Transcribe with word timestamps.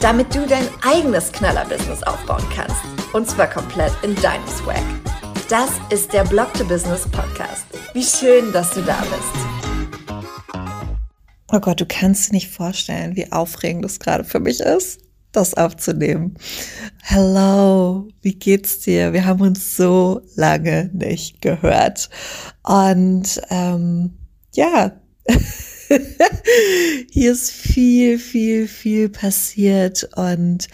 Damit 0.00 0.34
du 0.34 0.46
dein 0.46 0.66
eigenes 0.82 1.32
Knaller-Business 1.32 2.02
aufbauen 2.02 2.44
kannst. 2.54 2.76
Und 3.12 3.28
zwar 3.28 3.48
komplett 3.48 3.92
in 4.02 4.14
deinem 4.16 4.46
Swag. 4.46 4.82
Das 5.48 5.70
ist 5.90 6.12
der 6.12 6.24
Blog 6.24 6.52
to 6.54 6.64
Business 6.64 7.02
Podcast. 7.08 7.64
Wie 7.94 8.04
schön, 8.04 8.52
dass 8.52 8.70
du 8.70 8.82
da 8.82 8.98
bist. 9.00 10.12
Oh 11.50 11.60
Gott, 11.60 11.80
du 11.80 11.86
kannst 11.86 12.28
dir 12.28 12.34
nicht 12.34 12.50
vorstellen, 12.50 13.16
wie 13.16 13.32
aufregend 13.32 13.84
das 13.84 13.98
gerade 13.98 14.24
für 14.24 14.40
mich 14.40 14.60
ist 14.60 15.00
das 15.32 15.54
aufzunehmen. 15.54 16.36
Hello, 17.02 18.08
wie 18.22 18.34
geht's 18.34 18.80
dir? 18.80 19.12
Wir 19.12 19.24
haben 19.24 19.40
uns 19.40 19.76
so 19.76 20.22
lange 20.34 20.90
nicht 20.92 21.40
gehört. 21.42 22.08
Und 22.62 23.40
ähm, 23.50 24.18
ja, 24.54 24.92
hier 27.10 27.32
ist 27.32 27.50
viel, 27.50 28.18
viel, 28.18 28.68
viel 28.68 29.08
passiert. 29.08 30.08
Und 30.16 30.68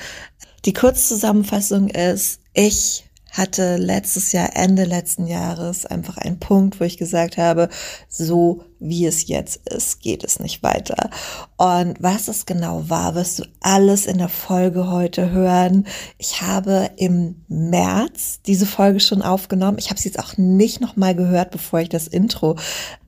die 0.64 0.72
Kurzzusammenfassung 0.72 1.88
ist, 1.88 2.40
ich 2.52 3.04
hatte 3.34 3.76
letztes 3.78 4.30
Jahr, 4.30 4.50
Ende 4.54 4.84
letzten 4.84 5.26
Jahres, 5.26 5.86
einfach 5.86 6.18
einen 6.18 6.38
Punkt, 6.38 6.78
wo 6.78 6.84
ich 6.84 6.98
gesagt 6.98 7.36
habe, 7.36 7.68
so 8.08 8.62
wie 8.78 9.06
es 9.06 9.26
jetzt 9.26 9.66
ist, 9.68 10.00
geht 10.00 10.22
es 10.22 10.38
nicht 10.38 10.62
weiter. 10.62 11.10
Und 11.56 11.96
was 12.00 12.28
es 12.28 12.46
genau 12.46 12.88
war, 12.88 13.16
wirst 13.16 13.40
du 13.40 13.44
alles 13.60 14.06
in 14.06 14.18
der 14.18 14.28
Folge 14.28 14.88
heute 14.88 15.30
hören. 15.30 15.86
Ich 16.16 16.42
habe 16.42 16.90
im 16.96 17.42
März 17.48 18.40
diese 18.46 18.66
Folge 18.66 19.00
schon 19.00 19.20
aufgenommen. 19.20 19.78
Ich 19.78 19.90
habe 19.90 20.00
sie 20.00 20.08
jetzt 20.08 20.20
auch 20.20 20.36
nicht 20.36 20.80
nochmal 20.80 21.16
gehört, 21.16 21.50
bevor 21.50 21.80
ich 21.80 21.88
das 21.88 22.06
Intro 22.06 22.56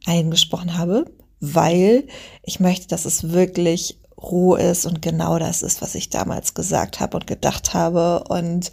eingesprochen 0.06 0.77
habe, 0.77 1.05
weil 1.41 2.06
ich 2.42 2.61
möchte, 2.61 2.89
dass 2.89 3.05
es 3.05 3.31
wirklich 3.31 3.98
roh 4.17 4.55
ist 4.55 4.87
und 4.87 5.03
genau 5.03 5.39
das 5.39 5.62
ist, 5.62 5.83
was 5.83 5.95
ich 5.95 6.11
damals 6.11 6.55
gesagt 6.55 7.01
habe 7.01 7.17
und 7.17 7.27
gedacht 7.27 7.75
habe. 7.75 8.25
Und 8.28 8.73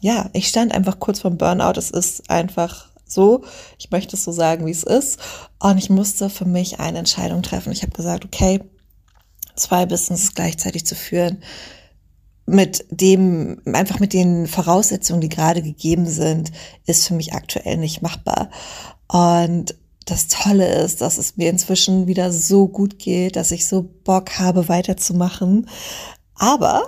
ja, 0.00 0.28
ich 0.32 0.48
stand 0.48 0.72
einfach 0.72 1.00
kurz 1.00 1.20
vorm 1.20 1.38
Burnout. 1.38 1.78
Es 1.78 1.90
ist 1.90 2.30
einfach 2.30 2.88
so. 3.06 3.44
Ich 3.78 3.90
möchte 3.90 4.16
es 4.16 4.24
so 4.24 4.32
sagen, 4.32 4.66
wie 4.66 4.70
es 4.70 4.82
ist. 4.82 5.18
Und 5.58 5.78
ich 5.78 5.90
musste 5.90 6.28
für 6.28 6.44
mich 6.44 6.80
eine 6.80 6.98
Entscheidung 6.98 7.42
treffen. 7.42 7.72
Ich 7.72 7.82
habe 7.82 7.92
gesagt, 7.92 8.24
okay, 8.24 8.60
zwei 9.56 9.86
Businesses 9.86 10.34
gleichzeitig 10.34 10.84
zu 10.84 10.94
führen, 10.94 11.42
mit 12.46 12.84
dem, 12.90 13.62
einfach 13.72 14.00
mit 14.00 14.12
den 14.12 14.46
Voraussetzungen, 14.46 15.22
die 15.22 15.30
gerade 15.30 15.62
gegeben 15.62 16.06
sind, 16.06 16.52
ist 16.84 17.08
für 17.08 17.14
mich 17.14 17.32
aktuell 17.32 17.78
nicht 17.78 18.02
machbar. 18.02 18.50
Und 19.08 19.74
das 20.04 20.28
Tolle 20.28 20.82
ist, 20.82 21.00
dass 21.00 21.18
es 21.18 21.36
mir 21.36 21.50
inzwischen 21.50 22.06
wieder 22.06 22.32
so 22.32 22.68
gut 22.68 22.98
geht, 22.98 23.36
dass 23.36 23.50
ich 23.50 23.66
so 23.66 23.88
Bock 24.04 24.38
habe, 24.38 24.68
weiterzumachen. 24.68 25.68
Aber 26.34 26.86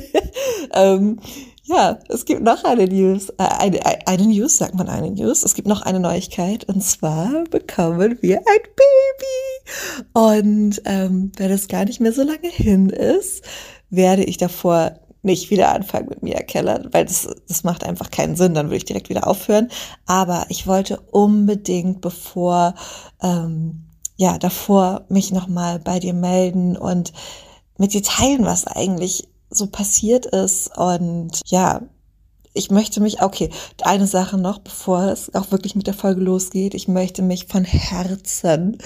ähm, 0.74 1.20
ja, 1.64 1.98
es 2.08 2.24
gibt 2.24 2.42
noch 2.42 2.64
eine 2.64 2.86
News, 2.86 3.30
äh, 3.38 3.44
eine, 3.58 3.80
eine 4.06 4.26
News, 4.26 4.58
sagt 4.58 4.74
man 4.74 4.88
eine 4.88 5.10
News. 5.10 5.44
Es 5.44 5.54
gibt 5.54 5.68
noch 5.68 5.82
eine 5.82 6.00
Neuigkeit 6.00 6.64
und 6.64 6.82
zwar 6.82 7.44
bekommen 7.50 8.18
wir 8.20 8.38
ein 8.38 8.62
Baby. 8.76 10.02
Und 10.12 10.82
ähm, 10.84 11.32
wenn 11.36 11.50
es 11.50 11.68
gar 11.68 11.84
nicht 11.84 12.00
mehr 12.00 12.12
so 12.12 12.22
lange 12.22 12.48
hin 12.48 12.90
ist, 12.90 13.44
werde 13.90 14.24
ich 14.24 14.38
davor 14.38 14.98
nicht 15.22 15.50
wieder 15.50 15.72
anfangen 15.72 16.08
mit 16.08 16.22
Mia 16.22 16.40
Keller, 16.42 16.84
weil 16.90 17.04
das, 17.04 17.28
das 17.48 17.64
macht 17.64 17.84
einfach 17.84 18.10
keinen 18.10 18.36
Sinn, 18.36 18.54
dann 18.54 18.66
würde 18.66 18.76
ich 18.76 18.84
direkt 18.84 19.08
wieder 19.08 19.26
aufhören. 19.26 19.68
Aber 20.06 20.46
ich 20.48 20.66
wollte 20.66 21.00
unbedingt, 21.00 22.00
bevor, 22.00 22.74
ähm, 23.22 23.84
ja, 24.16 24.38
davor 24.38 25.04
mich 25.08 25.32
nochmal 25.32 25.78
bei 25.78 26.00
dir 26.00 26.14
melden 26.14 26.76
und 26.76 27.12
mit 27.78 27.94
dir 27.94 28.02
teilen, 28.02 28.44
was 28.44 28.66
eigentlich 28.66 29.28
so 29.48 29.68
passiert 29.68 30.26
ist. 30.26 30.76
Und 30.76 31.40
ja, 31.46 31.82
ich 32.54 32.70
möchte 32.70 33.00
mich, 33.00 33.22
okay, 33.22 33.50
eine 33.82 34.06
Sache 34.06 34.36
noch, 34.36 34.58
bevor 34.58 35.04
es 35.04 35.34
auch 35.34 35.50
wirklich 35.50 35.74
mit 35.74 35.86
der 35.86 35.94
Folge 35.94 36.20
losgeht. 36.20 36.74
Ich 36.74 36.86
möchte 36.86 37.22
mich 37.22 37.46
von 37.46 37.64
Herzen 37.64 38.78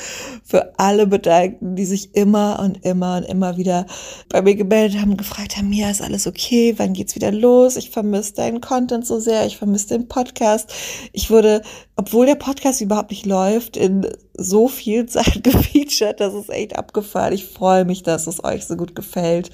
für 0.45 0.79
alle 0.79 1.07
bedanken, 1.07 1.75
die 1.75 1.85
sich 1.85 2.15
immer 2.15 2.61
und 2.61 2.85
immer 2.85 3.17
und 3.17 3.25
immer 3.25 3.57
wieder 3.57 3.87
bei 4.29 4.43
mir 4.43 4.55
gemeldet 4.55 5.01
haben, 5.01 5.17
gefragt 5.17 5.57
haben, 5.57 5.73
ja, 5.73 5.91
ist 5.91 6.03
alles 6.03 6.27
okay? 6.27 6.75
Wann 6.77 6.93
geht's 6.93 7.17
wieder 7.17 7.33
los? 7.33 7.77
Ich 7.77 7.91
vermisse 7.91 8.35
deinen 8.35 8.61
Content 8.61 9.07
so 9.07 9.19
sehr. 9.19 9.47
Ich 9.47 9.57
vermisse 9.57 9.89
den 9.89 10.07
Podcast. 10.09 10.73
Ich 11.13 11.31
wurde, 11.31 11.63
obwohl 11.97 12.27
der 12.27 12.37
Podcast 12.37 12.81
überhaupt 12.81 13.11
nicht 13.11 13.27
läuft, 13.27 13.77
in 13.77 14.07
so 14.37 14.69
viel 14.69 15.07
Zeit 15.07 15.43
gefeatured, 15.43 16.21
das 16.21 16.35
ist 16.35 16.51
echt 16.51 16.79
abgefahren. 16.79 17.33
Ich 17.33 17.47
freue 17.47 17.85
mich, 17.85 18.03
dass 18.03 18.27
es 18.27 18.43
euch 18.45 18.67
so 18.67 18.77
gut 18.77 18.95
gefällt. 18.95 19.51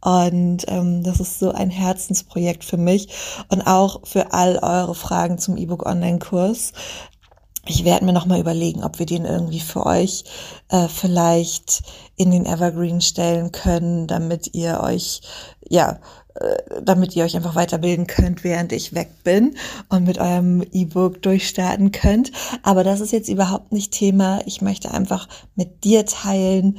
Und 0.00 0.64
ähm, 0.68 1.02
das 1.02 1.20
ist 1.20 1.38
so 1.38 1.52
ein 1.52 1.70
Herzensprojekt 1.70 2.64
für 2.64 2.76
mich 2.76 3.08
und 3.50 3.62
auch 3.62 4.06
für 4.06 4.32
all 4.32 4.58
eure 4.58 4.94
Fragen 4.94 5.38
zum 5.38 5.56
E-Book 5.56 5.86
Online-Kurs. 5.86 6.72
Ich 7.66 7.84
werde 7.84 8.04
mir 8.04 8.12
nochmal 8.12 8.40
überlegen, 8.40 8.84
ob 8.84 8.98
wir 8.98 9.06
den 9.06 9.24
irgendwie 9.24 9.60
für 9.60 9.86
euch 9.86 10.24
äh, 10.68 10.86
vielleicht 10.88 11.82
in 12.16 12.30
den 12.30 12.44
Evergreen 12.44 13.00
stellen 13.00 13.52
können, 13.52 14.06
damit 14.06 14.54
ihr 14.54 14.80
euch 14.82 15.22
ja 15.66 15.98
damit 16.82 17.14
ihr 17.14 17.24
euch 17.24 17.36
einfach 17.36 17.54
weiterbilden 17.54 18.06
könnt, 18.06 18.42
während 18.42 18.72
ich 18.72 18.94
weg 18.94 19.22
bin 19.22 19.56
und 19.88 20.04
mit 20.04 20.18
eurem 20.18 20.62
E-Book 20.72 21.22
durchstarten 21.22 21.92
könnt. 21.92 22.32
Aber 22.62 22.82
das 22.82 23.00
ist 23.00 23.12
jetzt 23.12 23.28
überhaupt 23.28 23.72
nicht 23.72 23.92
Thema. 23.92 24.40
Ich 24.46 24.60
möchte 24.60 24.90
einfach 24.90 25.28
mit 25.54 25.84
dir 25.84 26.06
teilen, 26.06 26.78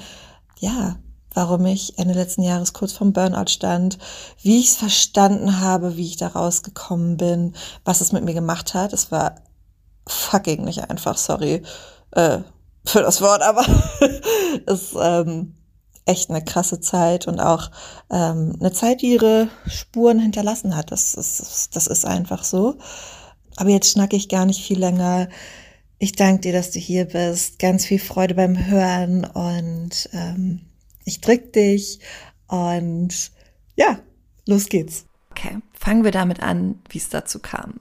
ja, 0.60 0.98
warum 1.34 1.66
ich 1.66 1.98
Ende 1.98 2.14
letzten 2.14 2.44
Jahres 2.44 2.74
kurz 2.74 2.94
vom 2.94 3.14
Burnout 3.14 3.50
stand, 3.50 3.98
wie 4.42 4.60
ich 4.60 4.70
es 4.70 4.76
verstanden 4.78 5.60
habe, 5.60 5.98
wie 5.98 6.08
ich 6.08 6.18
da 6.18 6.28
rausgekommen 6.28 7.18
bin, 7.18 7.54
was 7.84 8.02
es 8.02 8.12
mit 8.12 8.24
mir 8.24 8.34
gemacht 8.34 8.74
hat. 8.74 8.94
Es 8.94 9.12
war 9.12 9.36
fucking 10.08 10.64
nicht 10.64 10.90
einfach, 10.90 11.18
sorry 11.18 11.62
äh, 12.12 12.40
für 12.86 13.02
das 13.02 13.22
Wort, 13.22 13.42
aber 13.42 13.66
es 14.66 14.96
ähm, 15.00 15.56
echt 16.06 16.30
eine 16.30 16.44
krasse 16.44 16.80
Zeit 16.80 17.28
und 17.28 17.40
auch 17.40 17.72
ähm, 18.12 18.56
eine 18.60 18.72
Zeit, 18.72 19.02
die 19.02 19.14
ihre 19.14 19.50
Spuren 19.68 20.20
hinterlassen 20.20 20.76
hat. 20.76 20.92
Das 20.92 21.14
ist, 21.16 21.76
das 21.76 21.88
ist 21.88 22.06
einfach 22.06 22.44
so. 22.44 22.78
Aber 23.58 23.70
jetzt 23.70 23.92
schnacke 23.92 24.16
ich 24.16 24.30
gar 24.30 24.46
nicht 24.46 24.64
viel 24.64 24.80
länger. 24.80 25.30
Ich 25.98 26.14
danke 26.14 26.42
dir, 26.42 26.54
dass 26.54 26.72
du 26.72 26.80
hier 26.80 27.06
bist. 27.06 27.58
Ganz 27.60 27.86
viel 27.86 28.00
Freude 28.00 28.36
beim 28.36 28.68
Hören 28.68 29.26
und 29.26 30.10
ähm, 30.14 30.62
ich 31.06 31.22
drück 31.22 31.54
dich 31.54 32.00
und 32.48 33.32
ja, 33.76 34.00
los 34.46 34.68
geht's. 34.68 35.06
Okay, 35.32 35.58
fangen 35.74 36.04
wir 36.04 36.12
damit 36.12 36.42
an, 36.42 36.80
wie 36.90 36.98
es 36.98 37.10
dazu 37.10 37.40
kam. 37.40 37.80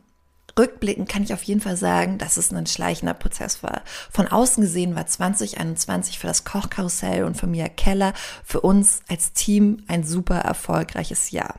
Rückblickend 0.58 1.08
kann 1.08 1.22
ich 1.22 1.34
auf 1.34 1.42
jeden 1.42 1.60
Fall 1.60 1.76
sagen, 1.76 2.18
dass 2.18 2.36
es 2.36 2.52
ein 2.52 2.66
schleichender 2.66 3.14
Prozess 3.14 3.62
war. 3.62 3.82
Von 4.10 4.28
außen 4.28 4.62
gesehen 4.62 4.94
war 4.94 5.06
2021 5.06 6.18
für 6.18 6.26
das 6.26 6.44
Kochkarussell 6.44 7.24
und 7.24 7.36
für 7.36 7.46
Mia 7.46 7.68
Keller, 7.68 8.12
für 8.44 8.60
uns 8.60 9.00
als 9.08 9.32
Team 9.32 9.82
ein 9.88 10.04
super 10.04 10.38
erfolgreiches 10.38 11.30
Jahr. 11.30 11.54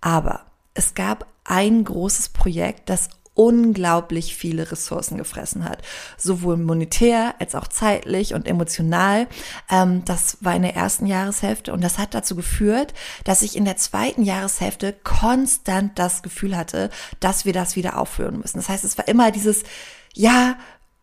Aber 0.00 0.46
es 0.74 0.94
gab 0.94 1.26
ein 1.44 1.84
großes 1.84 2.28
Projekt, 2.30 2.88
das 2.88 3.08
unglaublich 3.40 4.36
viele 4.36 4.70
Ressourcen 4.70 5.16
gefressen 5.16 5.64
hat, 5.64 5.78
sowohl 6.18 6.58
monetär 6.58 7.34
als 7.38 7.54
auch 7.54 7.68
zeitlich 7.68 8.34
und 8.34 8.46
emotional. 8.46 9.28
Ähm, 9.70 10.04
das 10.04 10.36
war 10.42 10.54
in 10.54 10.60
der 10.60 10.76
ersten 10.76 11.06
Jahreshälfte 11.06 11.72
und 11.72 11.82
das 11.82 11.96
hat 11.96 12.12
dazu 12.12 12.36
geführt, 12.36 12.92
dass 13.24 13.40
ich 13.40 13.56
in 13.56 13.64
der 13.64 13.78
zweiten 13.78 14.24
Jahreshälfte 14.24 14.94
konstant 15.04 15.98
das 15.98 16.22
Gefühl 16.22 16.54
hatte, 16.54 16.90
dass 17.20 17.46
wir 17.46 17.54
das 17.54 17.76
wieder 17.76 17.96
aufführen 17.98 18.40
müssen. 18.40 18.58
Das 18.58 18.68
heißt, 18.68 18.84
es 18.84 18.98
war 18.98 19.08
immer 19.08 19.30
dieses, 19.30 19.62
ja, 20.12 20.58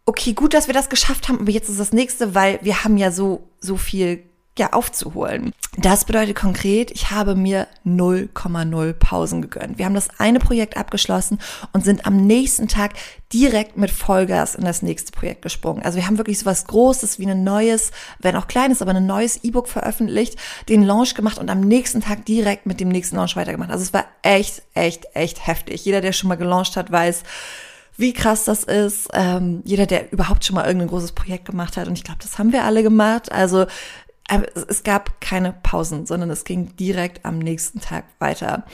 okay, 0.06 0.34
gut, 0.34 0.54
dass 0.54 0.68
wir 0.68 0.76
das 0.76 0.90
geschafft 0.90 1.30
haben, 1.30 1.40
aber 1.40 1.50
jetzt 1.50 1.70
ist 1.70 1.80
das 1.80 1.92
nächste, 1.92 2.36
weil 2.36 2.60
wir 2.62 2.84
haben 2.84 2.98
ja 2.98 3.10
so, 3.12 3.50
so 3.60 3.78
viel 3.78 4.27
ja, 4.60 4.74
aufzuholen. 4.74 5.54
Das 5.78 6.06
bedeutet 6.06 6.36
konkret, 6.36 6.92
ich 6.92 7.12
habe 7.12 7.36
mir 7.36 7.68
0,0 7.86 8.94
Pausen 8.94 9.42
gegönnt. 9.42 9.78
Wir 9.78 9.86
haben 9.86 9.94
das 9.94 10.10
eine 10.20 10.40
Projekt 10.40 10.76
abgeschlossen 10.76 11.40
und 11.74 11.86
sind 11.86 12.06
am 12.06 12.18
nächsten 12.18 12.68
Tag 12.68 12.94
direkt 13.32 13.78
mit 13.78 13.92
Vollgas 13.92 14.56
in 14.56 14.66
das 14.66 14.82
nächste 14.82 15.12
Projekt 15.12 15.42
gesprungen. 15.42 15.84
Also 15.84 15.98
wir 15.98 16.08
haben 16.08 16.18
wirklich 16.18 16.40
so 16.40 16.46
was 16.46 16.66
Großes 16.66 17.20
wie 17.20 17.30
ein 17.30 17.44
neues, 17.44 17.92
wenn 18.20 18.36
auch 18.36 18.48
kleines, 18.48 18.82
aber 18.82 18.92
ein 18.92 19.06
neues 19.06 19.44
E-Book 19.44 19.68
veröffentlicht, 19.68 20.38
den 20.70 20.84
Launch 20.84 21.14
gemacht 21.14 21.38
und 21.38 21.50
am 21.50 21.62
nächsten 21.62 22.02
Tag 22.02 22.26
direkt 22.26 22.66
mit 22.66 22.80
dem 22.80 22.90
nächsten 22.90 23.16
Launch 23.18 23.36
weitergemacht. 23.36 23.70
Also 23.70 23.84
es 23.84 23.94
war 23.94 24.06
echt, 24.22 24.64
echt, 24.74 25.06
echt 25.14 25.46
heftig. 25.46 25.86
Jeder, 25.86 26.02
der 26.02 26.14
schon 26.14 26.30
mal 26.30 26.36
gelauncht 26.36 26.78
hat, 26.78 26.92
weiß, 26.92 27.24
wie 27.98 28.14
krass 28.14 28.46
das 28.46 28.64
ist. 28.64 29.10
Ähm, 29.14 29.62
jeder, 29.66 29.88
der 29.88 30.12
überhaupt 30.14 30.46
schon 30.46 30.56
mal 30.56 30.66
irgendein 30.66 30.90
großes 30.90 31.12
Projekt 31.12 31.46
gemacht 31.46 31.78
hat. 31.78 31.88
Und 31.88 31.98
ich 31.98 32.04
glaube, 32.04 32.20
das 32.22 32.38
haben 32.38 32.54
wir 32.54 32.64
alle 32.64 32.84
gemacht. 32.84 33.32
Also 33.32 33.66
es 34.68 34.84
gab 34.84 35.22
keine 35.22 35.54
Pausen, 35.54 36.06
sondern 36.06 36.30
es 36.30 36.44
ging 36.44 36.76
direkt 36.76 37.26
am 37.26 37.40
nächsten 37.40 37.80
Tag 37.80 38.06
weiter. 38.20 38.66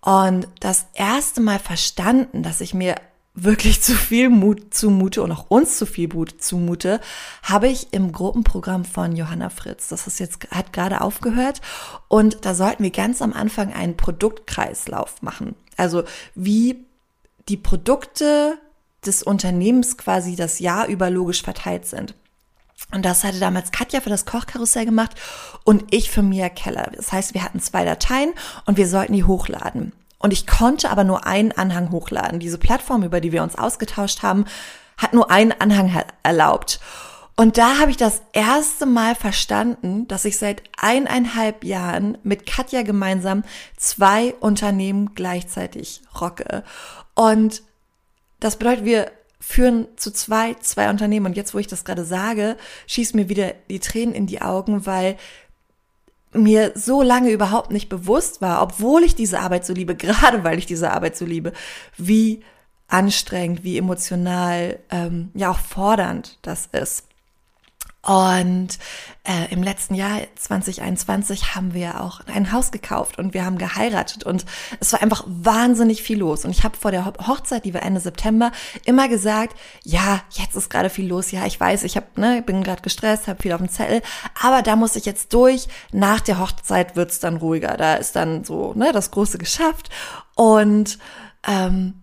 Und 0.00 0.48
das 0.60 0.86
erste 0.94 1.40
Mal 1.40 1.58
verstanden, 1.58 2.42
dass 2.42 2.60
ich 2.60 2.74
mir 2.74 2.96
wirklich 3.34 3.82
zu 3.82 3.94
viel 3.94 4.28
Mut 4.28 4.74
zumute 4.74 5.22
und 5.22 5.32
auch 5.32 5.46
uns 5.48 5.78
zu 5.78 5.86
viel 5.86 6.08
Mut 6.12 6.42
zumute, 6.42 7.00
habe 7.42 7.68
ich 7.68 7.92
im 7.92 8.12
Gruppenprogramm 8.12 8.84
von 8.84 9.16
Johanna 9.16 9.48
Fritz. 9.48 9.88
Das 9.88 10.06
ist 10.06 10.20
jetzt, 10.20 10.50
hat 10.50 10.72
gerade 10.72 11.00
aufgehört. 11.00 11.60
Und 12.08 12.44
da 12.44 12.54
sollten 12.54 12.82
wir 12.82 12.90
ganz 12.90 13.22
am 13.22 13.32
Anfang 13.32 13.72
einen 13.72 13.96
Produktkreislauf 13.96 15.22
machen. 15.22 15.54
Also 15.76 16.04
wie 16.34 16.84
die 17.48 17.56
Produkte 17.56 18.58
des 19.04 19.22
Unternehmens 19.22 19.96
quasi 19.96 20.36
das 20.36 20.60
Jahr 20.60 20.86
über 20.86 21.10
logisch 21.10 21.42
verteilt 21.42 21.86
sind. 21.86 22.14
Und 22.92 23.04
das 23.04 23.24
hatte 23.24 23.40
damals 23.40 23.72
Katja 23.72 24.00
für 24.00 24.10
das 24.10 24.26
Kochkarussell 24.26 24.84
gemacht 24.84 25.12
und 25.64 25.84
ich 25.90 26.10
für 26.10 26.22
Mia 26.22 26.48
Keller. 26.48 26.90
Das 26.94 27.10
heißt, 27.10 27.34
wir 27.34 27.42
hatten 27.42 27.60
zwei 27.60 27.84
Dateien 27.84 28.32
und 28.66 28.76
wir 28.76 28.86
sollten 28.86 29.14
die 29.14 29.24
hochladen. 29.24 29.92
Und 30.18 30.32
ich 30.32 30.46
konnte 30.46 30.90
aber 30.90 31.02
nur 31.02 31.26
einen 31.26 31.52
Anhang 31.52 31.90
hochladen. 31.90 32.38
Diese 32.38 32.58
Plattform, 32.58 33.02
über 33.02 33.20
die 33.20 33.32
wir 33.32 33.42
uns 33.42 33.58
ausgetauscht 33.58 34.22
haben, 34.22 34.44
hat 34.96 35.14
nur 35.14 35.30
einen 35.30 35.52
Anhang 35.52 36.04
erlaubt. 36.22 36.80
Und 37.34 37.58
da 37.58 37.78
habe 37.78 37.90
ich 37.90 37.96
das 37.96 38.22
erste 38.32 38.86
Mal 38.86 39.14
verstanden, 39.14 40.06
dass 40.06 40.24
ich 40.24 40.38
seit 40.38 40.62
eineinhalb 40.76 41.64
Jahren 41.64 42.18
mit 42.22 42.46
Katja 42.46 42.82
gemeinsam 42.82 43.42
zwei 43.76 44.34
Unternehmen 44.34 45.14
gleichzeitig 45.14 46.02
rocke. 46.20 46.62
Und 47.14 47.62
das 48.38 48.56
bedeutet, 48.56 48.84
wir 48.84 49.10
führen 49.42 49.88
zu 49.96 50.12
zwei, 50.12 50.54
zwei 50.54 50.88
Unternehmen. 50.88 51.26
Und 51.26 51.36
jetzt, 51.36 51.52
wo 51.52 51.58
ich 51.58 51.66
das 51.66 51.84
gerade 51.84 52.04
sage, 52.04 52.56
schießt 52.86 53.16
mir 53.16 53.28
wieder 53.28 53.54
die 53.68 53.80
Tränen 53.80 54.14
in 54.14 54.26
die 54.26 54.40
Augen, 54.40 54.86
weil 54.86 55.16
mir 56.32 56.72
so 56.76 57.02
lange 57.02 57.30
überhaupt 57.30 57.72
nicht 57.72 57.88
bewusst 57.88 58.40
war, 58.40 58.62
obwohl 58.62 59.02
ich 59.02 59.14
diese 59.16 59.40
Arbeit 59.40 59.66
so 59.66 59.74
liebe, 59.74 59.94
gerade 59.96 60.44
weil 60.44 60.58
ich 60.58 60.66
diese 60.66 60.92
Arbeit 60.92 61.16
so 61.16 61.24
liebe, 61.24 61.52
wie 61.98 62.42
anstrengend, 62.86 63.64
wie 63.64 63.78
emotional, 63.78 64.78
ähm, 64.90 65.30
ja 65.34 65.50
auch 65.50 65.58
fordernd 65.58 66.38
das 66.42 66.66
ist. 66.66 67.08
Und 68.04 68.80
äh, 69.22 69.52
im 69.52 69.62
letzten 69.62 69.94
Jahr 69.94 70.18
2021 70.34 71.54
haben 71.54 71.72
wir 71.72 72.00
auch 72.00 72.20
ein 72.26 72.50
Haus 72.50 72.72
gekauft 72.72 73.16
und 73.16 73.32
wir 73.32 73.44
haben 73.44 73.58
geheiratet 73.58 74.24
und 74.24 74.44
es 74.80 74.92
war 74.92 75.00
einfach 75.00 75.22
wahnsinnig 75.28 76.02
viel 76.02 76.18
los. 76.18 76.44
Und 76.44 76.50
ich 76.50 76.64
habe 76.64 76.76
vor 76.76 76.90
der 76.90 77.04
Hochzeit, 77.04 77.64
die 77.64 77.74
war 77.74 77.84
Ende 77.84 78.00
September, 78.00 78.50
immer 78.84 79.08
gesagt, 79.08 79.56
ja, 79.84 80.20
jetzt 80.30 80.56
ist 80.56 80.68
gerade 80.68 80.90
viel 80.90 81.06
los. 81.06 81.30
Ja, 81.30 81.46
ich 81.46 81.60
weiß, 81.60 81.84
ich 81.84 81.96
hab, 81.96 82.18
ne, 82.18 82.42
bin 82.42 82.64
gerade 82.64 82.82
gestresst, 82.82 83.28
habe 83.28 83.40
viel 83.40 83.52
auf 83.52 83.60
dem 83.60 83.68
Zettel, 83.68 84.02
aber 84.42 84.62
da 84.62 84.74
muss 84.74 84.96
ich 84.96 85.04
jetzt 85.04 85.32
durch. 85.32 85.68
Nach 85.92 86.20
der 86.20 86.40
Hochzeit 86.40 86.96
wird's 86.96 87.20
dann 87.20 87.36
ruhiger. 87.36 87.76
Da 87.76 87.94
ist 87.94 88.16
dann 88.16 88.42
so 88.42 88.72
ne, 88.74 88.90
das 88.92 89.12
Große 89.12 89.38
geschafft 89.38 89.90
und 90.34 90.98
ähm, 91.46 92.01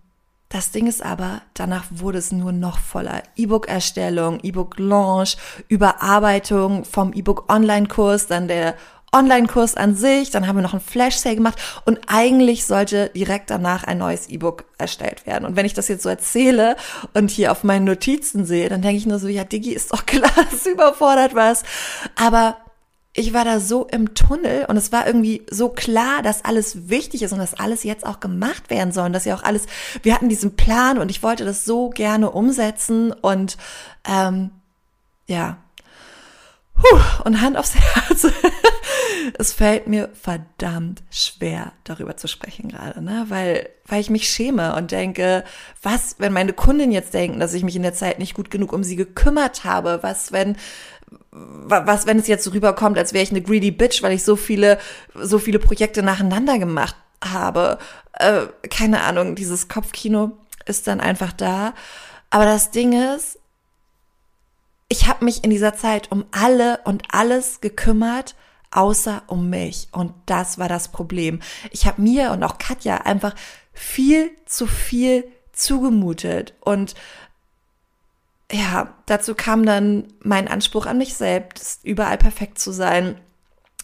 das 0.50 0.72
Ding 0.72 0.88
ist 0.88 1.02
aber, 1.02 1.42
danach 1.54 1.84
wurde 1.90 2.18
es 2.18 2.32
nur 2.32 2.50
noch 2.50 2.78
voller. 2.78 3.22
E-Book-Erstellung, 3.36 4.40
E-Book-Launch, 4.42 5.36
Überarbeitung 5.68 6.84
vom 6.84 7.12
E-Book-Online-Kurs, 7.12 8.26
dann 8.26 8.48
der 8.48 8.74
Online-Kurs 9.12 9.76
an 9.76 9.94
sich, 9.94 10.30
dann 10.30 10.48
haben 10.48 10.56
wir 10.56 10.62
noch 10.62 10.72
einen 10.72 10.82
Flash-Sale 10.82 11.36
gemacht 11.36 11.58
und 11.84 12.00
eigentlich 12.08 12.66
sollte 12.66 13.10
direkt 13.14 13.50
danach 13.50 13.84
ein 13.84 13.98
neues 13.98 14.28
E-Book 14.28 14.64
erstellt 14.76 15.24
werden. 15.24 15.44
Und 15.44 15.54
wenn 15.54 15.66
ich 15.66 15.74
das 15.74 15.86
jetzt 15.86 16.02
so 16.02 16.08
erzähle 16.08 16.76
und 17.14 17.30
hier 17.30 17.52
auf 17.52 17.62
meinen 17.62 17.84
Notizen 17.84 18.44
sehe, 18.44 18.68
dann 18.68 18.82
denke 18.82 18.96
ich 18.96 19.06
nur 19.06 19.20
so, 19.20 19.28
ja, 19.28 19.44
Digi, 19.44 19.72
ist 19.72 19.92
doch 19.92 20.04
klar, 20.06 20.30
es 20.52 20.66
überfordert 20.66 21.36
was. 21.36 21.62
Aber 22.16 22.56
ich 23.12 23.34
war 23.34 23.44
da 23.44 23.58
so 23.58 23.86
im 23.86 24.14
Tunnel 24.14 24.66
und 24.66 24.76
es 24.76 24.92
war 24.92 25.06
irgendwie 25.06 25.44
so 25.50 25.68
klar, 25.68 26.22
dass 26.22 26.44
alles 26.44 26.88
wichtig 26.88 27.22
ist 27.22 27.32
und 27.32 27.40
dass 27.40 27.54
alles 27.54 27.82
jetzt 27.82 28.06
auch 28.06 28.20
gemacht 28.20 28.70
werden 28.70 28.92
soll 28.92 29.06
und 29.06 29.12
dass 29.12 29.24
ja 29.24 29.34
auch 29.34 29.42
alles, 29.42 29.66
wir 30.02 30.14
hatten 30.14 30.28
diesen 30.28 30.54
Plan 30.54 30.98
und 30.98 31.10
ich 31.10 31.22
wollte 31.22 31.44
das 31.44 31.64
so 31.64 31.90
gerne 31.90 32.30
umsetzen 32.30 33.12
und 33.12 33.56
ähm, 34.08 34.50
ja. 35.26 35.58
Puh, 36.74 37.24
und 37.24 37.40
Hand 37.40 37.56
aufs 37.56 37.74
Herz. 37.74 38.28
es 39.38 39.52
fällt 39.52 39.86
mir 39.86 40.08
verdammt 40.14 41.02
schwer, 41.10 41.72
darüber 41.84 42.16
zu 42.16 42.28
sprechen 42.28 42.68
gerade, 42.68 43.02
ne? 43.02 43.26
Weil, 43.28 43.68
weil 43.86 44.00
ich 44.00 44.08
mich 44.08 44.28
schäme 44.28 44.74
und 44.76 44.92
denke, 44.92 45.44
was, 45.82 46.16
wenn 46.18 46.32
meine 46.32 46.52
Kunden 46.52 46.90
jetzt 46.90 47.12
denken, 47.12 47.40
dass 47.40 47.54
ich 47.54 47.64
mich 47.64 47.76
in 47.76 47.82
der 47.82 47.92
Zeit 47.92 48.18
nicht 48.18 48.34
gut 48.34 48.50
genug 48.50 48.72
um 48.72 48.82
sie 48.82 48.96
gekümmert 48.96 49.64
habe? 49.64 49.98
Was, 50.02 50.32
wenn 50.32 50.56
was, 51.32 52.06
wenn 52.06 52.18
es 52.18 52.26
jetzt 52.26 52.44
so 52.44 52.50
rüberkommt, 52.50 52.98
als 52.98 53.12
wäre 53.12 53.22
ich 53.22 53.30
eine 53.30 53.42
greedy 53.42 53.70
Bitch, 53.70 54.02
weil 54.02 54.12
ich 54.12 54.24
so 54.24 54.36
viele, 54.36 54.78
so 55.14 55.38
viele 55.38 55.58
Projekte 55.58 56.02
nacheinander 56.02 56.58
gemacht 56.58 56.96
habe. 57.22 57.78
Äh, 58.14 58.46
keine 58.68 59.02
Ahnung, 59.02 59.36
dieses 59.36 59.68
Kopfkino 59.68 60.32
ist 60.66 60.86
dann 60.86 61.00
einfach 61.00 61.32
da. 61.32 61.74
Aber 62.30 62.44
das 62.44 62.70
Ding 62.70 62.92
ist, 62.92 63.38
ich 64.88 65.06
habe 65.06 65.24
mich 65.24 65.44
in 65.44 65.50
dieser 65.50 65.74
Zeit 65.74 66.10
um 66.10 66.24
alle 66.32 66.80
und 66.84 67.04
alles 67.12 67.60
gekümmert, 67.60 68.34
außer 68.72 69.22
um 69.28 69.48
mich. 69.50 69.88
Und 69.92 70.12
das 70.26 70.58
war 70.58 70.68
das 70.68 70.88
Problem. 70.88 71.40
Ich 71.70 71.86
habe 71.86 72.02
mir 72.02 72.32
und 72.32 72.42
auch 72.42 72.58
Katja 72.58 72.96
einfach 72.98 73.34
viel 73.72 74.30
zu 74.46 74.66
viel 74.66 75.24
zugemutet 75.52 76.54
und 76.60 76.94
ja, 78.50 78.94
dazu 79.06 79.34
kam 79.34 79.64
dann 79.64 80.04
mein 80.22 80.48
Anspruch 80.48 80.86
an 80.86 80.98
mich 80.98 81.14
selbst, 81.14 81.84
überall 81.84 82.18
perfekt 82.18 82.58
zu 82.58 82.72
sein. 82.72 83.20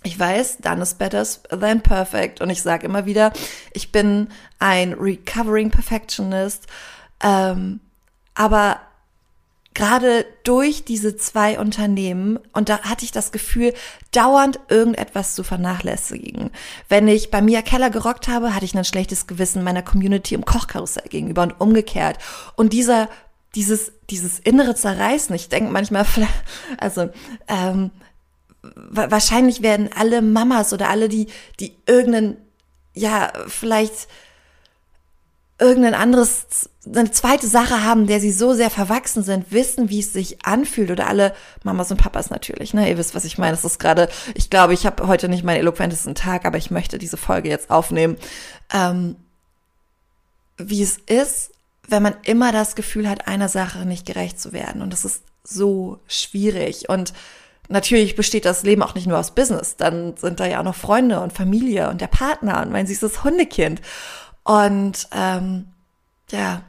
Ich 0.02 0.18
weiß, 0.18 0.58
done 0.58 0.82
is 0.82 0.94
better 0.94 1.24
than 1.50 1.82
perfect. 1.82 2.40
Und 2.40 2.50
ich 2.50 2.62
sage 2.62 2.86
immer 2.86 3.06
wieder, 3.06 3.32
ich 3.72 3.92
bin 3.92 4.28
ein 4.58 4.92
recovering 4.92 5.70
Perfectionist. 5.70 6.66
Ähm, 7.22 7.80
aber 8.34 8.80
gerade 9.74 10.24
durch 10.42 10.84
diese 10.84 11.16
zwei 11.16 11.58
Unternehmen, 11.58 12.38
und 12.52 12.68
da 12.68 12.80
hatte 12.80 13.04
ich 13.04 13.12
das 13.12 13.30
Gefühl, 13.30 13.74
dauernd 14.10 14.58
irgendetwas 14.68 15.34
zu 15.34 15.42
vernachlässigen. 15.42 16.50
Wenn 16.88 17.08
ich 17.08 17.30
bei 17.30 17.42
Mia 17.42 17.62
Keller 17.62 17.90
gerockt 17.90 18.28
habe, 18.28 18.54
hatte 18.54 18.64
ich 18.64 18.76
ein 18.76 18.84
schlechtes 18.84 19.26
Gewissen 19.26 19.62
meiner 19.62 19.82
Community 19.82 20.34
im 20.34 20.44
Kochkarussell 20.44 21.08
gegenüber 21.08 21.42
und 21.42 21.60
umgekehrt. 21.60 22.18
Und 22.54 22.72
dieser 22.72 23.08
dieses, 23.56 23.92
dieses 24.10 24.38
innere 24.38 24.74
Zerreißen. 24.74 25.34
Ich 25.34 25.48
denke 25.48 25.72
manchmal, 25.72 26.06
also 26.78 27.10
ähm, 27.48 27.90
wahrscheinlich 28.62 29.62
werden 29.62 29.90
alle 29.96 30.22
Mamas 30.22 30.72
oder 30.72 30.88
alle, 30.90 31.08
die, 31.08 31.28
die 31.58 31.76
irgendeinen, 31.86 32.36
ja, 32.94 33.32
vielleicht 33.48 34.08
irgendein 35.58 35.94
anderes, 35.94 36.68
eine 36.84 37.10
zweite 37.10 37.46
Sache 37.46 37.82
haben, 37.82 38.06
der 38.06 38.20
sie 38.20 38.30
so 38.30 38.52
sehr 38.52 38.68
verwachsen 38.68 39.22
sind, 39.22 39.52
wissen, 39.52 39.88
wie 39.88 40.00
es 40.00 40.12
sich 40.12 40.44
anfühlt. 40.44 40.90
Oder 40.90 41.06
alle 41.06 41.34
Mamas 41.64 41.90
und 41.90 41.96
Papas 41.96 42.28
natürlich, 42.28 42.74
ne? 42.74 42.88
Ihr 42.88 42.98
wisst, 42.98 43.14
was 43.14 43.24
ich 43.24 43.38
meine. 43.38 43.52
Das 43.52 43.64
ist 43.64 43.78
gerade, 43.78 44.08
ich 44.34 44.50
glaube, 44.50 44.74
ich 44.74 44.84
habe 44.84 45.06
heute 45.06 45.28
nicht 45.30 45.44
meinen 45.44 45.60
eloquentesten 45.60 46.14
Tag, 46.14 46.44
aber 46.44 46.58
ich 46.58 46.70
möchte 46.70 46.98
diese 46.98 47.16
Folge 47.16 47.48
jetzt 47.48 47.70
aufnehmen. 47.70 48.18
Ähm, 48.72 49.16
wie 50.58 50.82
es 50.82 50.98
ist, 50.98 51.52
wenn 51.88 52.02
man 52.02 52.16
immer 52.24 52.52
das 52.52 52.74
Gefühl 52.74 53.08
hat, 53.08 53.28
einer 53.28 53.48
Sache 53.48 53.86
nicht 53.86 54.06
gerecht 54.06 54.40
zu 54.40 54.52
werden. 54.52 54.82
Und 54.82 54.92
das 54.92 55.04
ist 55.04 55.22
so 55.44 56.00
schwierig. 56.08 56.88
Und 56.88 57.12
natürlich 57.68 58.16
besteht 58.16 58.44
das 58.44 58.62
Leben 58.62 58.82
auch 58.82 58.94
nicht 58.94 59.06
nur 59.06 59.18
aus 59.18 59.34
Business. 59.34 59.76
Dann 59.76 60.16
sind 60.16 60.40
da 60.40 60.46
ja 60.46 60.60
auch 60.60 60.64
noch 60.64 60.74
Freunde 60.74 61.20
und 61.20 61.32
Familie 61.32 61.88
und 61.88 62.00
der 62.00 62.08
Partner 62.08 62.62
und 62.62 62.72
mein 62.72 62.86
süßes 62.86 63.24
Hundekind. 63.24 63.80
Und 64.42 65.08
ähm, 65.12 65.68
ja, 66.30 66.62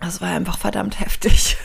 das 0.00 0.20
war 0.20 0.30
einfach 0.30 0.58
verdammt 0.58 1.00
heftig. 1.00 1.56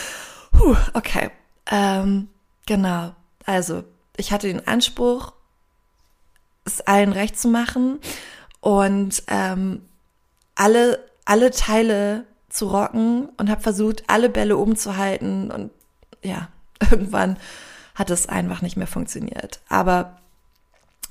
Puh, 0.52 0.76
okay. 0.94 1.30
Ähm, 1.70 2.28
genau. 2.66 3.14
Also, 3.44 3.84
ich 4.16 4.32
hatte 4.32 4.48
den 4.48 4.66
Anspruch, 4.66 5.32
es 6.64 6.80
allen 6.82 7.12
recht 7.12 7.38
zu 7.38 7.48
machen 7.48 7.98
und 8.60 9.22
ähm, 9.28 9.82
alle 10.54 11.07
alle 11.28 11.50
Teile 11.50 12.24
zu 12.48 12.68
rocken 12.68 13.28
und 13.36 13.50
habe 13.50 13.60
versucht, 13.60 14.04
alle 14.06 14.30
Bälle 14.30 14.56
umzuhalten 14.56 15.50
und 15.50 15.70
ja, 16.22 16.48
irgendwann 16.90 17.36
hat 17.94 18.10
es 18.10 18.28
einfach 18.28 18.62
nicht 18.62 18.76
mehr 18.76 18.86
funktioniert. 18.86 19.60
Aber 19.68 20.18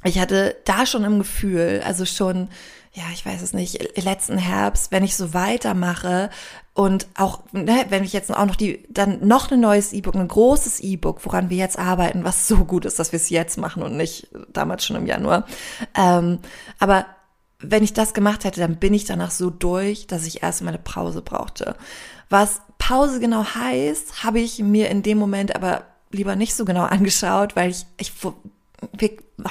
ich 0.03 0.19
hatte 0.19 0.55
da 0.65 0.85
schon 0.85 1.03
im 1.03 1.19
Gefühl, 1.19 1.81
also 1.85 2.05
schon, 2.05 2.49
ja, 2.93 3.03
ich 3.13 3.25
weiß 3.25 3.41
es 3.43 3.53
nicht, 3.53 3.97
letzten 4.03 4.39
Herbst, 4.39 4.91
wenn 4.91 5.03
ich 5.03 5.15
so 5.15 5.35
weitermache 5.35 6.31
und 6.73 7.07
auch, 7.15 7.41
ne, 7.51 7.85
wenn 7.89 8.03
ich 8.03 8.13
jetzt 8.13 8.33
auch 8.33 8.45
noch 8.45 8.55
die, 8.55 8.87
dann 8.89 9.27
noch 9.27 9.51
ein 9.51 9.59
neues 9.59 9.93
E-Book, 9.93 10.15
ein 10.15 10.27
großes 10.27 10.79
E-Book, 10.79 11.23
woran 11.25 11.51
wir 11.51 11.57
jetzt 11.57 11.77
arbeiten, 11.77 12.23
was 12.23 12.47
so 12.47 12.65
gut 12.65 12.85
ist, 12.85 12.97
dass 12.97 13.11
wir 13.11 13.17
es 13.17 13.29
jetzt 13.29 13.57
machen 13.57 13.83
und 13.83 13.97
nicht 13.97 14.29
damals 14.49 14.83
schon 14.85 14.95
im 14.95 15.05
Januar. 15.05 15.45
Ähm, 15.95 16.39
aber 16.79 17.05
wenn 17.59 17.83
ich 17.83 17.93
das 17.93 18.13
gemacht 18.13 18.43
hätte, 18.43 18.59
dann 18.59 18.77
bin 18.77 18.93
ich 18.93 19.05
danach 19.05 19.31
so 19.31 19.49
durch, 19.49 20.07
dass 20.07 20.27
ich 20.27 20.43
erstmal 20.43 20.73
eine 20.73 20.83
Pause 20.83 21.21
brauchte. 21.21 21.75
Was 22.29 22.61
Pause 22.77 23.19
genau 23.19 23.43
heißt, 23.43 24.23
habe 24.23 24.39
ich 24.39 24.59
mir 24.59 24.89
in 24.89 25.01
dem 25.01 25.17
Moment 25.17 25.55
aber 25.55 25.85
lieber 26.11 26.35
nicht 26.35 26.55
so 26.55 26.65
genau 26.65 26.83
angeschaut, 26.85 27.55
weil 27.55 27.71
ich, 27.71 27.85
ich 27.97 28.13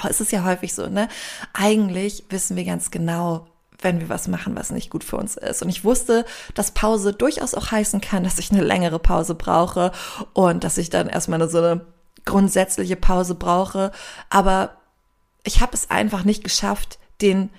es 0.08 0.20
ist 0.20 0.32
ja 0.32 0.44
häufig 0.44 0.75
so, 0.75 0.88
ne? 0.88 1.08
Eigentlich 1.52 2.25
wissen 2.30 2.56
wir 2.56 2.64
ganz 2.64 2.90
genau, 2.90 3.46
wenn 3.80 4.00
wir 4.00 4.08
was 4.08 4.28
machen, 4.28 4.56
was 4.56 4.70
nicht 4.70 4.90
gut 4.90 5.04
für 5.04 5.16
uns 5.16 5.36
ist. 5.36 5.62
Und 5.62 5.68
ich 5.68 5.84
wusste, 5.84 6.25
dass 6.54 6.70
Pause 6.70 7.12
durchaus 7.12 7.54
auch 7.54 7.70
heißen 7.70 8.00
kann, 8.00 8.25
dass 8.25 8.38
ich 8.38 8.52
eine 8.52 8.62
längere 8.62 8.98
Pause 8.98 9.34
brauche 9.34 9.92
und 10.32 10.64
dass 10.64 10.78
ich 10.78 10.90
dann 10.90 11.08
erstmal 11.08 11.48
so 11.48 11.58
eine 11.58 11.86
grundsätzliche 12.25 12.96
Pause 12.96 13.34
brauche. 13.34 13.90
Aber 14.30 14.76
ich 15.44 15.60
habe 15.60 15.75
es 15.75 15.90
einfach 15.90 16.25
nicht 16.25 16.44
geschafft, 16.44 16.98
den 17.20 17.50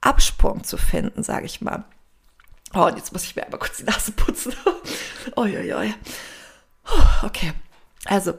Absprung 0.00 0.64
zu 0.64 0.76
finden, 0.76 1.22
sage 1.22 1.46
ich 1.46 1.60
mal. 1.60 1.84
Oh, 2.74 2.84
und 2.84 2.96
jetzt 2.96 3.12
muss 3.12 3.24
ich 3.24 3.34
mir 3.34 3.44
einmal 3.44 3.58
kurz 3.60 3.78
die 3.78 3.84
Nase 3.84 4.12
putzen. 4.12 4.52
Uiuiui. 5.36 5.94
Okay, 7.22 7.52
also 8.04 8.34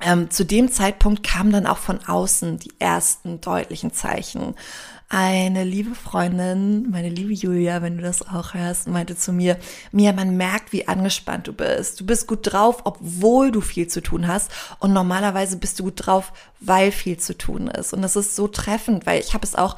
ähm, 0.00 0.30
zu 0.30 0.44
dem 0.44 0.70
Zeitpunkt 0.70 1.22
kamen 1.22 1.52
dann 1.52 1.66
auch 1.66 1.78
von 1.78 2.04
außen 2.04 2.58
die 2.58 2.72
ersten 2.78 3.40
deutlichen 3.40 3.92
Zeichen. 3.92 4.54
Eine 5.08 5.62
liebe 5.62 5.94
Freundin, 5.94 6.90
meine 6.90 7.08
liebe 7.08 7.32
Julia, 7.32 7.82
wenn 7.82 7.98
du 7.98 8.02
das 8.02 8.26
auch 8.26 8.54
hörst, 8.54 8.88
meinte 8.88 9.16
zu 9.16 9.32
mir, 9.32 9.58
Mia, 9.92 10.12
man 10.12 10.36
merkt, 10.36 10.72
wie 10.72 10.88
angespannt 10.88 11.46
du 11.46 11.52
bist. 11.52 12.00
Du 12.00 12.06
bist 12.06 12.26
gut 12.26 12.40
drauf, 12.42 12.80
obwohl 12.84 13.52
du 13.52 13.60
viel 13.60 13.86
zu 13.86 14.00
tun 14.00 14.26
hast. 14.26 14.50
Und 14.80 14.92
normalerweise 14.92 15.56
bist 15.56 15.78
du 15.78 15.84
gut 15.84 16.06
drauf, 16.06 16.32
weil 16.58 16.90
viel 16.90 17.18
zu 17.18 17.38
tun 17.38 17.68
ist. 17.68 17.92
Und 17.92 18.02
das 18.02 18.16
ist 18.16 18.34
so 18.34 18.48
treffend, 18.48 19.06
weil 19.06 19.20
ich 19.20 19.34
habe 19.34 19.46
es 19.46 19.54
auch 19.54 19.76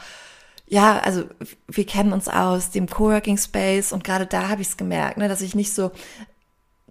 ja, 0.68 0.98
also 0.98 1.24
wir 1.68 1.86
kennen 1.86 2.12
uns 2.12 2.28
aus 2.28 2.70
dem 2.70 2.88
Coworking 2.88 3.38
Space 3.38 3.92
und 3.92 4.04
gerade 4.04 4.26
da 4.26 4.48
habe 4.48 4.62
ich 4.62 4.68
es 4.68 4.76
gemerkt, 4.76 5.16
ne, 5.16 5.28
dass 5.28 5.40
ich 5.40 5.54
nicht 5.54 5.72
so 5.72 5.92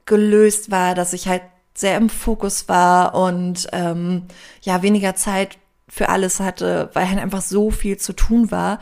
gelöst 0.06 0.72
war, 0.72 0.96
dass 0.96 1.14
ich 1.14 1.28
halt 1.28 1.42
sehr 1.74 1.98
im 1.98 2.10
Fokus 2.10 2.70
war 2.70 3.16
und 3.16 3.68
ähm, 3.74 4.28
ja 4.62 4.82
weniger 4.82 5.16
Zeit 5.16 5.58
für 5.90 6.10
alles 6.10 6.40
hatte, 6.40 6.90
weil 6.94 7.10
halt 7.10 7.20
einfach 7.20 7.42
so 7.42 7.70
viel 7.70 7.98
zu 7.98 8.14
tun 8.14 8.50
war. 8.50 8.80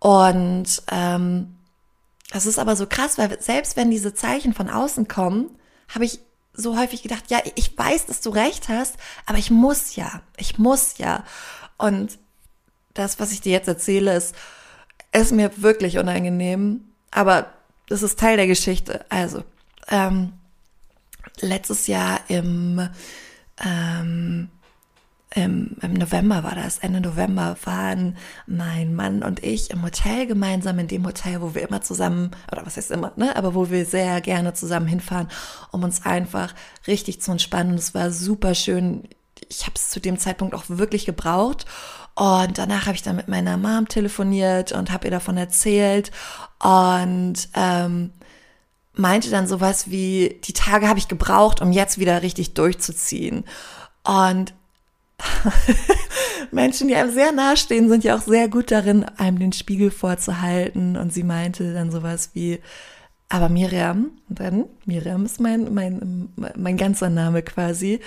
Und 0.00 0.82
ähm, 0.90 1.56
das 2.30 2.46
ist 2.46 2.58
aber 2.58 2.74
so 2.76 2.86
krass, 2.86 3.18
weil 3.18 3.40
selbst 3.40 3.76
wenn 3.76 3.90
diese 3.90 4.14
Zeichen 4.14 4.52
von 4.52 4.68
außen 4.68 5.06
kommen, 5.06 5.50
habe 5.94 6.04
ich 6.04 6.20
so 6.52 6.78
häufig 6.78 7.02
gedacht, 7.02 7.24
ja, 7.28 7.38
ich 7.54 7.76
weiß, 7.76 8.06
dass 8.06 8.20
du 8.20 8.30
recht 8.30 8.68
hast, 8.68 8.96
aber 9.26 9.38
ich 9.38 9.50
muss 9.50 9.96
ja, 9.96 10.22
ich 10.36 10.58
muss 10.58 10.98
ja. 10.98 11.24
Und 11.78 12.18
das, 12.94 13.20
was 13.20 13.32
ich 13.32 13.40
dir 13.40 13.52
jetzt 13.52 13.68
erzähle, 13.68 14.16
ist, 14.16 14.34
ist 15.12 15.32
mir 15.32 15.50
wirklich 15.62 15.98
unangenehm, 15.98 16.80
aber 17.10 17.46
das 17.88 18.02
ist 18.02 18.18
Teil 18.18 18.36
der 18.36 18.46
Geschichte. 18.46 19.04
Also, 19.08 19.44
ähm, 19.88 20.32
letztes 21.40 21.86
Jahr 21.86 22.20
im, 22.28 22.88
ähm, 23.64 24.48
im, 25.34 25.76
im 25.82 25.92
November 25.94 26.44
war 26.44 26.54
das, 26.54 26.78
Ende 26.78 27.00
November 27.00 27.56
waren 27.64 28.16
mein 28.46 28.94
Mann 28.94 29.22
und 29.22 29.42
ich 29.42 29.70
im 29.70 29.82
Hotel 29.82 30.26
gemeinsam, 30.26 30.78
in 30.78 30.88
dem 30.88 31.04
Hotel, 31.04 31.42
wo 31.42 31.54
wir 31.54 31.68
immer 31.68 31.82
zusammen, 31.82 32.30
oder 32.52 32.64
was 32.64 32.76
heißt 32.76 32.92
immer, 32.92 33.12
ne, 33.16 33.34
aber 33.36 33.54
wo 33.54 33.70
wir 33.70 33.84
sehr 33.84 34.20
gerne 34.20 34.54
zusammen 34.54 34.86
hinfahren, 34.86 35.28
um 35.72 35.82
uns 35.82 36.06
einfach 36.06 36.54
richtig 36.86 37.20
zu 37.20 37.32
entspannen. 37.32 37.72
Und 37.72 37.78
es 37.78 37.94
war 37.94 38.10
super 38.10 38.54
schön. 38.54 39.08
Ich 39.48 39.62
habe 39.62 39.74
es 39.74 39.90
zu 39.90 40.00
dem 40.00 40.18
Zeitpunkt 40.18 40.54
auch 40.54 40.64
wirklich 40.68 41.04
gebraucht. 41.04 41.66
Und 42.14 42.58
danach 42.58 42.86
habe 42.86 42.94
ich 42.94 43.02
dann 43.02 43.16
mit 43.16 43.28
meiner 43.28 43.56
Mom 43.56 43.88
telefoniert 43.88 44.72
und 44.72 44.92
habe 44.92 45.06
ihr 45.06 45.10
davon 45.10 45.36
erzählt 45.36 46.12
und 46.62 47.48
ähm, 47.54 48.12
meinte 48.94 49.30
dann 49.30 49.48
sowas 49.48 49.90
wie, 49.90 50.40
die 50.44 50.52
Tage 50.52 50.88
habe 50.88 50.98
ich 50.98 51.08
gebraucht, 51.08 51.60
um 51.60 51.72
jetzt 51.72 51.98
wieder 51.98 52.22
richtig 52.22 52.54
durchzuziehen. 52.54 53.44
Und 54.04 54.54
Menschen, 56.52 56.88
die 56.88 56.94
einem 56.94 57.12
sehr 57.12 57.32
nahestehen, 57.32 57.88
sind 57.88 58.04
ja 58.04 58.16
auch 58.16 58.22
sehr 58.22 58.48
gut 58.48 58.70
darin, 58.70 59.04
einem 59.16 59.38
den 59.40 59.52
Spiegel 59.52 59.90
vorzuhalten. 59.90 60.96
Und 60.96 61.12
sie 61.12 61.24
meinte 61.24 61.74
dann 61.74 61.90
sowas 61.90 62.30
wie, 62.34 62.60
aber 63.28 63.48
Miriam, 63.48 64.12
dann, 64.28 64.66
Miriam 64.84 65.24
ist 65.24 65.40
mein, 65.40 65.74
mein, 65.74 66.28
mein 66.54 66.76
ganzer 66.76 67.10
Name 67.10 67.42
quasi. 67.42 67.98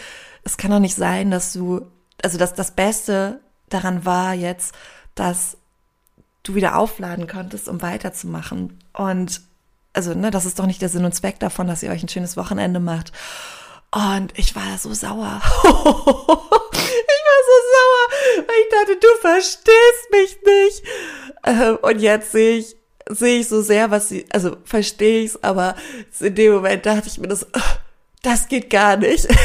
Es 0.44 0.56
kann 0.56 0.72
doch 0.72 0.80
nicht 0.80 0.96
sein, 0.96 1.32
dass 1.32 1.52
du, 1.52 1.82
also 2.24 2.38
dass 2.38 2.54
das 2.54 2.72
Beste 2.72 3.42
daran 3.70 4.06
war 4.06 4.34
jetzt, 4.34 4.74
dass 5.16 5.58
du 6.44 6.56
wieder 6.56 6.78
aufladen 6.78 7.28
konntest, 7.28 7.68
um 7.68 7.82
weiterzumachen. 7.82 8.80
Und 8.94 9.42
also, 9.94 10.14
ne, 10.14 10.32
das 10.32 10.46
ist 10.46 10.60
doch 10.60 10.66
nicht 10.66 10.82
der 10.82 10.90
Sinn 10.90 11.06
und 11.06 11.14
Zweck 11.16 11.40
davon, 11.40 11.68
dass 11.68 11.84
ihr 11.84 11.92
euch 11.92 12.04
ein 12.04 12.10
schönes 12.10 12.38
Wochenende 12.38 12.80
macht. 12.80 13.12
Und 13.92 14.38
ich 14.38 14.56
war 14.56 14.78
so 14.78 14.94
sauer. 14.94 15.42
ich 15.64 15.72
war 15.72 17.42
so 17.46 17.58
sauer, 17.74 18.46
weil 18.48 18.56
ich 18.62 18.70
dachte, 18.72 18.98
du 19.00 19.08
verstehst 19.22 20.12
mich 20.12 20.38
nicht. 20.46 20.84
Ähm, 21.46 21.78
und 21.82 22.00
jetzt 22.00 22.32
sehe 22.32 22.58
ich, 22.58 22.76
sehe 23.10 23.40
ich 23.40 23.48
so 23.48 23.62
sehr, 23.62 23.90
was 23.90 24.10
sie, 24.10 24.26
also 24.32 24.58
verstehe 24.66 25.24
ich 25.24 25.32
es, 25.32 25.44
aber 25.44 25.76
in 26.20 26.36
dem 26.36 26.54
Moment 26.54 26.86
dachte 26.86 27.08
ich 27.08 27.18
mir 27.18 27.28
das, 27.28 27.48
das 28.22 28.48
geht 28.48 28.70
gar 28.70 28.98
nicht. 28.98 29.28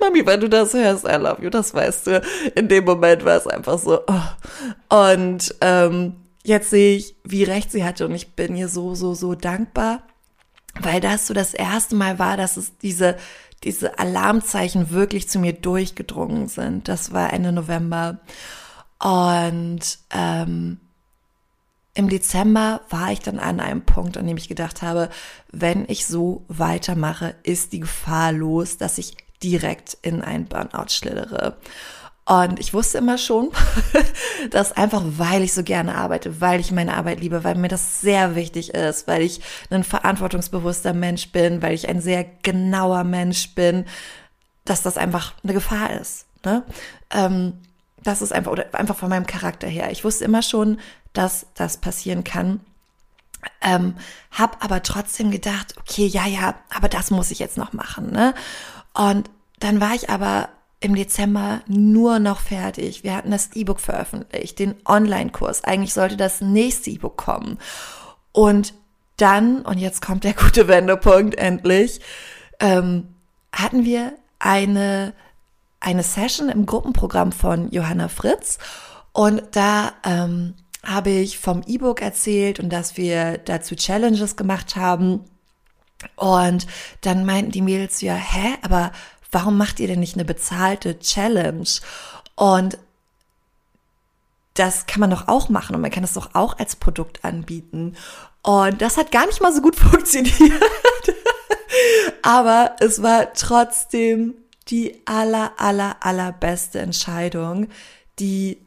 Mami, 0.00 0.24
wenn 0.26 0.40
du 0.40 0.48
das 0.48 0.72
hörst, 0.74 1.04
I 1.04 1.16
love 1.16 1.42
you, 1.42 1.50
das 1.50 1.74
weißt 1.74 2.06
du. 2.06 2.22
In 2.54 2.68
dem 2.68 2.84
Moment 2.84 3.24
war 3.24 3.36
es 3.36 3.46
einfach 3.46 3.78
so. 3.78 4.00
Oh. 4.06 4.96
Und 5.12 5.54
ähm, 5.60 6.16
jetzt 6.42 6.70
sehe 6.70 6.96
ich, 6.96 7.14
wie 7.24 7.44
recht 7.44 7.70
sie 7.70 7.84
hatte 7.84 8.06
und 8.06 8.14
ich 8.14 8.34
bin 8.34 8.56
ihr 8.56 8.68
so, 8.68 8.94
so, 8.94 9.14
so 9.14 9.34
dankbar, 9.34 10.02
weil 10.80 11.00
das 11.00 11.26
so 11.26 11.34
das 11.34 11.54
erste 11.54 11.96
Mal 11.96 12.18
war, 12.18 12.36
dass 12.36 12.56
es 12.56 12.76
diese, 12.78 13.16
diese 13.62 13.98
Alarmzeichen 13.98 14.90
wirklich 14.90 15.28
zu 15.28 15.38
mir 15.38 15.52
durchgedrungen 15.52 16.48
sind. 16.48 16.88
Das 16.88 17.12
war 17.12 17.32
Ende 17.32 17.52
November. 17.52 18.20
Und 18.98 19.98
ähm, 20.10 20.78
im 21.94 22.08
Dezember 22.08 22.82
war 22.88 23.12
ich 23.12 23.20
dann 23.20 23.38
an 23.38 23.60
einem 23.60 23.82
Punkt, 23.82 24.16
an 24.16 24.26
dem 24.26 24.36
ich 24.36 24.48
gedacht 24.48 24.82
habe, 24.82 25.10
wenn 25.50 25.84
ich 25.88 26.06
so 26.06 26.44
weitermache, 26.48 27.34
ist 27.42 27.72
die 27.72 27.80
Gefahr 27.80 28.32
los, 28.32 28.76
dass 28.76 28.98
ich 28.98 29.16
direkt 29.42 29.96
in 30.02 30.22
ein 30.22 30.46
Burnout 30.46 30.88
schlittere. 30.88 31.56
Und 32.26 32.60
ich 32.60 32.72
wusste 32.72 32.98
immer 32.98 33.18
schon, 33.18 33.50
dass 34.50 34.70
einfach, 34.72 35.02
weil 35.04 35.42
ich 35.42 35.52
so 35.52 35.64
gerne 35.64 35.96
arbeite, 35.96 36.40
weil 36.40 36.60
ich 36.60 36.70
meine 36.70 36.96
Arbeit 36.96 37.20
liebe, 37.20 37.42
weil 37.42 37.56
mir 37.56 37.68
das 37.68 38.00
sehr 38.00 38.36
wichtig 38.36 38.72
ist, 38.72 39.08
weil 39.08 39.22
ich 39.22 39.40
ein 39.70 39.82
verantwortungsbewusster 39.82 40.92
Mensch 40.92 41.32
bin, 41.32 41.60
weil 41.60 41.74
ich 41.74 41.88
ein 41.88 42.00
sehr 42.00 42.24
genauer 42.42 43.02
Mensch 43.02 43.54
bin, 43.56 43.84
dass 44.64 44.82
das 44.82 44.96
einfach 44.96 45.34
eine 45.42 45.54
Gefahr 45.54 45.90
ist. 45.98 46.26
Ne? 46.44 46.62
Ähm, 47.10 47.54
das 48.02 48.22
ist 48.22 48.32
einfach, 48.32 48.52
oder 48.52 48.66
einfach 48.74 48.96
von 48.96 49.08
meinem 49.08 49.26
Charakter 49.26 49.66
her. 49.66 49.90
Ich 49.90 50.04
wusste 50.04 50.24
immer 50.24 50.42
schon, 50.42 50.78
dass 51.12 51.46
das 51.54 51.78
passieren 51.78 52.22
kann. 52.22 52.60
Ähm, 53.62 53.94
hab 54.30 54.62
aber 54.62 54.82
trotzdem 54.82 55.30
gedacht, 55.30 55.74
okay, 55.78 56.06
ja, 56.06 56.26
ja, 56.26 56.54
aber 56.74 56.88
das 56.88 57.10
muss 57.10 57.30
ich 57.30 57.38
jetzt 57.38 57.56
noch 57.56 57.72
machen, 57.72 58.12
ne? 58.12 58.34
Und 58.94 59.30
dann 59.58 59.80
war 59.80 59.94
ich 59.94 60.10
aber 60.10 60.48
im 60.80 60.94
Dezember 60.94 61.60
nur 61.66 62.18
noch 62.18 62.40
fertig. 62.40 63.04
Wir 63.04 63.14
hatten 63.14 63.30
das 63.30 63.50
E-Book 63.54 63.80
veröffentlicht, 63.80 64.58
den 64.58 64.74
Online-Kurs. 64.86 65.64
Eigentlich 65.64 65.92
sollte 65.92 66.16
das 66.16 66.40
nächste 66.40 66.90
E-Book 66.90 67.18
kommen. 67.18 67.58
Und 68.32 68.72
dann, 69.18 69.62
und 69.62 69.78
jetzt 69.78 70.00
kommt 70.00 70.24
der 70.24 70.32
gute 70.34 70.68
Wendepunkt 70.68 71.36
endlich, 71.36 72.00
ähm, 72.58 73.14
hatten 73.52 73.84
wir 73.84 74.14
eine, 74.38 75.12
eine 75.80 76.02
Session 76.02 76.48
im 76.48 76.64
Gruppenprogramm 76.64 77.32
von 77.32 77.70
Johanna 77.70 78.08
Fritz. 78.08 78.58
Und 79.12 79.42
da 79.52 79.92
ähm, 80.04 80.54
habe 80.84 81.10
ich 81.10 81.38
vom 81.38 81.62
E-Book 81.66 82.00
erzählt 82.00 82.58
und 82.58 82.70
dass 82.70 82.96
wir 82.96 83.38
dazu 83.38 83.76
Challenges 83.76 84.36
gemacht 84.36 84.76
haben. 84.76 85.24
Und 86.16 86.66
dann 87.02 87.24
meinten 87.24 87.52
die 87.52 87.62
Mädels 87.62 88.00
ja, 88.00 88.14
hä, 88.14 88.56
aber 88.62 88.92
warum 89.30 89.56
macht 89.56 89.80
ihr 89.80 89.88
denn 89.88 90.00
nicht 90.00 90.14
eine 90.14 90.24
bezahlte 90.24 90.98
Challenge? 90.98 91.68
Und 92.34 92.78
das 94.54 94.86
kann 94.86 95.00
man 95.00 95.10
doch 95.10 95.28
auch 95.28 95.48
machen 95.48 95.74
und 95.74 95.82
man 95.82 95.90
kann 95.90 96.04
es 96.04 96.14
doch 96.14 96.34
auch 96.34 96.58
als 96.58 96.76
Produkt 96.76 97.24
anbieten. 97.24 97.96
Und 98.42 98.82
das 98.82 98.96
hat 98.96 99.12
gar 99.12 99.26
nicht 99.26 99.40
mal 99.40 99.52
so 99.52 99.62
gut 99.62 99.76
funktioniert. 99.76 100.62
Aber 102.22 102.76
es 102.80 103.02
war 103.02 103.32
trotzdem 103.32 104.34
die 104.68 105.00
aller, 105.06 105.52
aller, 105.58 105.96
allerbeste 106.00 106.80
Entscheidung, 106.80 107.68
die 108.18 108.58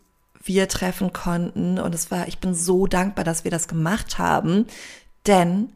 wir 0.43 0.67
treffen 0.67 1.13
konnten. 1.13 1.79
Und 1.79 1.95
es 1.95 2.11
war, 2.11 2.27
ich 2.27 2.39
bin 2.39 2.53
so 2.53 2.87
dankbar, 2.87 3.23
dass 3.23 3.43
wir 3.43 3.51
das 3.51 3.67
gemacht 3.67 4.17
haben, 4.17 4.67
denn 5.27 5.71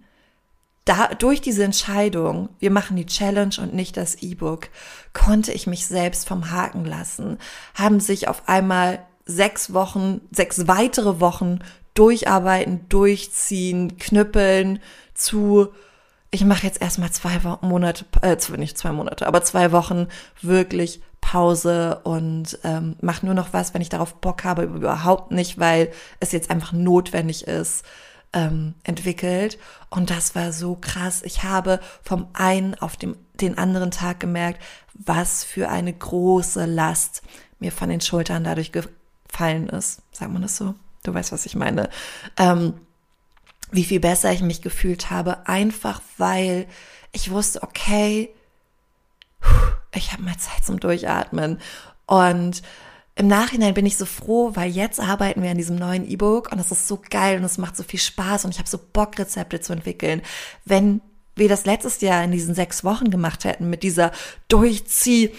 da, 0.88 1.08
durch 1.08 1.42
diese 1.42 1.64
Entscheidung, 1.64 2.50
wir 2.60 2.72
machen 2.72 2.96
die 2.96 3.06
Challenge 3.06 3.56
und 3.60 3.74
nicht 3.74 3.98
das 3.98 4.16
E-Book, 4.16 4.70
konnte 5.14 5.52
ich 5.52 5.68
mich 5.68 5.86
selbst 5.86 6.28
vom 6.28 6.50
Haken 6.52 6.86
lassen, 6.86 7.38
haben 7.76 8.00
sich 8.00 8.28
auf 8.28 8.48
einmal 8.48 9.06
sechs 9.26 9.74
Wochen, 9.74 10.22
sechs 10.32 10.68
weitere 10.68 11.20
Wochen 11.20 11.60
durcharbeiten, 11.94 12.88
durchziehen, 12.88 13.98
knüppeln 13.98 14.80
zu, 15.14 15.70
ich 16.32 16.46
mache 16.46 16.66
jetzt 16.66 16.82
erstmal 16.82 17.12
zwei 17.12 17.40
Monate, 17.62 18.06
äh, 18.22 18.38
nicht 18.58 18.78
zwei 18.78 18.92
Monate, 18.94 19.28
aber 19.28 19.44
zwei 19.44 19.72
Wochen 19.74 20.08
wirklich 20.42 21.02
Pause 21.20 22.00
und 22.06 22.60
ähm, 22.64 22.96
mache 23.02 23.26
nur 23.26 23.36
noch 23.36 23.52
was, 23.52 23.74
wenn 23.74 23.82
ich 23.82 23.90
darauf 23.90 24.16
Bock 24.16 24.46
habe, 24.46 24.64
überhaupt 24.64 25.32
nicht, 25.32 25.60
weil 25.60 25.92
es 26.22 26.32
jetzt 26.32 26.50
einfach 26.50 26.72
notwendig 26.72 27.46
ist 27.48 27.84
ähm, 28.34 28.76
entwickelt. 28.84 29.58
Und 29.90 30.10
das 30.10 30.36
war 30.36 30.52
so 30.52 30.76
krass. 30.76 31.22
Ich 31.24 31.44
habe 31.44 31.80
vom 32.04 32.28
einen 32.34 32.76
auf 32.76 32.98
dem, 32.98 33.16
den 33.36 33.58
anderen 33.58 33.92
Tag 33.92 34.20
gemerkt, 34.20 34.62
was 34.94 35.44
für 35.44 35.70
eine 35.70 35.94
große 35.94 36.66
Last 36.66 37.22
mir 37.60 37.72
von 37.72 37.90
den 37.90 38.02
Schultern 38.02 38.44
dadurch 38.44 38.72
gefallen 38.72 39.70
ist. 39.70 40.02
Sagt 40.12 40.32
man 40.32 40.42
das 40.42 40.58
so? 40.58 40.76
Du 41.04 41.14
weißt, 41.14 41.32
was 41.32 41.46
ich 41.46 41.56
meine. 41.56 41.90
Ähm, 42.38 42.74
wie 43.72 43.86
viel 43.86 44.00
besser 44.00 44.32
ich 44.32 44.42
mich 44.42 44.62
gefühlt 44.62 45.10
habe, 45.10 45.48
einfach 45.48 46.02
weil 46.18 46.68
ich 47.12 47.32
wusste, 47.32 47.64
okay, 47.64 48.34
ich 49.94 50.14
habe 50.14 50.24
mal 50.24 50.38
Zeit 50.38 50.66
zum 50.66 50.80
Durchatmen. 50.80 51.60
Und 52.06 52.62
im 53.18 53.28
Nachhinein 53.28 53.74
bin 53.74 53.86
ich 53.86 53.98
so 53.98 54.06
froh, 54.06 54.52
weil 54.54 54.70
jetzt 54.70 55.00
arbeiten 55.00 55.42
wir 55.42 55.50
an 55.50 55.58
diesem 55.58 55.76
neuen 55.76 56.08
E-Book 56.08 56.52
und 56.52 56.60
es 56.60 56.72
ist 56.72 56.88
so 56.88 57.02
geil 57.10 57.40
und 57.40 57.44
es 57.44 57.58
macht 57.58 57.76
so 57.76 57.84
viel 57.84 58.00
Spaß 58.00 58.46
und 58.46 58.52
ich 58.52 58.60
habe 58.60 58.70
so 58.70 58.80
Bock, 58.94 59.18
Rezepte 59.18 59.60
zu 59.60 59.74
entwickeln. 59.74 60.22
Wenn 60.66 61.02
wir 61.36 61.50
das 61.50 61.66
letztes 61.66 62.00
Jahr 62.02 62.24
in 62.24 62.32
diesen 62.32 62.54
sechs 62.54 62.84
Wochen 62.84 63.10
gemacht 63.10 63.44
hätten, 63.44 63.70
mit 63.70 63.82
dieser 63.82 64.12
Durchzieh, 64.50 65.32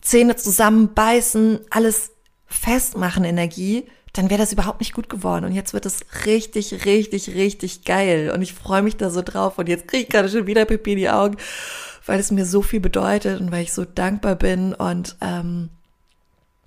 Zähne 0.00 0.36
zusammenbeißen, 0.36 1.60
alles 1.70 2.12
festmachen 2.46 3.24
Energie, 3.24 3.86
dann 4.14 4.30
wäre 4.30 4.40
das 4.40 4.52
überhaupt 4.52 4.80
nicht 4.80 4.94
gut 4.94 5.08
geworden. 5.08 5.44
Und 5.44 5.52
jetzt 5.52 5.74
wird 5.74 5.86
es 5.86 6.00
richtig, 6.24 6.84
richtig, 6.86 7.34
richtig 7.34 7.84
geil. 7.84 8.32
Und 8.34 8.42
ich 8.42 8.54
freue 8.54 8.82
mich 8.82 8.96
da 8.96 9.10
so 9.10 9.22
drauf. 9.22 9.58
Und 9.58 9.68
jetzt 9.68 9.86
kriege 9.88 10.04
ich 10.04 10.08
gerade 10.08 10.28
schon 10.28 10.46
wieder 10.46 10.64
Pipi 10.64 10.92
in 10.92 10.98
die 10.98 11.10
Augen, 11.10 11.36
weil 12.06 12.18
es 12.18 12.30
mir 12.30 12.46
so 12.46 12.62
viel 12.62 12.80
bedeutet 12.80 13.40
und 13.40 13.52
weil 13.52 13.62
ich 13.62 13.72
so 13.72 13.84
dankbar 13.84 14.34
bin. 14.34 14.74
Und 14.74 15.16
ähm, 15.20 15.68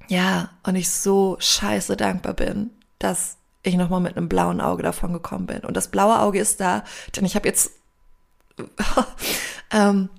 ja, 0.08 0.50
und 0.64 0.76
ich 0.76 0.90
so 0.90 1.38
scheiße 1.40 1.96
dankbar 1.98 2.34
bin, 2.34 2.72
dass 3.00 3.38
ich 3.64 3.76
nochmal 3.76 4.02
mit 4.02 4.18
einem 4.18 4.30
blauen 4.30 4.62
Auge 4.62 4.84
davon 4.84 5.14
gekommen 5.14 5.46
bin. 5.46 5.60
Und 5.60 5.76
das 5.76 5.88
blaue 5.90 6.20
Auge 6.20 6.40
ist 6.40 6.60
da, 6.60 6.84
denn 7.16 7.26
ich 7.26 7.36
habe 7.36 7.48
jetzt 7.48 7.72
ähm, 9.72 10.10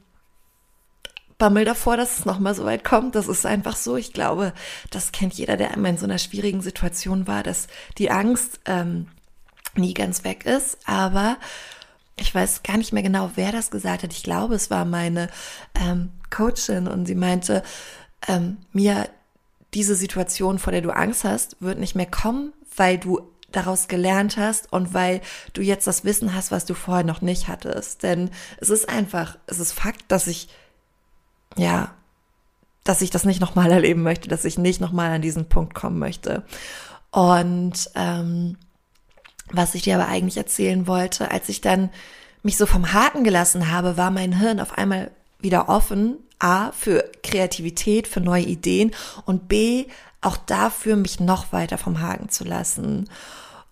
Bammel 1.39 1.65
davor, 1.65 1.97
dass 1.97 2.21
es 2.21 2.25
nochmal 2.25 2.55
so 2.55 2.65
weit 2.65 2.85
kommt. 2.85 3.15
Das 3.15 3.29
ist 3.29 3.45
einfach 3.45 3.77
so. 3.77 3.97
Ich 3.97 4.13
glaube, 4.13 4.53
das 4.91 5.13
kennt 5.13 5.35
jeder, 5.35 5.57
der 5.57 5.73
einmal 5.73 5.93
in 5.93 5.99
so 5.99 6.07
einer 6.07 6.19
schwierigen 6.19 6.63
Situation 6.63 7.27
war, 7.27 7.43
dass 7.43 7.67
die 7.99 8.11
Angst 8.11 8.61
ähm, 8.67 9.09
nie 9.75 9.95
ganz 9.95 10.25
weg 10.25 10.47
ist. 10.47 10.79
Aber 10.87 11.37
ich 12.17 12.35
weiß 12.35 12.63
gar 12.63 12.77
nicht 12.77 12.93
mehr 12.93 13.03
genau, 13.03 13.33
wer 13.35 13.53
das 13.53 13.71
gesagt 13.71 14.05
hat. 14.05 14.13
Ich 14.13 14.23
glaube, 14.23 14.55
es 14.55 14.71
war 14.71 14.85
meine 14.85 15.29
ähm, 15.75 16.13
Coachin 16.31 16.87
und 16.87 17.07
sie 17.07 17.17
meinte, 17.17 17.63
ähm, 18.29 18.59
mir 18.73 19.09
diese 19.75 19.97
Situation, 19.97 20.59
vor 20.59 20.73
der 20.73 20.83
du 20.83 20.91
Angst 20.91 21.25
hast, 21.25 21.57
wird 21.61 21.79
nicht 21.79 21.95
mehr 21.95 22.07
kommen, 22.07 22.53
weil 22.77 22.99
du 22.99 23.21
daraus 23.53 23.89
gelernt 23.89 24.37
hast 24.37 24.73
und 24.73 24.95
weil 24.95 25.21
du 25.53 25.63
jetzt 25.63 25.87
das 25.87 26.05
Wissen 26.05 26.35
hast, 26.35 26.51
was 26.51 26.65
du 26.65 26.75
vorher 26.75 27.05
noch 27.05 27.23
nicht 27.23 27.49
hattest. 27.49 28.03
Denn 28.03 28.31
es 28.59 28.71
ist 28.71 28.89
einfach, 28.89 29.37
es 29.47 29.59
ist 29.59 29.73
Fakt, 29.73 30.05
dass 30.09 30.27
ich, 30.27 30.49
ja, 31.57 31.95
dass 32.83 33.03
ich 33.03 33.11
das 33.11 33.25
nicht 33.25 33.41
nochmal 33.41 33.71
erleben 33.73 34.03
möchte, 34.03 34.29
dass 34.29 34.45
ich 34.45 34.59
nicht 34.59 34.81
nochmal 34.81 35.11
an 35.11 35.23
diesen 35.23 35.49
Punkt 35.49 35.75
kommen 35.75 35.99
möchte. 35.99 36.45
Und 37.11 37.91
ähm, 37.95 38.57
was 39.51 39.75
ich 39.75 39.83
dir 39.83 39.97
aber 39.97 40.09
eigentlich 40.09 40.37
erzählen 40.37 40.87
wollte, 40.87 41.31
als 41.31 41.49
ich 41.49 41.61
dann 41.61 41.91
mich 42.43 42.57
so 42.57 42.67
vom 42.67 42.93
Haken 42.93 43.25
gelassen 43.25 43.71
habe, 43.71 43.97
war 43.97 44.11
mein 44.11 44.39
Hirn 44.39 44.61
auf 44.61 44.77
einmal 44.77 45.11
wieder 45.39 45.69
offen 45.69 46.19
A 46.39 46.73
für 46.73 47.11
Kreativität, 47.23 48.09
für 48.09 48.21
neue 48.21 48.45
Ideen 48.45 48.93
und 49.25 49.49
B 49.49 49.87
auch 50.21 50.37
dafür, 50.37 50.97
mich 50.97 51.21
noch 51.21 51.53
weiter 51.53 51.79
vom 51.79 52.01
Haken 52.01 52.29
zu 52.31 52.45
lassen. 52.45 53.09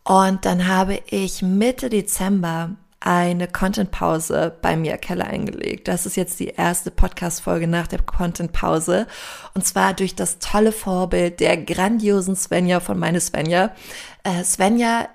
Und 0.04 0.44
dann 0.44 0.68
habe 0.68 1.00
ich 1.06 1.42
Mitte 1.42 1.88
Dezember 1.88 2.70
eine 3.04 3.48
Content-Pause 3.48 4.56
bei 4.62 4.76
Mia 4.76 4.96
Keller 4.96 5.26
eingelegt. 5.26 5.88
Das 5.88 6.06
ist 6.06 6.16
jetzt 6.16 6.38
die 6.38 6.48
erste 6.48 6.90
Podcast-Folge 6.90 7.66
nach 7.66 7.88
der 7.88 8.02
Content-Pause. 8.02 9.06
Und 9.54 9.66
zwar 9.66 9.94
durch 9.94 10.14
das 10.14 10.38
tolle 10.38 10.72
Vorbild 10.72 11.40
der 11.40 11.56
grandiosen 11.56 12.36
Svenja 12.36 12.80
von 12.80 12.98
meine 12.98 13.20
Svenja. 13.20 13.74
Äh, 14.22 14.44
Svenja 14.44 15.08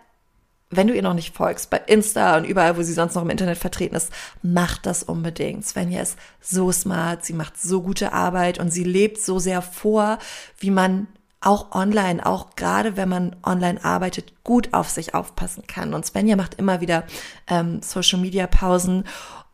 wenn 0.69 0.87
du 0.87 0.93
ihr 0.93 1.01
noch 1.01 1.13
nicht 1.13 1.33
folgst, 1.35 1.69
bei 1.69 1.77
Insta 1.87 2.35
und 2.37 2.43
überall, 2.43 2.77
wo 2.77 2.81
sie 2.81 2.93
sonst 2.93 3.15
noch 3.15 3.21
im 3.21 3.29
Internet 3.29 3.57
vertreten 3.57 3.95
ist, 3.95 4.11
mach 4.41 4.77
das 4.77 5.03
unbedingt. 5.03 5.65
Svenja 5.65 6.01
ist 6.01 6.17
so 6.41 6.71
smart, 6.71 7.23
sie 7.23 7.33
macht 7.33 7.59
so 7.59 7.81
gute 7.81 8.11
Arbeit 8.11 8.59
und 8.59 8.71
sie 8.71 8.83
lebt 8.83 9.21
so 9.21 9.39
sehr 9.39 9.61
vor, 9.61 10.19
wie 10.59 10.71
man 10.71 11.07
auch 11.39 11.71
online, 11.71 12.25
auch 12.25 12.55
gerade 12.55 12.97
wenn 12.97 13.07
man 13.07 13.35
online 13.43 13.83
arbeitet, 13.83 14.43
gut 14.43 14.73
auf 14.73 14.89
sich 14.89 15.13
aufpassen 15.13 15.63
kann. 15.67 15.93
Und 15.93 16.05
Svenja 16.05 16.35
macht 16.35 16.55
immer 16.55 16.81
wieder 16.81 17.03
ähm, 17.47 17.81
Social 17.81 18.19
Media 18.19 18.47
Pausen 18.47 19.05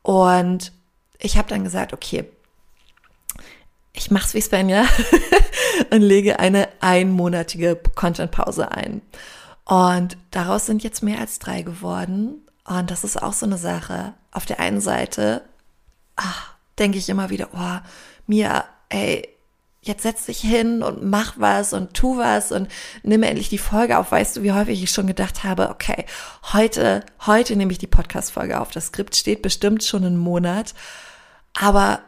und 0.01 0.71
ich 1.19 1.37
habe 1.37 1.49
dann 1.49 1.63
gesagt, 1.63 1.93
okay, 1.93 2.25
ich 3.93 4.09
mach's 4.09 4.33
wie 4.33 4.41
Svenja 4.41 4.85
und 5.91 6.01
lege 6.01 6.39
eine 6.39 6.67
einmonatige 6.81 7.79
Content 7.95 8.31
Pause 8.31 8.71
ein. 8.71 9.01
Und 9.65 10.17
daraus 10.31 10.65
sind 10.65 10.83
jetzt 10.83 11.03
mehr 11.03 11.19
als 11.19 11.39
drei 11.39 11.61
geworden. 11.61 12.41
Und 12.65 12.91
das 12.91 13.03
ist 13.03 13.21
auch 13.21 13.33
so 13.33 13.45
eine 13.45 13.57
Sache. 13.57 14.13
Auf 14.31 14.45
der 14.45 14.59
einen 14.59 14.81
Seite 14.81 15.43
ach, 16.15 16.53
denke 16.79 16.97
ich 16.97 17.09
immer 17.09 17.29
wieder, 17.29 17.49
oh, 17.53 17.87
Mia, 18.27 18.65
ey, 18.89 19.27
jetzt 19.81 20.03
setz 20.03 20.25
dich 20.25 20.39
hin 20.39 20.81
und 20.81 21.03
mach 21.03 21.33
was 21.37 21.73
und 21.73 21.93
tu 21.93 22.17
was 22.17 22.51
und 22.51 22.69
nimm 23.03 23.23
endlich 23.23 23.49
die 23.49 23.57
Folge 23.57 23.97
auf. 23.97 24.11
Weißt 24.11 24.37
du, 24.37 24.43
wie 24.43 24.53
häufig 24.53 24.81
ich 24.81 24.91
schon 24.91 25.07
gedacht 25.07 25.43
habe, 25.43 25.69
okay, 25.69 26.05
heute, 26.53 27.05
heute 27.25 27.55
nehme 27.55 27.71
ich 27.71 27.79
die 27.79 27.87
Podcast-Folge 27.87 28.59
auf. 28.59 28.71
Das 28.71 28.87
Skript 28.87 29.15
steht 29.15 29.41
bestimmt 29.41 29.83
schon 29.83 30.05
einen 30.05 30.17
Monat. 30.17 30.73
Aber 31.53 31.99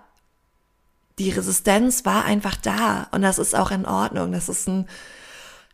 die 1.19 1.31
Resistenz 1.31 2.05
war 2.05 2.25
einfach 2.25 2.55
da 2.55 3.07
und 3.11 3.21
das 3.21 3.39
ist 3.39 3.55
auch 3.55 3.71
in 3.71 3.85
Ordnung. 3.85 4.31
Das 4.31 4.47
ist 4.47 4.67
ein, 4.67 4.87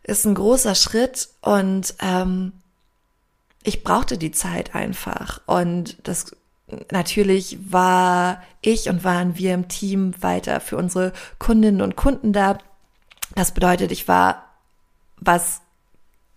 ist 0.04 0.26
ein 0.26 0.34
großer 0.34 0.74
Schritt 0.74 1.28
und 1.40 1.94
ähm, 2.00 2.52
ich 3.62 3.84
brauchte 3.84 4.18
die 4.18 4.32
Zeit 4.32 4.74
einfach. 4.74 5.40
Und 5.46 5.96
das 6.02 6.34
natürlich 6.90 7.58
war 7.70 8.42
ich 8.60 8.88
und 8.88 9.04
waren 9.04 9.36
wir 9.36 9.54
im 9.54 9.68
Team 9.68 10.14
weiter 10.20 10.60
für 10.60 10.76
unsere 10.76 11.12
Kundinnen 11.38 11.82
und 11.82 11.96
Kunden 11.96 12.32
da. 12.32 12.58
Das 13.34 13.52
bedeutet, 13.52 13.92
ich 13.92 14.08
war, 14.08 14.44
was 15.16 15.60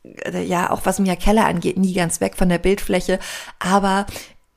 äh, 0.03 0.43
ja 0.43 0.69
auch 0.69 0.85
was 0.85 0.99
Mia 0.99 1.15
Keller 1.15 1.45
angeht, 1.45 1.77
nie 1.77 1.93
ganz 1.93 2.21
weg 2.21 2.35
von 2.35 2.49
der 2.49 2.59
Bildfläche. 2.59 3.19
Aber 3.59 4.05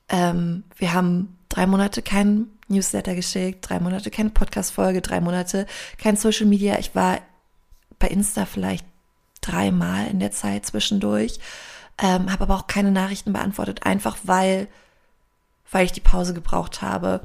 ähm, 0.09 0.65
wir 0.77 0.93
haben 0.93 1.39
drei 1.49 1.67
Monate 1.67 2.03
keinen 2.03 2.59
Newsletter 2.69 3.15
geschickt, 3.15 3.69
drei 3.69 3.81
Monate 3.81 4.11
keine 4.11 4.31
Podcast-Folge, 4.31 5.01
drei 5.01 5.21
Monate 5.21 5.67
kein 5.97 6.17
Social 6.17 6.47
Media. 6.47 6.79
Ich 6.79 6.95
war 6.95 7.19
bei 7.99 8.09
Insta 8.09 8.45
vielleicht 8.45 8.85
dreimal 9.49 10.07
in 10.09 10.21
der 10.21 10.33
Zeit 10.33 10.67
zwischendurch, 10.67 11.39
ähm, 12.01 12.31
habe 12.31 12.45
aber 12.45 12.57
auch 12.57 12.67
keine 12.67 12.93
Nachrichten 12.93 13.33
beantwortet, 13.33 13.85
einfach 13.85 14.17
weil, 14.23 14.69
weil 15.71 15.87
ich 15.87 15.93
die 15.93 16.01
Pause 16.01 16.35
gebraucht 16.35 16.83
habe. 16.83 17.21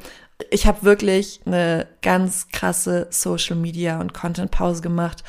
Ich 0.49 0.65
habe 0.65 0.83
wirklich 0.83 1.41
eine 1.45 1.87
ganz 2.01 2.49
krasse 2.49 3.07
Social 3.11 3.55
Media 3.55 3.99
und 3.99 4.13
Content 4.13 4.51
Pause 4.51 4.81
gemacht 4.81 5.23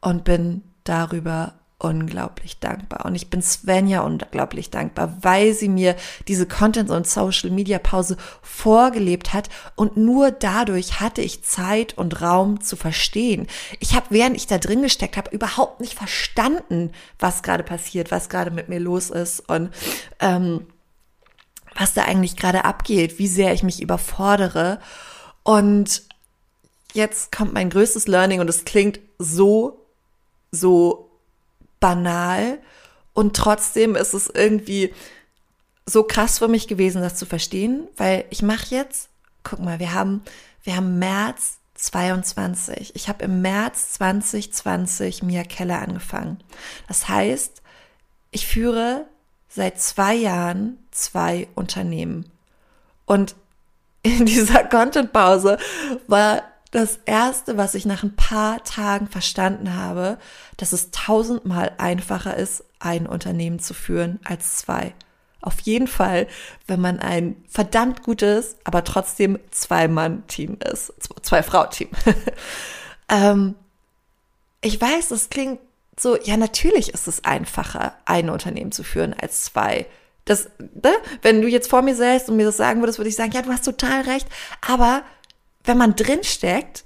und 0.00 0.24
bin 0.24 0.62
darüber 0.84 1.54
unglaublich 1.80 2.58
dankbar. 2.58 3.04
Und 3.04 3.14
ich 3.14 3.30
bin 3.30 3.40
Svenja 3.40 4.00
unglaublich 4.00 4.70
dankbar, 4.70 5.16
weil 5.20 5.54
sie 5.54 5.68
mir 5.68 5.94
diese 6.26 6.46
Content- 6.46 6.90
und 6.90 7.06
Social-Media-Pause 7.06 8.16
vorgelebt 8.42 9.32
hat. 9.32 9.48
Und 9.76 9.96
nur 9.96 10.32
dadurch 10.32 10.98
hatte 10.98 11.22
ich 11.22 11.44
Zeit 11.44 11.96
und 11.96 12.20
Raum 12.20 12.60
zu 12.60 12.74
verstehen. 12.74 13.46
Ich 13.78 13.94
habe, 13.94 14.06
während 14.10 14.36
ich 14.36 14.48
da 14.48 14.58
drin 14.58 14.82
gesteckt 14.82 15.16
habe, 15.16 15.30
überhaupt 15.30 15.80
nicht 15.80 15.94
verstanden, 15.94 16.90
was 17.20 17.44
gerade 17.44 17.62
passiert, 17.62 18.10
was 18.10 18.28
gerade 18.28 18.50
mit 18.50 18.68
mir 18.68 18.80
los 18.80 19.10
ist 19.10 19.48
und 19.48 19.70
ähm, 20.18 20.66
was 21.76 21.94
da 21.94 22.02
eigentlich 22.02 22.36
gerade 22.36 22.64
abgeht, 22.64 23.20
wie 23.20 23.28
sehr 23.28 23.52
ich 23.52 23.62
mich 23.62 23.80
überfordere. 23.80 24.80
Und 25.44 26.02
jetzt 26.92 27.30
kommt 27.30 27.52
mein 27.52 27.70
größtes 27.70 28.08
Learning 28.08 28.40
und 28.40 28.50
es 28.50 28.64
klingt 28.64 28.98
so, 29.18 29.86
so 30.50 31.07
banal 31.80 32.58
und 33.14 33.36
trotzdem 33.36 33.96
ist 33.96 34.14
es 34.14 34.28
irgendwie 34.28 34.94
so 35.86 36.02
krass 36.04 36.38
für 36.38 36.48
mich 36.48 36.68
gewesen, 36.68 37.02
das 37.02 37.16
zu 37.16 37.26
verstehen, 37.26 37.88
weil 37.96 38.24
ich 38.30 38.42
mache 38.42 38.74
jetzt, 38.74 39.08
guck 39.42 39.60
mal, 39.60 39.78
wir 39.78 39.94
haben, 39.94 40.22
wir 40.62 40.76
haben 40.76 40.98
März 40.98 41.58
22. 41.74 42.94
Ich 42.94 43.08
habe 43.08 43.24
im 43.24 43.40
März 43.40 43.92
2020 43.92 45.22
Mia 45.22 45.44
Keller 45.44 45.80
angefangen. 45.80 46.38
Das 46.88 47.08
heißt, 47.08 47.62
ich 48.30 48.46
führe 48.46 49.06
seit 49.48 49.80
zwei 49.80 50.14
Jahren 50.14 50.78
zwei 50.90 51.48
Unternehmen. 51.54 52.30
Und 53.06 53.34
in 54.02 54.26
dieser 54.26 54.64
Content-Pause 54.64 55.58
war 56.06 56.42
das 56.70 56.98
erste, 57.06 57.56
was 57.56 57.74
ich 57.74 57.86
nach 57.86 58.02
ein 58.02 58.14
paar 58.14 58.62
Tagen 58.62 59.08
verstanden 59.08 59.74
habe, 59.74 60.18
dass 60.58 60.72
es 60.72 60.90
tausendmal 60.90 61.72
einfacher 61.78 62.36
ist, 62.36 62.64
ein 62.78 63.06
Unternehmen 63.06 63.58
zu 63.58 63.72
führen 63.72 64.20
als 64.24 64.58
zwei. 64.58 64.92
Auf 65.40 65.60
jeden 65.60 65.86
Fall, 65.86 66.26
wenn 66.66 66.80
man 66.80 66.98
ein 66.98 67.36
verdammt 67.48 68.02
gutes, 68.02 68.56
aber 68.64 68.84
trotzdem 68.84 69.38
Zwei-Mann-Team 69.50 70.58
ist. 70.72 70.92
Zwei-Frau-Team. 71.22 71.88
ähm, 73.08 73.54
ich 74.60 74.80
weiß, 74.80 75.08
das 75.08 75.30
klingt 75.30 75.60
so, 75.96 76.16
ja, 76.16 76.36
natürlich 76.36 76.92
ist 76.92 77.08
es 77.08 77.24
einfacher, 77.24 77.94
ein 78.04 78.30
Unternehmen 78.30 78.72
zu 78.72 78.82
führen 78.82 79.14
als 79.14 79.44
zwei. 79.44 79.86
Das, 80.24 80.50
ne? 80.58 80.92
Wenn 81.22 81.40
du 81.40 81.48
jetzt 81.48 81.70
vor 81.70 81.82
mir 81.82 81.94
säßt 81.94 82.28
und 82.28 82.36
mir 82.36 82.46
das 82.46 82.56
sagen 82.56 82.80
würdest, 82.80 82.98
würde 82.98 83.08
ich 83.08 83.16
sagen, 83.16 83.32
ja, 83.32 83.42
du 83.42 83.50
hast 83.50 83.64
total 83.64 84.02
recht. 84.02 84.28
Aber 84.60 85.02
wenn 85.64 85.78
man 85.78 85.94
drin 85.96 86.24
steckt, 86.24 86.84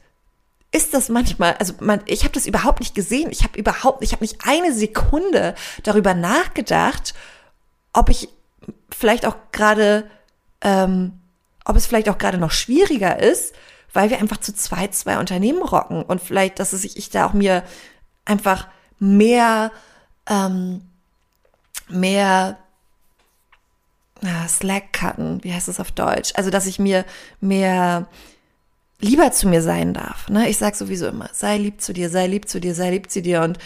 ist 0.73 0.95
das 0.95 1.11
manchmal, 1.11 1.55
also 1.59 1.75
man, 1.81 2.01
ich 2.07 2.25
habe 2.25 2.33
das 2.33 2.47
überhaupt 2.47 2.81
nicht 2.81 2.95
gesehen. 2.95 3.31
Ich 3.31 3.45
habe 3.45 3.59
überhaupt, 3.59 4.03
ich 4.03 4.13
habe 4.13 4.25
nicht 4.25 4.39
eine 4.47 4.73
Sekunde 4.73 5.55
darüber 5.83 6.15
nachgedacht, 6.15 7.13
ob 7.93 8.09
ich 8.09 8.31
vielleicht 8.91 9.27
auch 9.27 9.37
gerade, 9.53 10.11
ähm, 10.63 11.21
ob 11.67 11.77
es 11.77 11.87
vielleicht 11.87 12.09
auch 12.09 12.17
gerade 12.17 12.39
noch 12.39 12.51
schwieriger 12.51 13.21
ist, 13.21 13.55
weil 13.93 14.09
wir 14.09 14.19
einfach 14.19 14.39
zu 14.39 14.55
zweit 14.55 14.95
zwei 14.95 15.19
Unternehmen 15.19 15.63
rocken 15.63 16.03
und 16.03 16.23
vielleicht, 16.23 16.59
dass 16.59 16.73
es 16.73 16.85
ich 16.85 17.11
da 17.11 17.27
auch 17.27 17.35
mir 17.35 17.63
einfach 18.25 18.67
mehr, 18.99 19.71
ähm, 20.27 20.89
mehr 21.89 22.57
Slack 24.49 24.93
cutten, 24.93 25.43
wie 25.45 25.53
heißt 25.53 25.69
es 25.69 25.81
auf 25.81 25.91
Deutsch? 25.91 26.33
Also, 26.37 26.51
dass 26.51 26.67
ich 26.67 26.79
mir 26.79 27.05
mehr 27.41 28.07
lieber 29.03 29.33
zu 29.33 29.49
mir 29.49 29.61
sein 29.61 29.93
darf. 29.93 30.29
Ne? 30.29 30.49
Ich 30.49 30.57
sage 30.57 30.77
sowieso 30.77 31.09
immer, 31.09 31.29
sei 31.33 31.59
lieb 31.59 31.81
zu 31.81 31.93
dir, 31.93 32.09
sei 32.09 32.27
lieb 32.27 32.49
zu 32.49 32.61
dir, 32.61 32.75
sei 32.75 32.91
lieb 32.91 33.11
zu 33.11 33.21
dir 33.21 33.43
und 33.43 33.59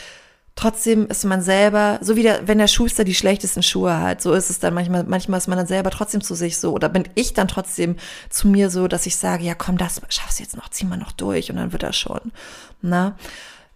trotzdem 0.56 1.06
ist 1.08 1.24
man 1.24 1.42
selber, 1.42 1.98
so 2.00 2.16
wie 2.16 2.22
der, 2.22 2.48
wenn 2.48 2.58
der 2.58 2.66
Schuster 2.66 3.04
die 3.04 3.14
schlechtesten 3.14 3.62
Schuhe 3.62 4.00
hat, 4.00 4.22
so 4.22 4.32
ist 4.32 4.48
es 4.48 4.58
dann 4.58 4.72
manchmal, 4.72 5.04
manchmal 5.04 5.38
ist 5.38 5.46
man 5.46 5.58
dann 5.58 5.66
selber 5.66 5.90
trotzdem 5.90 6.22
zu 6.22 6.34
sich 6.34 6.56
so, 6.56 6.72
oder 6.72 6.88
bin 6.88 7.04
ich 7.14 7.34
dann 7.34 7.48
trotzdem 7.48 7.96
zu 8.30 8.48
mir 8.48 8.70
so, 8.70 8.88
dass 8.88 9.04
ich 9.04 9.16
sage, 9.16 9.44
ja 9.44 9.54
komm, 9.54 9.76
das 9.76 10.00
schaffst 10.08 10.38
du 10.38 10.42
jetzt 10.42 10.56
noch, 10.56 10.70
zieh 10.70 10.86
mal 10.86 10.96
noch 10.96 11.12
durch 11.12 11.50
und 11.50 11.56
dann 11.56 11.72
wird 11.72 11.82
das 11.82 11.96
schon. 11.96 12.32
Ne? 12.80 13.14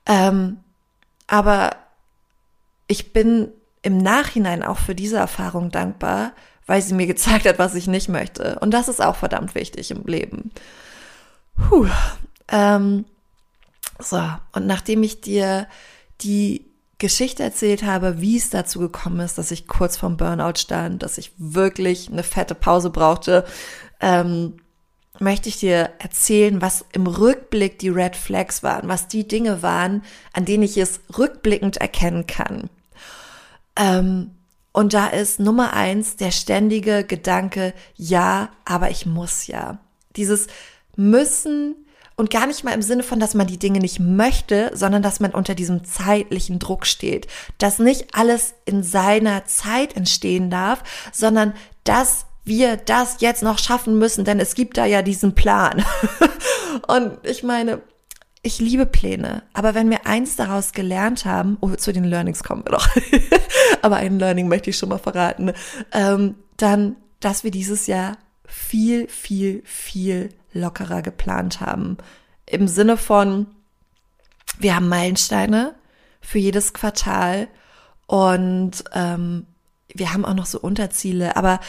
Ähm, 0.07 0.57
aber 1.27 1.77
ich 2.87 3.13
bin 3.13 3.49
im 3.83 3.99
Nachhinein 3.99 4.63
auch 4.63 4.79
für 4.79 4.95
diese 4.95 5.19
Erfahrung 5.19 5.71
dankbar, 5.71 6.33
weil 6.67 6.81
sie 6.81 6.95
mir 6.95 7.07
gezeigt 7.07 7.47
hat, 7.47 7.59
was 7.59 7.75
ich 7.75 7.87
nicht 7.87 8.09
möchte. 8.09 8.59
Und 8.61 8.73
das 8.73 8.89
ist 8.89 9.03
auch 9.03 9.17
verdammt 9.17 9.55
wichtig 9.55 9.91
im 9.91 10.05
Leben. 10.07 10.51
Puh. 11.57 11.89
Ähm, 12.49 13.05
so, 13.99 14.21
und 14.53 14.67
nachdem 14.67 15.03
ich 15.03 15.21
dir 15.21 15.67
die 16.23 16.71
Geschichte 16.99 17.43
erzählt 17.43 17.83
habe, 17.83 18.21
wie 18.21 18.37
es 18.37 18.51
dazu 18.51 18.79
gekommen 18.79 19.21
ist, 19.21 19.39
dass 19.39 19.51
ich 19.51 19.67
kurz 19.67 19.97
vorm 19.97 20.17
Burnout 20.17 20.59
stand, 20.59 21.03
dass 21.03 21.19
ich 21.19 21.33
wirklich 21.39 22.11
eine 22.11 22.23
fette 22.23 22.55
Pause 22.55 22.91
brauchte, 22.91 23.45
ähm, 24.01 24.59
möchte 25.19 25.49
ich 25.49 25.59
dir 25.59 25.91
erzählen, 25.99 26.61
was 26.61 26.85
im 26.93 27.07
Rückblick 27.07 27.79
die 27.79 27.89
Red 27.89 28.17
Flags 28.17 28.63
waren, 28.63 28.89
was 28.89 29.09
die 29.09 29.27
Dinge 29.27 29.63
waren, 29.63 30.03
an 30.33 30.45
denen 30.45 30.63
ich 30.63 30.77
es 30.77 31.01
rückblickend 31.17 31.79
erkennen 31.79 32.27
kann. 32.27 32.71
Ähm, 33.77 34.33
und 34.73 34.95
da 34.95 35.09
ist 35.09 35.41
Nummer 35.41 35.73
eins 35.73 36.17
der 36.17 36.31
ständige 36.31 37.05
Gedanke, 37.05 37.75
ja, 37.97 38.51
aber 38.65 38.91
ich 38.91 39.05
muss 39.05 39.47
ja. 39.47 39.79
Dieses 40.17 40.47
müssen 41.01 41.75
und 42.17 42.31
gar 42.31 42.47
nicht 42.47 42.65
mal 42.65 42.75
im 42.75 42.83
Sinne 42.83 43.03
von, 43.03 43.19
dass 43.19 43.35
man 43.35 43.47
die 43.47 43.59
Dinge 43.59 43.79
nicht 43.79 43.99
möchte, 43.99 44.71
sondern 44.75 45.03
dass 45.03 45.21
man 45.21 45.31
unter 45.31 45.55
diesem 45.55 45.85
zeitlichen 45.85 46.59
Druck 46.59 46.85
steht. 46.85 47.27
Dass 47.57 47.79
nicht 47.79 48.15
alles 48.15 48.53
in 48.67 48.83
seiner 48.83 49.47
Zeit 49.47 49.97
entstehen 49.97 50.51
darf, 50.51 50.83
sondern 51.13 51.55
dass 51.85 52.27
wir 52.45 52.77
das 52.77 53.17
jetzt 53.21 53.43
noch 53.43 53.59
schaffen 53.59 53.99
müssen, 53.99 54.25
denn 54.27 54.39
es 54.39 54.55
gibt 54.55 54.77
da 54.77 54.85
ja 54.85 55.01
diesen 55.01 55.35
Plan. 55.35 55.83
und 56.89 57.13
ich 57.23 57.43
meine, 57.43 57.81
ich 58.43 58.59
liebe 58.59 58.87
Pläne, 58.87 59.43
aber 59.55 59.75
wenn 59.75 59.91
wir 59.91 60.07
eins 60.07 60.37
daraus 60.37 60.73
gelernt 60.73 61.25
haben, 61.25 61.57
oh, 61.61 61.71
zu 61.71 61.93
den 61.93 62.05
Learnings 62.05 62.43
kommen 62.43 62.65
wir 62.65 62.73
doch, 62.73 62.89
aber 63.83 63.97
ein 63.97 64.19
Learning 64.19 64.49
möchte 64.49 64.71
ich 64.71 64.77
schon 64.77 64.89
mal 64.91 64.99
verraten, 64.99 65.53
ähm, 65.93 66.35
dann, 66.57 66.97
dass 67.21 67.45
wir 67.45 67.51
dieses 67.51 67.87
Jahr 67.87 68.19
viel, 68.47 69.09
viel, 69.09 69.63
viel 69.65 70.31
lockerer 70.53 71.03
geplant 71.03 71.61
haben. 71.61 71.97
Im 72.47 72.69
Sinne 72.69 72.97
von, 72.97 73.47
wir 74.59 74.75
haben 74.75 74.89
Meilensteine 74.89 75.75
für 76.21 76.39
jedes 76.39 76.73
Quartal 76.73 77.49
und 78.07 78.85
ähm, 78.93 79.47
wir 79.95 80.13
haben 80.13 80.25
auch 80.25 80.35
noch 80.35 80.47
so 80.47 80.61
Unterziele, 80.61 81.37
aber 81.37 81.61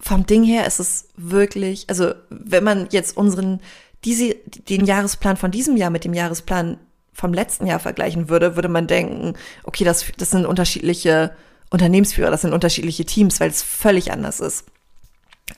vom 0.00 0.26
Ding 0.26 0.44
her 0.44 0.66
ist 0.66 0.78
es 0.78 1.08
wirklich, 1.16 1.88
also 1.88 2.14
wenn 2.30 2.64
man 2.64 2.88
jetzt 2.90 3.16
unseren, 3.16 3.60
diese, 4.04 4.34
den 4.68 4.84
Jahresplan 4.84 5.36
von 5.36 5.50
diesem 5.50 5.76
Jahr 5.76 5.90
mit 5.90 6.04
dem 6.04 6.14
Jahresplan 6.14 6.78
vom 7.12 7.34
letzten 7.34 7.66
Jahr 7.66 7.80
vergleichen 7.80 8.28
würde, 8.28 8.54
würde 8.54 8.68
man 8.68 8.86
denken, 8.86 9.34
okay, 9.64 9.84
das, 9.84 10.06
das 10.16 10.30
sind 10.30 10.46
unterschiedliche 10.46 11.32
Unternehmensführer, 11.70 12.30
das 12.30 12.42
sind 12.42 12.52
unterschiedliche 12.52 13.04
Teams, 13.04 13.40
weil 13.40 13.50
es 13.50 13.62
völlig 13.62 14.12
anders 14.12 14.38
ist. 14.40 14.66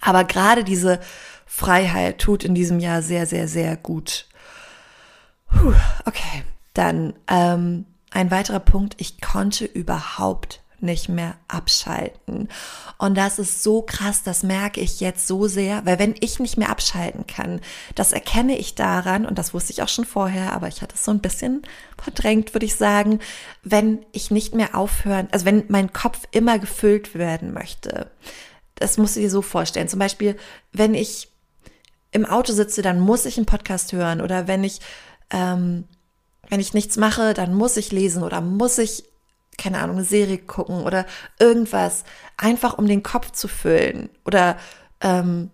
Aber 0.01 0.25
gerade 0.25 0.65
diese 0.65 1.01
Freiheit 1.53 2.19
tut 2.19 2.45
in 2.45 2.55
diesem 2.55 2.79
Jahr 2.79 3.03
sehr, 3.03 3.27
sehr, 3.27 3.49
sehr 3.49 3.77
gut. 3.77 4.29
Puh, 5.51 5.75
okay, 6.07 6.45
dann 6.75 7.13
ähm, 7.29 7.87
ein 8.13 8.31
weiterer 8.31 8.61
Punkt. 8.61 8.95
Ich 8.99 9.21
konnte 9.21 9.65
überhaupt 9.65 10.63
nicht 10.79 11.09
mehr 11.09 11.35
abschalten. 11.49 12.49
Und 12.99 13.17
das 13.17 13.41
ist 13.41 13.65
so 13.65 13.83
krass, 13.83 14.23
das 14.23 14.45
merke 14.45 14.81
ich 14.81 15.01
jetzt 15.01 15.27
so 15.27 15.49
sehr, 15.49 15.85
weil 15.85 15.99
wenn 15.99 16.15
ich 16.21 16.39
nicht 16.39 16.57
mehr 16.57 16.71
abschalten 16.71 17.27
kann, 17.27 17.61
das 17.97 18.13
erkenne 18.13 18.57
ich 18.57 18.77
daran, 18.77 19.27
und 19.27 19.37
das 19.37 19.53
wusste 19.53 19.73
ich 19.73 19.83
auch 19.83 19.89
schon 19.89 20.07
vorher, 20.07 20.53
aber 20.53 20.69
ich 20.69 20.81
hatte 20.81 20.95
es 20.95 21.05
so 21.05 21.11
ein 21.11 21.21
bisschen 21.21 21.63
verdrängt, 22.01 22.55
würde 22.55 22.65
ich 22.65 22.77
sagen, 22.77 23.19
wenn 23.65 24.07
ich 24.13 24.31
nicht 24.31 24.55
mehr 24.55 24.77
aufhören, 24.77 25.29
also 25.33 25.45
wenn 25.45 25.65
mein 25.69 25.93
Kopf 25.93 26.21
immer 26.31 26.59
gefüllt 26.61 27.17
werden 27.17 27.53
möchte. 27.53 28.11
Das 28.77 28.97
musst 28.97 29.17
du 29.17 29.21
dir 29.21 29.31
so 29.31 29.43
vorstellen. 29.43 29.89
Zum 29.89 29.99
Beispiel, 29.99 30.37
wenn 30.73 30.95
ich 30.95 31.29
im 32.13 32.27
Auto 32.27 32.53
sitze, 32.53 32.83
dann 32.83 33.01
muss 33.01 33.25
ich 33.25 33.37
einen 33.37 33.47
Podcast 33.47 33.93
hören 33.93 34.21
oder 34.21 34.49
wenn 34.49 34.65
ich, 34.65 34.81
ähm, 35.31 35.85
wenn 36.49 36.61
ich 36.61 36.75
nichts 36.75 36.97
mache, 36.97 37.35
dann 37.35 37.55
muss 37.55 37.77
ich 37.77 37.93
lesen 37.93 38.23
oder 38.23 38.41
muss 38.41 38.79
ich, 38.79 39.05
keine 39.59 39.79
Ahnung, 39.79 39.97
eine 39.97 40.05
Serie 40.05 40.39
gucken 40.39 40.83
oder 40.83 41.07
irgendwas, 41.39 42.05
einfach 42.37 42.79
um 42.79 42.87
den 42.87 43.03
Kopf 43.03 43.31
zu 43.33 43.47
füllen 43.47 44.11
oder, 44.25 44.57
ähm, 45.01 45.51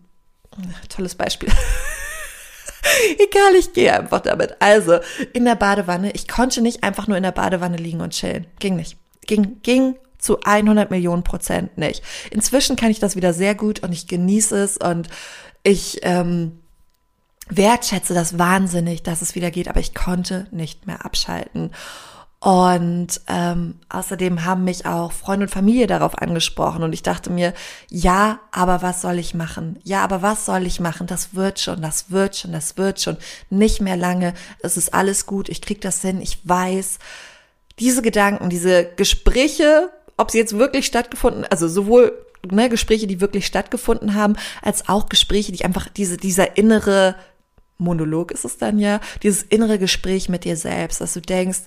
tolles 0.89 1.15
Beispiel. 1.15 1.51
Egal, 3.19 3.55
ich 3.59 3.73
gehe 3.73 3.93
einfach 3.93 4.21
damit. 4.21 4.57
Also, 4.61 5.01
in 5.33 5.45
der 5.45 5.57
Badewanne, 5.57 6.13
ich 6.13 6.29
konnte 6.29 6.63
nicht 6.63 6.83
einfach 6.83 7.09
nur 7.09 7.17
in 7.17 7.23
der 7.23 7.33
Badewanne 7.33 7.77
liegen 7.77 8.01
und 8.01 8.13
chillen. 8.13 8.47
Ging 8.59 8.77
nicht. 8.77 8.97
Ging, 9.27 9.61
ging 9.63 9.97
zu 10.19 10.41
100 10.41 10.91
Millionen 10.91 11.25
Prozent 11.25 11.77
nicht. 11.77 12.03
Inzwischen 12.31 12.77
kann 12.77 12.91
ich 12.91 12.99
das 12.99 13.17
wieder 13.17 13.33
sehr 13.33 13.55
gut 13.55 13.81
und 13.83 13.93
ich 13.93 14.07
genieße 14.07 14.57
es 14.57 14.77
und 14.77 15.09
ich 15.67 15.99
ähm, 16.03 16.61
wertschätze 17.49 18.15
das 18.15 18.39
wahnsinnig, 18.39 19.03
dass 19.03 19.21
es 19.21 19.35
wieder 19.35 19.51
geht, 19.51 19.69
aber 19.69 19.81
ich 19.81 19.95
konnte 19.95 20.47
nicht 20.53 20.87
mehr 20.87 21.05
abschalten. 21.05 21.73
Und 22.39 23.21
ähm, 23.27 23.81
außerdem 23.89 24.45
haben 24.45 24.63
mich 24.63 24.87
auch 24.87 25.11
Freunde 25.11 25.47
und 25.47 25.51
Familie 25.51 25.89
darauf 25.89 26.19
angesprochen 26.19 26.85
und 26.85 26.93
ich 26.93 27.03
dachte 27.03 27.31
mir, 27.31 27.53
ja, 27.89 28.39
aber 28.53 28.83
was 28.83 29.01
soll 29.01 29.19
ich 29.19 29.35
machen? 29.35 29.81
Ja, 29.83 30.05
aber 30.05 30.23
was 30.23 30.45
soll 30.45 30.67
ich 30.67 30.79
machen? 30.79 31.09
Das 31.09 31.35
wird 31.35 31.59
schon, 31.59 31.83
das 31.83 32.11
wird 32.11 32.37
schon, 32.37 32.53
das 32.53 32.77
wird 32.77 33.01
schon. 33.01 33.17
Nicht 33.51 33.81
mehr 33.81 33.97
lange. 33.97 34.35
Es 34.61 34.77
ist 34.77 34.95
alles 34.95 35.27
gut. 35.27 35.49
Ich 35.49 35.63
krieg 35.63 35.81
das 35.81 36.03
hin. 36.03 36.21
Ich 36.21 36.47
weiß. 36.47 36.99
Diese 37.81 38.03
Gedanken, 38.03 38.51
diese 38.51 38.85
Gespräche, 38.85 39.91
ob 40.17 40.31
sie 40.31 40.39
jetzt 40.39 40.57
wirklich 40.57 40.87
stattgefunden, 40.87 41.45
also 41.51 41.67
sowohl 41.69 42.26
ne, 42.51 42.69
Gespräche, 42.69 43.07
die 43.07 43.21
wirklich 43.21 43.47
stattgefunden 43.47 44.15
haben, 44.15 44.37
als 44.63 44.89
auch 44.89 45.09
Gespräche, 45.09 45.53
die 45.53 45.65
einfach 45.65 45.89
diese, 45.89 46.17
dieser 46.17 46.57
innere 46.57 47.17
Monolog 47.79 48.31
ist 48.31 48.45
es 48.45 48.59
dann 48.59 48.79
ja, 48.79 49.01
dieses 49.23 49.43
innere 49.43 49.79
Gespräch 49.79 50.29
mit 50.29 50.45
dir 50.45 50.57
selbst, 50.57 51.01
dass 51.01 51.13
du 51.13 51.21
denkst, 51.21 51.61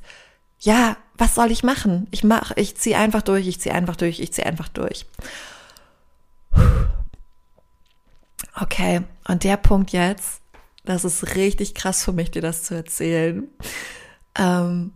ja, 0.59 0.97
was 1.17 1.35
soll 1.35 1.51
ich 1.51 1.63
machen? 1.63 2.07
Ich 2.11 2.23
mach, 2.23 2.51
ich 2.55 2.75
ziehe 2.75 2.97
einfach 2.97 3.21
durch, 3.21 3.47
ich 3.47 3.59
ziehe 3.59 3.75
einfach 3.75 3.95
durch, 3.95 4.19
ich 4.19 4.33
ziehe 4.33 4.45
einfach 4.45 4.67
durch. 4.69 5.05
Okay, 8.59 9.01
und 9.27 9.43
der 9.43 9.57
Punkt 9.57 9.91
jetzt, 9.91 10.41
das 10.83 11.05
ist 11.05 11.35
richtig 11.35 11.75
krass 11.75 12.03
für 12.03 12.11
mich, 12.11 12.31
dir 12.31 12.41
das 12.41 12.63
zu 12.63 12.75
erzählen. 12.75 13.47
Ähm, 14.35 14.93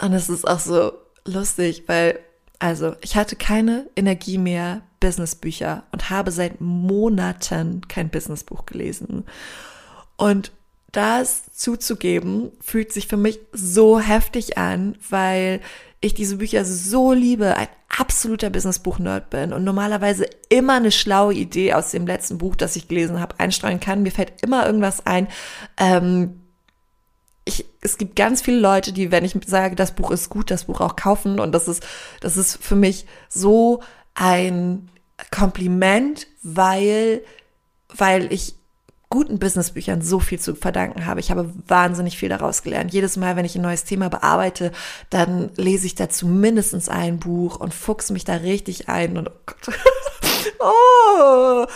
und 0.00 0.12
es 0.12 0.28
ist 0.28 0.46
auch 0.46 0.60
so 0.60 0.92
lustig, 1.24 1.84
weil, 1.86 2.18
also, 2.58 2.94
ich 3.02 3.16
hatte 3.16 3.36
keine 3.36 3.86
Energie 3.96 4.38
mehr, 4.38 4.82
Businessbücher 5.00 5.84
und 5.92 6.10
habe 6.10 6.30
seit 6.30 6.60
Monaten 6.60 7.82
kein 7.86 8.08
Businessbuch 8.08 8.66
gelesen. 8.66 9.24
Und 10.16 10.52
das 10.92 11.52
zuzugeben, 11.52 12.50
fühlt 12.60 12.92
sich 12.92 13.06
für 13.06 13.18
mich 13.18 13.38
so 13.52 14.00
heftig 14.00 14.56
an, 14.56 14.96
weil 15.10 15.60
ich 16.00 16.14
diese 16.14 16.36
Bücher 16.36 16.64
so 16.64 17.12
liebe, 17.12 17.56
ein 17.56 17.68
absoluter 17.98 18.50
Businessbuch-Nerd 18.50 19.30
bin 19.30 19.52
und 19.52 19.64
normalerweise 19.64 20.26
immer 20.48 20.74
eine 20.74 20.92
schlaue 20.92 21.34
Idee 21.34 21.74
aus 21.74 21.90
dem 21.90 22.06
letzten 22.06 22.38
Buch, 22.38 22.56
das 22.56 22.76
ich 22.76 22.88
gelesen 22.88 23.20
habe, 23.20 23.38
einstreuen 23.38 23.80
kann. 23.80 24.02
Mir 24.02 24.12
fällt 24.12 24.42
immer 24.42 24.66
irgendwas 24.66 25.06
ein. 25.06 25.28
Ähm, 25.76 26.45
ich, 27.46 27.64
es 27.80 27.96
gibt 27.96 28.16
ganz 28.16 28.42
viele 28.42 28.58
Leute, 28.58 28.92
die, 28.92 29.10
wenn 29.12 29.24
ich 29.24 29.34
sage, 29.46 29.76
das 29.76 29.94
Buch 29.94 30.10
ist 30.10 30.28
gut, 30.28 30.50
das 30.50 30.64
Buch 30.64 30.80
auch 30.80 30.96
kaufen 30.96 31.40
und 31.40 31.52
das 31.52 31.68
ist, 31.68 31.86
das 32.20 32.36
ist 32.36 32.62
für 32.62 32.74
mich 32.74 33.06
so 33.28 33.82
ein 34.14 34.90
Kompliment, 35.30 36.26
weil, 36.42 37.22
weil 37.96 38.32
ich 38.32 38.56
guten 39.08 39.38
Businessbüchern 39.38 40.02
so 40.02 40.18
viel 40.18 40.40
zu 40.40 40.56
verdanken 40.56 41.06
habe. 41.06 41.20
Ich 41.20 41.30
habe 41.30 41.52
wahnsinnig 41.68 42.18
viel 42.18 42.28
daraus 42.28 42.64
gelernt. 42.64 42.92
Jedes 42.92 43.16
Mal, 43.16 43.36
wenn 43.36 43.44
ich 43.44 43.54
ein 43.54 43.62
neues 43.62 43.84
Thema 43.84 44.08
bearbeite, 44.08 44.72
dann 45.10 45.50
lese 45.56 45.86
ich 45.86 45.94
dazu 45.94 46.26
mindestens 46.26 46.88
ein 46.88 47.20
Buch 47.20 47.56
und 47.56 47.72
fuchs 47.72 48.10
mich 48.10 48.24
da 48.24 48.34
richtig 48.34 48.88
ein 48.88 49.16
und 49.16 49.28
oh 49.28 49.40
Gott. 49.46 49.78
oh, 50.58 51.66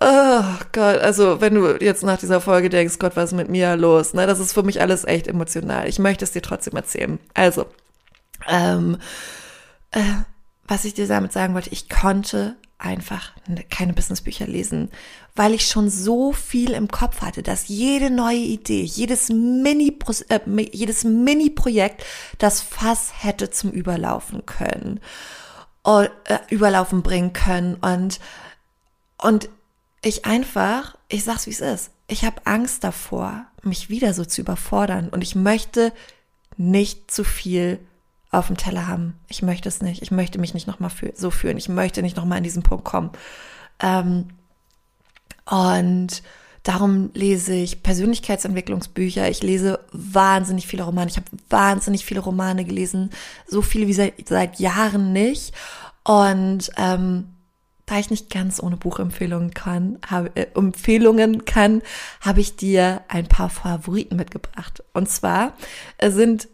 oh 0.00 0.44
Gott, 0.72 0.98
also 0.98 1.40
wenn 1.40 1.54
du 1.54 1.76
jetzt 1.80 2.02
nach 2.02 2.18
dieser 2.18 2.40
Folge 2.40 2.68
denkst, 2.68 2.98
Gott, 2.98 3.16
was 3.16 3.30
ist 3.32 3.36
mit 3.36 3.48
mir 3.48 3.76
los? 3.76 4.14
Ne, 4.14 4.26
das 4.26 4.40
ist 4.40 4.52
für 4.52 4.62
mich 4.62 4.80
alles 4.80 5.04
echt 5.04 5.26
emotional. 5.26 5.88
Ich 5.88 5.98
möchte 5.98 6.24
es 6.24 6.32
dir 6.32 6.42
trotzdem 6.42 6.74
erzählen. 6.76 7.18
Also, 7.34 7.66
ähm, 8.48 8.98
äh, 9.92 10.00
was 10.68 10.84
ich 10.84 10.94
dir 10.94 11.06
damit 11.06 11.32
sagen 11.32 11.54
wollte, 11.54 11.70
ich 11.70 11.88
konnte 11.88 12.56
einfach 12.78 13.32
keine 13.70 13.94
Businessbücher 13.94 14.46
lesen, 14.46 14.90
weil 15.34 15.54
ich 15.54 15.66
schon 15.66 15.88
so 15.88 16.32
viel 16.32 16.72
im 16.72 16.88
Kopf 16.88 17.22
hatte, 17.22 17.42
dass 17.42 17.68
jede 17.68 18.10
neue 18.10 18.36
Idee, 18.36 18.82
jedes 18.82 19.30
Mini 19.30 19.96
äh, 20.28 20.40
jedes 20.72 21.04
Mini 21.04 21.50
Projekt 21.50 22.04
das 22.38 22.60
Fass 22.60 23.12
hätte 23.22 23.50
zum 23.50 23.70
Überlaufen 23.70 24.44
können 24.44 25.00
äh, 25.84 26.08
überlaufen 26.50 27.02
bringen 27.02 27.32
können 27.32 27.76
und 27.76 28.18
und 29.22 29.48
ich 30.06 30.24
einfach, 30.24 30.96
ich 31.08 31.24
sag's 31.24 31.46
wie 31.46 31.50
es 31.50 31.60
ist, 31.60 31.90
ich 32.06 32.24
habe 32.24 32.36
Angst 32.44 32.84
davor, 32.84 33.46
mich 33.62 33.90
wieder 33.90 34.14
so 34.14 34.24
zu 34.24 34.40
überfordern 34.40 35.08
und 35.08 35.22
ich 35.22 35.34
möchte 35.34 35.92
nicht 36.56 37.10
zu 37.10 37.24
viel 37.24 37.80
auf 38.30 38.46
dem 38.46 38.56
Teller 38.56 38.86
haben. 38.86 39.18
Ich 39.28 39.42
möchte 39.42 39.68
es 39.68 39.82
nicht. 39.82 40.02
Ich 40.02 40.10
möchte 40.10 40.38
mich 40.38 40.54
nicht 40.54 40.68
nochmal 40.68 40.90
so 41.14 41.30
fühlen. 41.30 41.58
Ich 41.58 41.68
möchte 41.68 42.02
nicht 42.02 42.16
nochmal 42.16 42.38
an 42.38 42.44
diesen 42.44 42.62
Punkt 42.62 42.84
kommen. 42.84 43.10
Ähm, 43.80 44.28
und 45.44 46.22
darum 46.62 47.10
lese 47.14 47.54
ich 47.54 47.82
Persönlichkeitsentwicklungsbücher. 47.82 49.28
Ich 49.28 49.42
lese 49.42 49.80
wahnsinnig 49.92 50.66
viele 50.66 50.84
Romane. 50.84 51.10
Ich 51.10 51.16
habe 51.16 51.26
wahnsinnig 51.50 52.04
viele 52.04 52.20
Romane 52.20 52.64
gelesen. 52.64 53.10
So 53.46 53.62
viele 53.62 53.88
wie 53.88 53.94
seit, 53.94 54.28
seit 54.28 54.60
Jahren 54.60 55.12
nicht. 55.12 55.54
Und 56.04 56.70
ähm, 56.76 57.35
da 57.86 57.98
ich 57.98 58.10
nicht 58.10 58.30
ganz 58.30 58.60
ohne 58.60 58.76
Buchempfehlungen 58.76 59.54
kann, 59.54 59.98
habe, 60.06 60.30
äh, 60.34 60.46
Empfehlungen 60.54 61.44
kann, 61.44 61.82
habe 62.20 62.40
ich 62.40 62.56
dir 62.56 63.02
ein 63.08 63.26
paar 63.28 63.48
Favoriten 63.48 64.16
mitgebracht. 64.16 64.82
Und 64.92 65.08
zwar 65.08 65.54
äh, 65.98 66.10
sind 66.10 66.48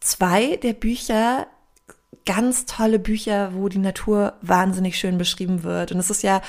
zwei 0.00 0.56
der 0.56 0.72
Bücher 0.72 1.46
ganz 2.26 2.66
tolle 2.66 2.98
Bücher, 2.98 3.52
wo 3.54 3.68
die 3.68 3.78
Natur 3.78 4.34
wahnsinnig 4.42 4.98
schön 4.98 5.18
beschrieben 5.18 5.62
wird. 5.62 5.92
Und 5.92 5.98
es 5.98 6.10
ist 6.10 6.22
ja 6.22 6.40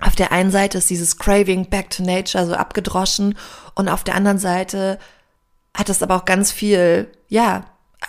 auf 0.00 0.14
der 0.14 0.32
einen 0.32 0.50
Seite 0.50 0.78
ist 0.78 0.90
dieses 0.90 1.18
Craving 1.18 1.68
Back 1.70 1.90
to 1.90 2.02
Nature 2.02 2.46
so 2.46 2.54
abgedroschen 2.54 3.36
und 3.74 3.88
auf 3.88 4.02
der 4.04 4.16
anderen 4.16 4.38
Seite 4.38 4.98
hat 5.76 5.88
es 5.88 6.02
aber 6.02 6.16
auch 6.16 6.24
ganz 6.24 6.50
viel, 6.52 7.10
ja, 7.28 7.64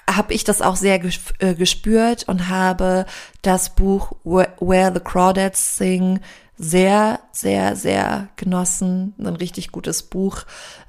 habe 0.10 0.34
ich 0.34 0.44
das 0.44 0.62
auch 0.62 0.76
sehr 0.76 1.00
äh, 1.40 1.56
gespürt 1.56 2.28
und 2.28 2.50
habe 2.50 3.06
das 3.42 3.76
Buch 3.76 4.14
Where 4.24 4.92
the 4.94 5.00
Crawdads 5.00 5.78
Sing 5.78 6.20
sehr, 6.58 7.20
sehr, 7.32 7.76
sehr 7.76 8.30
genossen. 8.36 9.14
Ein 9.20 9.36
richtig 9.36 9.72
gutes 9.72 10.04
Buch. 10.04 10.44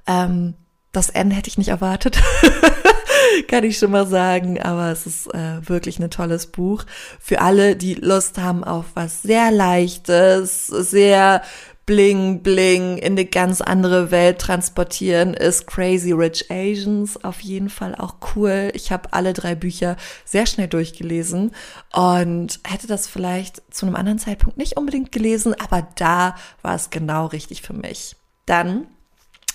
Ähm, 0.06 0.54
das 0.92 1.10
N 1.10 1.30
hätte 1.30 1.48
ich 1.48 1.58
nicht 1.58 1.68
erwartet. 1.68 2.22
kann 3.48 3.64
ich 3.64 3.78
schon 3.78 3.90
mal 3.90 4.06
sagen. 4.06 4.60
Aber 4.60 4.90
es 4.90 5.06
ist 5.06 5.32
äh, 5.34 5.68
wirklich 5.68 5.98
ein 5.98 6.10
tolles 6.10 6.46
Buch. 6.46 6.84
Für 7.20 7.40
alle, 7.40 7.76
die 7.76 7.94
Lust 7.94 8.38
haben 8.38 8.64
auf 8.64 8.86
was 8.94 9.22
sehr 9.22 9.50
Leichtes, 9.50 10.66
sehr 10.66 11.42
bling 11.86 12.42
bling 12.42 12.98
in 12.98 13.12
eine 13.12 13.24
ganz 13.24 13.60
andere 13.60 14.10
Welt 14.10 14.40
transportieren, 14.40 15.34
ist 15.34 15.68
Crazy 15.68 16.10
Rich 16.10 16.50
Asians 16.50 17.22
auf 17.24 17.40
jeden 17.40 17.70
Fall 17.70 17.94
auch 17.94 18.16
cool. 18.34 18.70
Ich 18.74 18.90
habe 18.90 19.12
alle 19.12 19.32
drei 19.32 19.54
Bücher 19.54 19.96
sehr 20.24 20.46
schnell 20.46 20.66
durchgelesen 20.66 21.52
und 21.92 22.60
hätte 22.66 22.88
das 22.88 23.06
vielleicht 23.06 23.62
zu 23.72 23.86
einem 23.86 23.94
anderen 23.94 24.18
Zeitpunkt 24.18 24.58
nicht 24.58 24.76
unbedingt 24.76 25.12
gelesen, 25.12 25.54
aber 25.54 25.86
da 25.94 26.34
war 26.60 26.74
es 26.74 26.90
genau 26.90 27.26
richtig 27.26 27.62
für 27.62 27.72
mich. 27.72 28.16
Dann 28.46 28.88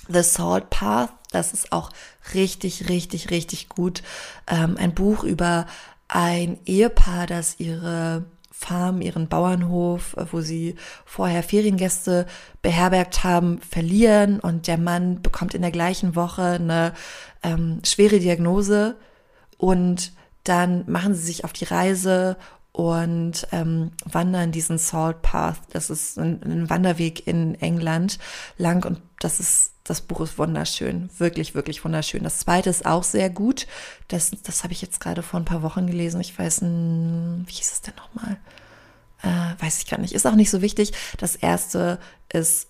The 0.07 0.23
Salt 0.23 0.69
Path, 0.69 1.11
das 1.31 1.51
ist 1.51 1.73
auch 1.73 1.91
richtig, 2.33 2.87
richtig, 2.89 3.29
richtig 3.29 3.67
gut. 3.67 4.03
Ähm, 4.47 4.77
ein 4.77 4.93
Buch 4.93 5.23
über 5.23 5.67
ein 6.07 6.59
Ehepaar, 6.65 7.27
das 7.27 7.59
ihre 7.59 8.25
Farm, 8.61 9.01
ihren 9.01 9.27
Bauernhof, 9.27 10.15
äh, 10.17 10.25
wo 10.31 10.41
sie 10.41 10.75
vorher 11.05 11.41
Feriengäste 11.41 12.27
beherbergt 12.61 13.23
haben, 13.23 13.59
verlieren. 13.59 14.39
Und 14.39 14.67
der 14.67 14.77
Mann 14.77 15.21
bekommt 15.21 15.53
in 15.55 15.63
der 15.63 15.71
gleichen 15.71 16.15
Woche 16.15 16.43
eine 16.43 16.93
ähm, 17.43 17.81
schwere 17.83 18.19
Diagnose. 18.19 18.95
Und 19.57 20.13
dann 20.43 20.83
machen 20.87 21.15
sie 21.15 21.23
sich 21.23 21.43
auf 21.43 21.53
die 21.53 21.65
Reise 21.65 22.37
und 22.71 23.47
ähm, 23.51 23.91
wandern 24.05 24.51
diesen 24.51 24.77
Salt 24.77 25.21
Path. 25.21 25.59
Das 25.71 25.89
ist 25.89 26.17
ein, 26.17 26.41
ein 26.43 26.69
Wanderweg 26.69 27.27
in 27.27 27.55
England 27.55 28.17
lang 28.57 28.85
und 28.85 29.01
das 29.19 29.39
ist 29.39 29.71
das 29.83 30.01
Buch 30.01 30.21
ist 30.21 30.37
wunderschön, 30.37 31.09
wirklich, 31.17 31.55
wirklich 31.55 31.83
wunderschön. 31.83 32.23
Das 32.23 32.37
zweite 32.39 32.69
ist 32.69 32.85
auch 32.85 33.03
sehr 33.03 33.29
gut. 33.29 33.67
Das, 34.07 34.31
das 34.43 34.63
habe 34.63 34.73
ich 34.73 34.81
jetzt 34.81 34.99
gerade 34.99 35.23
vor 35.23 35.39
ein 35.39 35.45
paar 35.45 35.63
Wochen 35.63 35.87
gelesen. 35.87 36.21
Ich 36.21 36.37
weiß, 36.37 36.61
wie 36.61 37.51
hieß 37.51 37.71
es 37.71 37.81
denn 37.81 37.95
nochmal? 37.95 38.37
Äh, 39.23 39.61
weiß 39.61 39.79
ich 39.79 39.89
gar 39.89 39.99
nicht. 39.99 40.13
Ist 40.13 40.27
auch 40.27 40.35
nicht 40.35 40.51
so 40.51 40.61
wichtig. 40.61 40.93
Das 41.17 41.35
erste 41.35 41.99
ist 42.31 42.67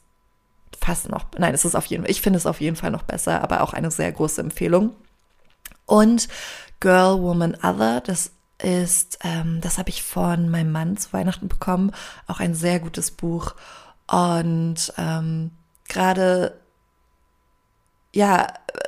fast 0.79 1.09
noch, 1.09 1.25
nein, 1.37 1.53
es 1.53 1.65
ist 1.65 1.75
auf 1.75 1.85
jeden 1.85 2.03
Fall, 2.03 2.11
ich 2.11 2.21
finde 2.21 2.37
es 2.37 2.45
auf 2.45 2.61
jeden 2.61 2.75
Fall 2.75 2.91
noch 2.91 3.03
besser, 3.03 3.41
aber 3.43 3.61
auch 3.61 3.73
eine 3.73 3.91
sehr 3.91 4.11
große 4.11 4.41
Empfehlung. 4.41 4.95
Und 5.85 6.27
Girl, 6.79 7.21
Woman, 7.21 7.55
Other, 7.61 8.01
das 8.01 8.31
ist, 8.63 9.19
ähm, 9.23 9.59
das 9.61 9.77
habe 9.77 9.89
ich 9.89 10.03
von 10.03 10.49
meinem 10.49 10.71
Mann 10.71 10.97
zu 10.97 11.13
Weihnachten 11.13 11.47
bekommen, 11.47 11.91
auch 12.27 12.39
ein 12.39 12.53
sehr 12.53 12.79
gutes 12.79 13.11
Buch. 13.11 13.55
Und 14.07 14.93
ähm, 14.97 15.51
gerade 15.87 16.53
ja, 18.13 18.47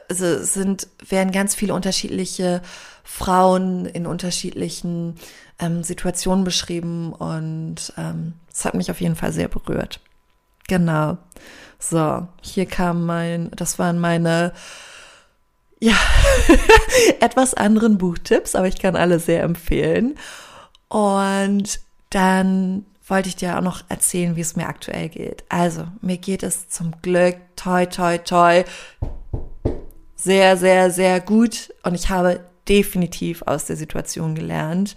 also 0.10 0.44
sind, 0.44 0.88
werden 1.08 1.32
ganz 1.32 1.56
viele 1.56 1.74
unterschiedliche 1.74 2.62
Frauen 3.04 3.86
in 3.86 4.06
unterschiedlichen 4.06 5.16
ähm, 5.60 5.84
Situationen 5.84 6.44
beschrieben 6.44 7.14
und 7.14 7.94
ähm, 7.98 8.34
es 8.52 8.66
hat 8.66 8.74
mich 8.74 8.92
auf 8.92 9.02
jeden 9.02 9.16
Fall 9.16 9.32
sehr 9.32 9.48
berührt. 9.48 10.00
Genau. 10.68 11.18
So, 11.80 12.28
hier 12.42 12.66
kam 12.66 13.06
mein, 13.06 13.52
das 13.52 13.78
waren 13.80 14.00
meine, 14.00 14.54
ja, 15.84 15.98
etwas 17.20 17.54
anderen 17.54 17.98
Buchtipps, 17.98 18.56
aber 18.56 18.68
ich 18.68 18.80
kann 18.80 18.96
alle 18.96 19.20
sehr 19.20 19.44
empfehlen. 19.44 20.16
Und 20.88 21.82
dann 22.10 22.86
wollte 23.06 23.28
ich 23.28 23.36
dir 23.36 23.58
auch 23.58 23.62
noch 23.62 23.84
erzählen, 23.90 24.38
wie 24.38 24.42
es 24.42 24.56
mir 24.56 24.68
aktuell 24.68 25.10
geht. 25.10 25.44
Also, 25.50 25.86
mir 26.00 26.18
geht 26.18 26.42
es 26.42 26.70
zum 26.70 26.94
Glück, 27.02 27.36
toi, 27.58 27.86
toi, 27.86 28.18
toi, 28.18 28.64
sehr, 30.16 30.56
sehr, 30.56 30.90
sehr 30.90 31.20
gut 31.20 31.74
und 31.84 31.96
ich 31.96 32.10
habe 32.10 32.40
definitiv 32.70 33.42
aus 33.42 33.66
der 33.66 33.76
Situation 33.76 34.36
gelernt. 34.36 34.96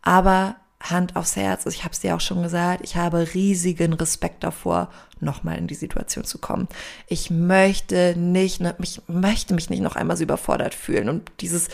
Aber 0.00 0.54
Hand 0.80 1.14
aufs 1.14 1.36
Herz, 1.36 1.66
ich 1.66 1.84
habe 1.84 1.92
es 1.92 2.00
dir 2.00 2.16
auch 2.16 2.20
schon 2.20 2.42
gesagt, 2.42 2.80
ich 2.82 2.96
habe 2.96 3.34
riesigen 3.34 3.92
Respekt 3.92 4.42
davor, 4.42 4.88
nochmal 5.20 5.58
in 5.58 5.66
die 5.66 5.74
Situation 5.74 6.24
zu 6.24 6.38
kommen. 6.38 6.68
Ich 7.06 7.30
möchte 7.30 8.14
nicht, 8.16 8.62
ich 8.78 9.02
möchte 9.06 9.54
mich 9.54 9.68
nicht 9.68 9.82
noch 9.82 9.96
einmal 9.96 10.16
so 10.16 10.22
überfordert 10.22 10.74
fühlen. 10.74 11.10
Und 11.10 11.30
dieses 11.40 11.68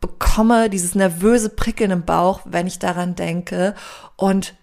bekomme, 0.00 0.70
dieses 0.70 0.94
nervöse 0.94 1.50
Prickeln 1.50 1.90
im 1.90 2.04
Bauch, 2.04 2.40
wenn 2.44 2.66
ich 2.66 2.78
daran 2.78 3.14
denke. 3.14 3.74
Und 4.16 4.54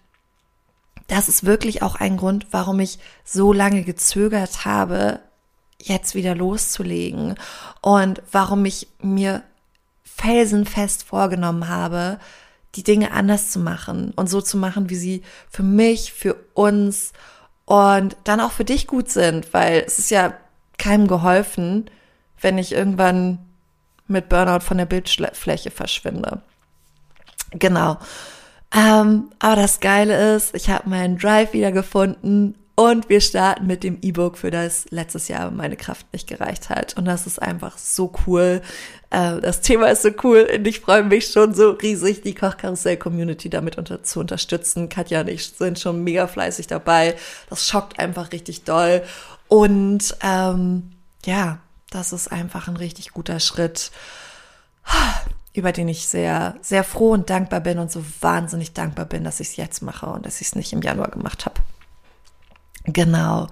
das 1.06 1.28
ist 1.28 1.44
wirklich 1.44 1.82
auch 1.82 1.96
ein 1.96 2.16
Grund, 2.16 2.48
warum 2.50 2.80
ich 2.80 2.98
so 3.24 3.52
lange 3.52 3.84
gezögert 3.84 4.64
habe, 4.64 5.20
jetzt 5.78 6.14
wieder 6.14 6.34
loszulegen. 6.34 7.36
Und 7.80 8.22
warum 8.32 8.64
ich 8.64 8.88
mir 9.00 9.42
felsenfest 10.04 11.04
vorgenommen 11.04 11.68
habe, 11.68 12.18
die 12.74 12.82
Dinge 12.82 13.12
anders 13.12 13.50
zu 13.50 13.58
machen 13.58 14.12
und 14.16 14.28
so 14.28 14.40
zu 14.40 14.56
machen, 14.56 14.90
wie 14.90 14.96
sie 14.96 15.22
für 15.48 15.62
mich, 15.62 16.12
für 16.12 16.36
uns 16.54 17.12
und 17.64 18.16
dann 18.24 18.40
auch 18.40 18.52
für 18.52 18.64
dich 18.64 18.86
gut 18.86 19.10
sind, 19.10 19.52
weil 19.52 19.84
es 19.86 19.98
ist 19.98 20.10
ja 20.10 20.34
keinem 20.78 21.08
geholfen, 21.08 21.90
wenn 22.40 22.58
ich 22.58 22.72
irgendwann 22.72 23.38
mit 24.06 24.28
Burnout 24.28 24.60
von 24.60 24.78
der 24.78 24.86
Bildfläche 24.86 25.70
verschwinde. 25.70 26.42
Genau. 27.52 27.98
Ähm, 28.74 29.30
aber 29.38 29.56
das 29.56 29.80
Geile 29.80 30.34
ist, 30.36 30.54
ich 30.54 30.70
habe 30.70 30.88
meinen 30.88 31.18
Drive 31.18 31.52
wiedergefunden 31.52 32.56
und 32.80 33.10
wir 33.10 33.20
starten 33.20 33.66
mit 33.66 33.84
dem 33.84 33.98
E-Book, 34.00 34.38
für 34.38 34.50
das 34.50 34.86
letztes 34.88 35.28
Jahr 35.28 35.50
meine 35.50 35.76
Kraft 35.76 36.10
nicht 36.14 36.26
gereicht 36.26 36.70
hat. 36.70 36.96
Und 36.96 37.04
das 37.04 37.26
ist 37.26 37.38
einfach 37.40 37.76
so 37.76 38.10
cool. 38.26 38.62
Äh, 39.10 39.38
das 39.42 39.60
Thema 39.60 39.88
ist 39.88 40.00
so 40.00 40.08
cool 40.24 40.48
und 40.56 40.66
ich 40.66 40.80
freue 40.80 41.02
mich 41.02 41.26
schon 41.26 41.52
so 41.52 41.72
riesig, 41.72 42.22
die 42.22 42.34
Kochkarussell-Community 42.34 43.50
damit 43.50 43.76
unter 43.76 44.02
zu 44.02 44.18
unterstützen. 44.18 44.88
Katja 44.88 45.20
und 45.20 45.28
ich 45.28 45.50
sind 45.50 45.78
schon 45.78 46.02
mega 46.04 46.26
fleißig 46.26 46.68
dabei. 46.68 47.16
Das 47.50 47.68
schockt 47.68 47.98
einfach 47.98 48.32
richtig 48.32 48.64
doll. 48.64 49.02
Und 49.48 50.16
ähm, 50.22 50.92
ja, 51.26 51.58
das 51.90 52.14
ist 52.14 52.32
einfach 52.32 52.66
ein 52.66 52.78
richtig 52.78 53.10
guter 53.10 53.40
Schritt, 53.40 53.90
über 55.52 55.72
den 55.72 55.88
ich 55.88 56.08
sehr, 56.08 56.54
sehr 56.62 56.82
froh 56.82 57.10
und 57.10 57.28
dankbar 57.28 57.60
bin 57.60 57.78
und 57.78 57.92
so 57.92 58.02
wahnsinnig 58.22 58.72
dankbar 58.72 59.04
bin, 59.04 59.22
dass 59.22 59.38
ich 59.38 59.48
es 59.48 59.56
jetzt 59.56 59.82
mache 59.82 60.06
und 60.06 60.24
dass 60.24 60.40
ich 60.40 60.46
es 60.46 60.54
nicht 60.54 60.72
im 60.72 60.80
Januar 60.80 61.10
gemacht 61.10 61.44
habe. 61.44 61.60
Genau. 62.84 63.48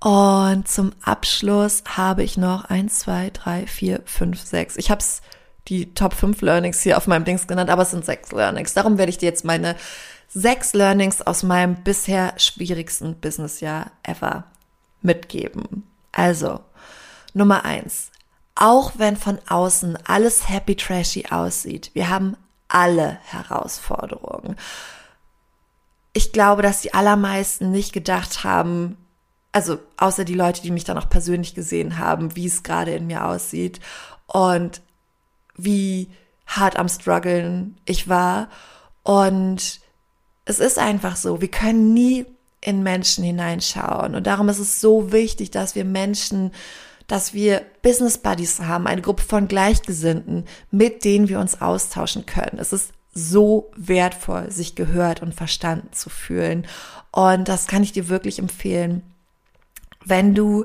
Und 0.00 0.66
zum 0.66 0.92
Abschluss 1.02 1.84
habe 1.86 2.24
ich 2.24 2.36
noch 2.36 2.64
eins, 2.64 3.00
zwei, 3.00 3.30
drei, 3.30 3.66
vier, 3.66 4.02
fünf, 4.04 4.40
sechs. 4.40 4.76
Ich 4.76 4.90
habe 4.90 5.00
es 5.00 5.22
die 5.68 5.94
Top 5.94 6.14
5 6.14 6.40
Learnings 6.42 6.80
hier 6.80 6.96
auf 6.96 7.06
meinem 7.06 7.24
Dings 7.24 7.46
genannt, 7.46 7.70
aber 7.70 7.82
es 7.82 7.92
sind 7.92 8.04
sechs 8.04 8.32
Learnings. 8.32 8.74
Darum 8.74 8.98
werde 8.98 9.10
ich 9.10 9.18
dir 9.18 9.26
jetzt 9.26 9.44
meine 9.44 9.76
sechs 10.28 10.72
Learnings 10.72 11.22
aus 11.22 11.44
meinem 11.44 11.76
bisher 11.84 12.34
schwierigsten 12.36 13.20
Businessjahr 13.20 13.92
ever 14.02 14.44
mitgeben. 15.02 15.84
Also, 16.10 16.60
Nummer 17.32 17.64
eins. 17.64 18.10
Auch 18.54 18.92
wenn 18.96 19.16
von 19.16 19.38
außen 19.48 19.98
alles 20.04 20.48
happy 20.48 20.76
trashy 20.76 21.26
aussieht, 21.30 21.90
wir 21.94 22.08
haben 22.08 22.36
alle 22.68 23.18
Herausforderungen 23.24 24.56
ich 26.12 26.32
glaube, 26.32 26.62
dass 26.62 26.82
die 26.82 26.94
allermeisten 26.94 27.70
nicht 27.70 27.92
gedacht 27.92 28.44
haben, 28.44 28.96
also 29.52 29.78
außer 29.96 30.24
die 30.24 30.34
Leute, 30.34 30.62
die 30.62 30.70
mich 30.70 30.84
dann 30.84 30.98
auch 30.98 31.08
persönlich 31.08 31.54
gesehen 31.54 31.98
haben, 31.98 32.36
wie 32.36 32.46
es 32.46 32.62
gerade 32.62 32.94
in 32.94 33.06
mir 33.06 33.26
aussieht 33.26 33.80
und 34.26 34.80
wie 35.56 36.10
hart 36.46 36.78
am 36.78 36.88
struggeln 36.88 37.78
ich 37.84 38.08
war. 38.08 38.48
Und 39.02 39.80
es 40.44 40.58
ist 40.58 40.78
einfach 40.78 41.16
so, 41.16 41.40
wir 41.40 41.50
können 41.50 41.92
nie 41.94 42.26
in 42.60 42.82
Menschen 42.82 43.24
hineinschauen. 43.24 44.14
Und 44.14 44.26
darum 44.26 44.48
ist 44.48 44.58
es 44.58 44.80
so 44.80 45.12
wichtig, 45.12 45.50
dass 45.50 45.74
wir 45.74 45.84
Menschen, 45.84 46.52
dass 47.06 47.34
wir 47.34 47.62
Business 47.82 48.18
Buddies 48.18 48.60
haben, 48.60 48.86
eine 48.86 49.02
Gruppe 49.02 49.22
von 49.22 49.48
Gleichgesinnten, 49.48 50.44
mit 50.70 51.04
denen 51.04 51.28
wir 51.28 51.40
uns 51.40 51.60
austauschen 51.60 52.24
können. 52.24 52.58
Es 52.58 52.72
ist 52.72 52.92
so 53.12 53.70
wertvoll, 53.76 54.50
sich 54.50 54.74
gehört 54.74 55.22
und 55.22 55.34
verstanden 55.34 55.92
zu 55.92 56.10
fühlen. 56.10 56.66
Und 57.10 57.48
das 57.48 57.66
kann 57.66 57.82
ich 57.82 57.92
dir 57.92 58.08
wirklich 58.08 58.38
empfehlen. 58.38 59.02
Wenn 60.04 60.34
du 60.34 60.64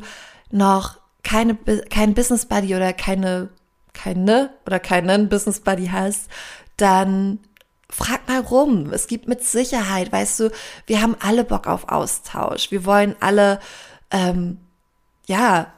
noch 0.49 0.97
keine, 1.23 1.55
kein 1.55 2.13
Business 2.13 2.45
Buddy 2.45 2.75
oder 2.75 2.93
keine, 2.93 3.49
keine 3.93 4.51
oder 4.65 4.79
keinen 4.79 5.27
Business 5.27 5.59
Buddy 5.59 5.87
hast, 5.87 6.29
dann 6.77 7.39
frag 7.89 8.27
mal 8.27 8.39
rum. 8.39 8.91
Es 8.93 9.07
gibt 9.07 9.27
mit 9.27 9.43
Sicherheit, 9.43 10.11
weißt 10.11 10.39
du, 10.39 10.51
wir 10.85 11.01
haben 11.01 11.15
alle 11.19 11.43
Bock 11.43 11.67
auf 11.67 11.89
Austausch. 11.89 12.71
Wir 12.71 12.85
wollen 12.85 13.15
alle, 13.19 13.59
ähm, 14.11 14.59
ja, 15.25 15.73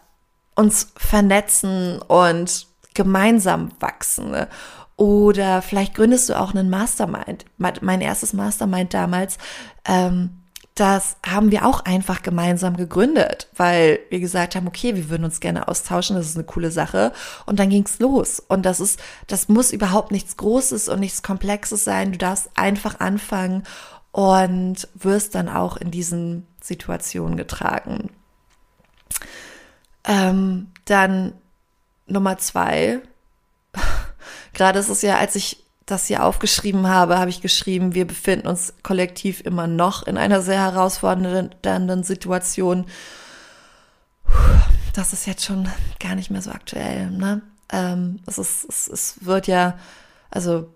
uns 0.56 0.92
vernetzen 0.98 2.02
und 2.02 2.68
gemeinsam 2.94 3.70
wachsen. 3.80 4.32
Ne? 4.32 4.50
Oder 5.00 5.62
vielleicht 5.62 5.96
gründest 5.96 6.28
du 6.28 6.38
auch 6.38 6.54
einen 6.54 6.70
Mastermind. 6.70 7.46
Mein 7.58 8.02
erstes 8.02 8.34
Mastermind 8.34 8.94
damals, 8.94 9.38
ähm, 9.86 10.32
das 10.76 11.16
haben 11.26 11.52
wir 11.52 11.66
auch 11.66 11.86
einfach 11.86 12.22
gemeinsam 12.22 12.76
gegründet, 12.76 13.48
weil 13.56 14.00
wir 14.10 14.20
gesagt 14.20 14.56
haben, 14.56 14.68
okay, 14.68 14.98
wir 14.98 15.10
würden 15.10 15.24
uns 15.24 15.40
gerne 15.40 15.70
austauschen, 15.70 16.18
das 16.18 16.28
ist 16.28 16.36
eine 16.36 16.44
coole 16.44 16.70
Sache. 16.70 17.14
Und 17.46 17.60
dann 17.60 17.70
ging's 17.70 18.00
los. 18.00 18.44
Und 18.46 18.66
das 18.66 18.82
ist, 18.82 19.00
das 19.28 19.48
muss 19.48 19.72
überhaupt 19.72 20.12
nichts 20.12 20.36
Großes 20.36 20.90
und 20.90 21.00
nichts 21.00 21.24
Komplexes 21.24 21.86
sein. 21.86 22.12
Du 22.12 22.18
darfst 22.18 22.50
einfach 22.56 23.00
anfangen 23.00 23.64
und 24.12 24.86
wirst 24.96 25.34
dann 25.34 25.48
auch 25.48 25.78
in 25.78 25.92
diesen 25.92 26.46
Situationen 26.62 27.38
getragen. 27.38 28.10
Ähm, 30.04 30.72
dann 30.84 31.36
Nummer 32.06 32.38
zwei, 32.38 33.00
Gerade 34.60 34.80
ist 34.80 34.90
es 34.90 35.02
ja, 35.04 35.18
als 35.18 35.36
ich 35.36 35.64
das 35.86 36.08
hier 36.08 36.26
aufgeschrieben 36.26 36.86
habe, 36.90 37.18
habe 37.18 37.30
ich 37.30 37.40
geschrieben, 37.40 37.96
wir 37.96 38.06
befinden 38.06 38.46
uns 38.46 38.74
kollektiv 38.84 39.40
immer 39.40 39.68
noch 39.68 40.06
in 40.06 40.18
einer 40.18 40.42
sehr 40.42 40.60
herausfordernden 40.60 42.04
Situation. 42.04 42.86
Das 44.94 45.14
ist 45.14 45.26
jetzt 45.26 45.46
schon 45.46 45.70
gar 46.02 46.16
nicht 46.16 46.30
mehr 46.30 46.42
so 46.42 46.52
aktuell. 46.52 47.10
Ne? 47.10 47.42
Ähm, 47.72 48.20
es, 48.28 48.38
ist, 48.38 48.66
es, 48.68 48.90
es 48.90 49.26
wird 49.26 49.48
ja, 49.48 49.80
also 50.30 50.68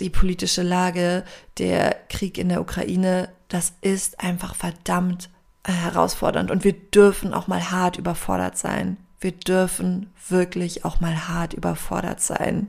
die 0.00 0.08
politische 0.08 0.62
Lage, 0.62 1.22
der 1.58 1.96
Krieg 2.08 2.38
in 2.38 2.48
der 2.48 2.62
Ukraine, 2.62 3.28
das 3.48 3.74
ist 3.82 4.20
einfach 4.20 4.54
verdammt 4.54 5.28
äh, 5.64 5.72
herausfordernd 5.72 6.50
und 6.50 6.64
wir 6.64 6.72
dürfen 6.72 7.34
auch 7.34 7.46
mal 7.46 7.70
hart 7.70 7.98
überfordert 7.98 8.56
sein. 8.56 8.96
Wir 9.20 9.32
dürfen 9.32 10.14
wirklich 10.30 10.86
auch 10.86 11.00
mal 11.00 11.28
hart 11.28 11.52
überfordert 11.52 12.22
sein. 12.22 12.68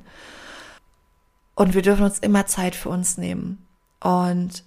Und 1.59 1.73
wir 1.73 1.81
dürfen 1.81 2.05
uns 2.05 2.19
immer 2.19 2.45
Zeit 2.45 2.73
für 2.73 2.87
uns 2.87 3.17
nehmen. 3.17 3.67
Und 3.99 4.63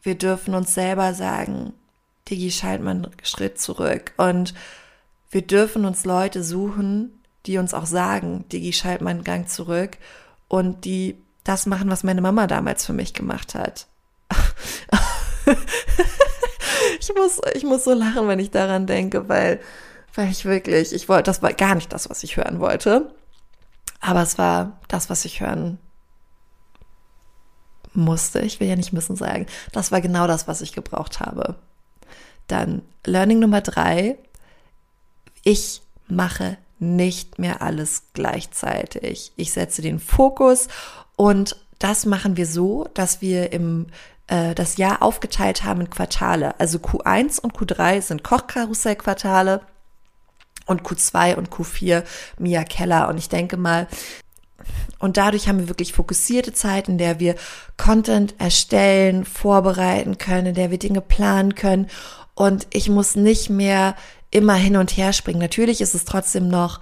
wir 0.00 0.14
dürfen 0.14 0.54
uns 0.54 0.72
selber 0.72 1.12
sagen, 1.12 1.74
Digi, 2.26 2.50
schalt 2.50 2.80
mal 2.80 2.92
einen 2.92 3.08
Schritt 3.22 3.60
zurück. 3.60 4.14
Und 4.16 4.54
wir 5.30 5.42
dürfen 5.42 5.84
uns 5.84 6.06
Leute 6.06 6.42
suchen, 6.42 7.20
die 7.44 7.58
uns 7.58 7.74
auch 7.74 7.84
sagen, 7.84 8.46
Digi, 8.48 8.72
schalt 8.72 9.02
mal 9.02 9.10
einen 9.10 9.22
Gang 9.22 9.50
zurück. 9.50 9.98
Und 10.48 10.86
die 10.86 11.18
das 11.44 11.66
machen, 11.66 11.90
was 11.90 12.04
meine 12.04 12.22
Mama 12.22 12.46
damals 12.46 12.86
für 12.86 12.94
mich 12.94 13.12
gemacht 13.12 13.54
hat. 13.54 13.86
ich 17.00 17.14
muss, 17.14 17.38
ich 17.52 17.64
muss 17.64 17.84
so 17.84 17.92
lachen, 17.92 18.28
wenn 18.28 18.38
ich 18.38 18.50
daran 18.50 18.86
denke, 18.86 19.28
weil, 19.28 19.60
weil 20.14 20.30
ich 20.30 20.46
wirklich, 20.46 20.94
ich 20.94 21.06
wollte, 21.06 21.24
das 21.24 21.42
war 21.42 21.52
gar 21.52 21.74
nicht 21.74 21.92
das, 21.92 22.08
was 22.08 22.22
ich 22.24 22.38
hören 22.38 22.60
wollte. 22.60 23.14
Aber 24.00 24.22
es 24.22 24.38
war 24.38 24.80
das, 24.88 25.10
was 25.10 25.26
ich 25.26 25.42
hören 25.42 25.78
musste, 27.92 28.40
ich 28.40 28.60
will 28.60 28.68
ja 28.68 28.76
nicht 28.76 28.92
müssen 28.92 29.16
sagen, 29.16 29.46
das 29.72 29.92
war 29.92 30.00
genau 30.00 30.26
das, 30.26 30.48
was 30.48 30.60
ich 30.60 30.72
gebraucht 30.72 31.20
habe. 31.20 31.56
Dann 32.46 32.82
Learning 33.04 33.38
Nummer 33.38 33.60
drei, 33.60 34.16
ich 35.42 35.82
mache 36.08 36.56
nicht 36.78 37.38
mehr 37.38 37.62
alles 37.62 38.04
gleichzeitig. 38.14 39.32
Ich 39.36 39.52
setze 39.52 39.82
den 39.82 39.98
Fokus 39.98 40.68
und 41.16 41.56
das 41.78 42.06
machen 42.06 42.36
wir 42.36 42.46
so, 42.46 42.88
dass 42.94 43.20
wir 43.20 43.52
im 43.52 43.86
äh, 44.30 44.54
das 44.54 44.76
Jahr 44.76 45.02
aufgeteilt 45.02 45.64
haben 45.64 45.82
in 45.82 45.90
Quartale. 45.90 46.58
Also 46.58 46.78
Q1 46.78 47.40
und 47.40 47.54
Q3 47.54 48.00
sind 48.00 48.22
Kochkarussell-Quartale 48.22 49.60
und 50.66 50.82
Q2 50.82 51.34
und 51.34 51.50
Q4 51.50 52.04
Mia 52.38 52.64
Keller. 52.64 53.08
Und 53.08 53.18
ich 53.18 53.28
denke 53.28 53.56
mal, 53.56 53.88
und 55.00 55.16
dadurch 55.16 55.48
haben 55.48 55.58
wir 55.58 55.68
wirklich 55.68 55.92
fokussierte 55.92 56.52
Zeit, 56.52 56.88
in 56.88 56.98
der 56.98 57.18
wir 57.18 57.34
Content 57.76 58.34
erstellen, 58.38 59.24
vorbereiten 59.24 60.18
können, 60.18 60.48
in 60.48 60.54
der 60.54 60.70
wir 60.70 60.78
Dinge 60.78 61.00
planen 61.00 61.54
können. 61.54 61.88
Und 62.34 62.66
ich 62.70 62.88
muss 62.88 63.16
nicht 63.16 63.50
mehr 63.50 63.96
immer 64.30 64.54
hin 64.54 64.76
und 64.76 64.96
her 64.96 65.12
springen. 65.12 65.40
Natürlich 65.40 65.80
ist 65.80 65.94
es 65.94 66.04
trotzdem 66.04 66.48
noch 66.48 66.80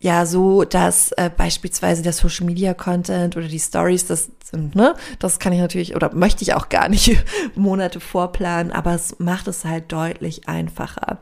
ja 0.00 0.24
so, 0.24 0.64
dass 0.64 1.12
äh, 1.12 1.30
beispielsweise 1.34 2.02
der 2.02 2.14
Social 2.14 2.46
Media 2.46 2.72
Content 2.72 3.36
oder 3.36 3.46
die 3.46 3.60
Stories, 3.60 4.06
das 4.06 4.30
sind, 4.42 4.74
ne, 4.74 4.94
das 5.18 5.38
kann 5.38 5.52
ich 5.52 5.60
natürlich 5.60 5.94
oder 5.94 6.14
möchte 6.14 6.42
ich 6.42 6.54
auch 6.54 6.70
gar 6.70 6.88
nicht 6.88 7.22
Monate 7.54 8.00
vorplanen, 8.00 8.72
aber 8.72 8.94
es 8.94 9.18
macht 9.18 9.46
es 9.46 9.66
halt 9.66 9.92
deutlich 9.92 10.48
einfacher. 10.48 11.18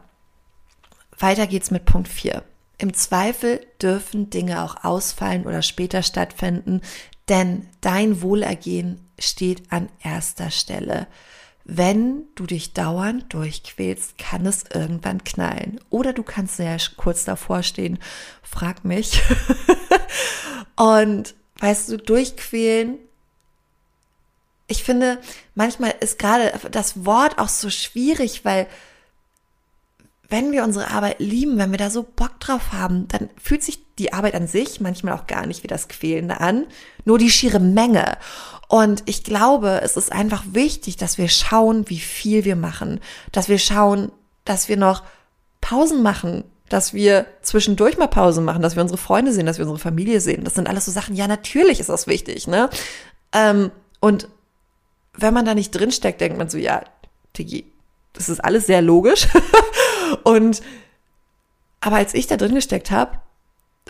Weiter 1.19 1.49
geht's 1.49 1.73
mit 1.73 1.85
Punkt 1.85 2.07
4. 2.07 2.45
Im 2.79 2.95
Zweifel 2.95 3.67
dürfen 3.83 4.31
Dinge 4.31 4.63
auch 4.63 4.85
ausfallen 4.85 5.47
oder 5.47 5.63
später 5.63 6.03
stattfinden, 6.05 6.81
denn 7.29 7.69
dein 7.81 8.23
Wohlergehen 8.23 9.11
steht 9.19 9.73
an 9.73 9.89
erster 10.03 10.51
Stelle. 10.51 11.09
Wenn 11.65 12.23
du 12.37 12.47
dich 12.47 12.73
dauernd 12.73 13.35
durchquälst, 13.35 14.17
kann 14.17 14.47
es 14.47 14.65
irgendwann 14.73 15.23
knallen. 15.25 15.81
Oder 15.91 16.13
du 16.13 16.23
kannst 16.23 16.57
sehr 16.57 16.79
kurz 16.97 17.25
davor 17.25 17.63
stehen, 17.63 17.99
frag 18.43 18.85
mich. 18.85 19.21
Und 20.77 21.35
weißt 21.59 21.91
du, 21.91 21.99
durchquälen. 21.99 22.99
Ich 24.69 24.85
finde, 24.85 25.19
manchmal 25.55 25.95
ist 26.01 26.19
gerade 26.19 26.53
das 26.71 27.05
Wort 27.05 27.39
auch 27.39 27.49
so 27.49 27.69
schwierig, 27.69 28.45
weil 28.45 28.67
wenn 30.29 30.53
wir 30.53 30.63
unsere 30.63 30.91
Arbeit 30.91 31.21
lieben, 31.21 31.57
wenn 31.57 31.71
wir 31.71 31.79
da 31.79 31.89
so 31.89 32.03
Bock 32.03 32.39
drauf 32.39 32.73
haben, 32.73 33.09
dann 33.09 33.31
fühlt 33.43 33.63
sich 33.63 33.81
die 33.99 34.13
Arbeit 34.13 34.35
an 34.35 34.47
sich 34.47 34.81
manchmal 34.81 35.15
auch 35.15 35.27
gar 35.27 35.47
nicht 35.47 35.63
wie 35.63 35.69
das 35.69 35.89
Quälende 35.89 36.41
an, 36.41 36.67
nur 37.05 37.19
die 37.19 37.31
schiere 37.31 37.61
Menge. 37.61 38.19
Und 38.69 39.03
ich 39.07 39.25
glaube, 39.25 39.81
es 39.83 39.97
ist 39.97 40.13
einfach 40.13 40.45
wichtig, 40.53 40.99
dass 40.99 41.17
wir 41.17 41.29
schauen, 41.29 41.89
wie 41.89 41.99
viel 41.99 42.45
wir 42.45 42.57
machen, 42.57 43.01
dass 43.33 43.49
wir 43.49 43.59
schauen, 43.59 44.13
dass 44.45 44.69
wir 44.69 44.77
noch 44.77 45.03
Pausen 45.63 46.03
machen, 46.03 46.45
dass 46.69 46.93
wir 46.93 47.27
zwischendurch 47.41 47.97
mal 47.97 48.09
Pause 48.09 48.43
machen, 48.43 48.61
dass 48.61 48.77
wir 48.77 48.83
unsere 48.83 48.99
Freunde 48.99 49.33
sehen, 49.33 49.47
dass 49.47 49.57
wir 49.57 49.65
unsere 49.65 49.79
Familie 49.79 50.21
sehen. 50.21 50.45
Das 50.45 50.55
sind 50.55 50.69
alles 50.69 50.85
so 50.85 50.93
Sachen, 50.93 51.17
ja, 51.17 51.27
natürlich 51.27 51.81
ist 51.81 51.89
das 51.89 52.07
wichtig, 52.07 52.47
ne? 52.47 52.69
Ähm, 53.33 53.71
und 54.01 54.29
wenn 55.15 55.33
man 55.33 55.47
da 55.47 55.55
nicht 55.55 55.71
drinsteckt, 55.71 56.21
denkt 56.21 56.37
man 56.37 56.51
so, 56.51 56.59
ja, 56.59 56.83
Tigi, 57.33 57.73
das 58.13 58.29
ist 58.29 58.45
alles 58.45 58.67
sehr 58.67 58.83
logisch. 58.83 59.27
und 60.25 60.63
aber 61.81 61.97
als 61.97 62.15
ich 62.15 62.27
da 62.27 62.37
drin 62.37 62.55
gesteckt 62.55 62.91
habe, 62.91 63.19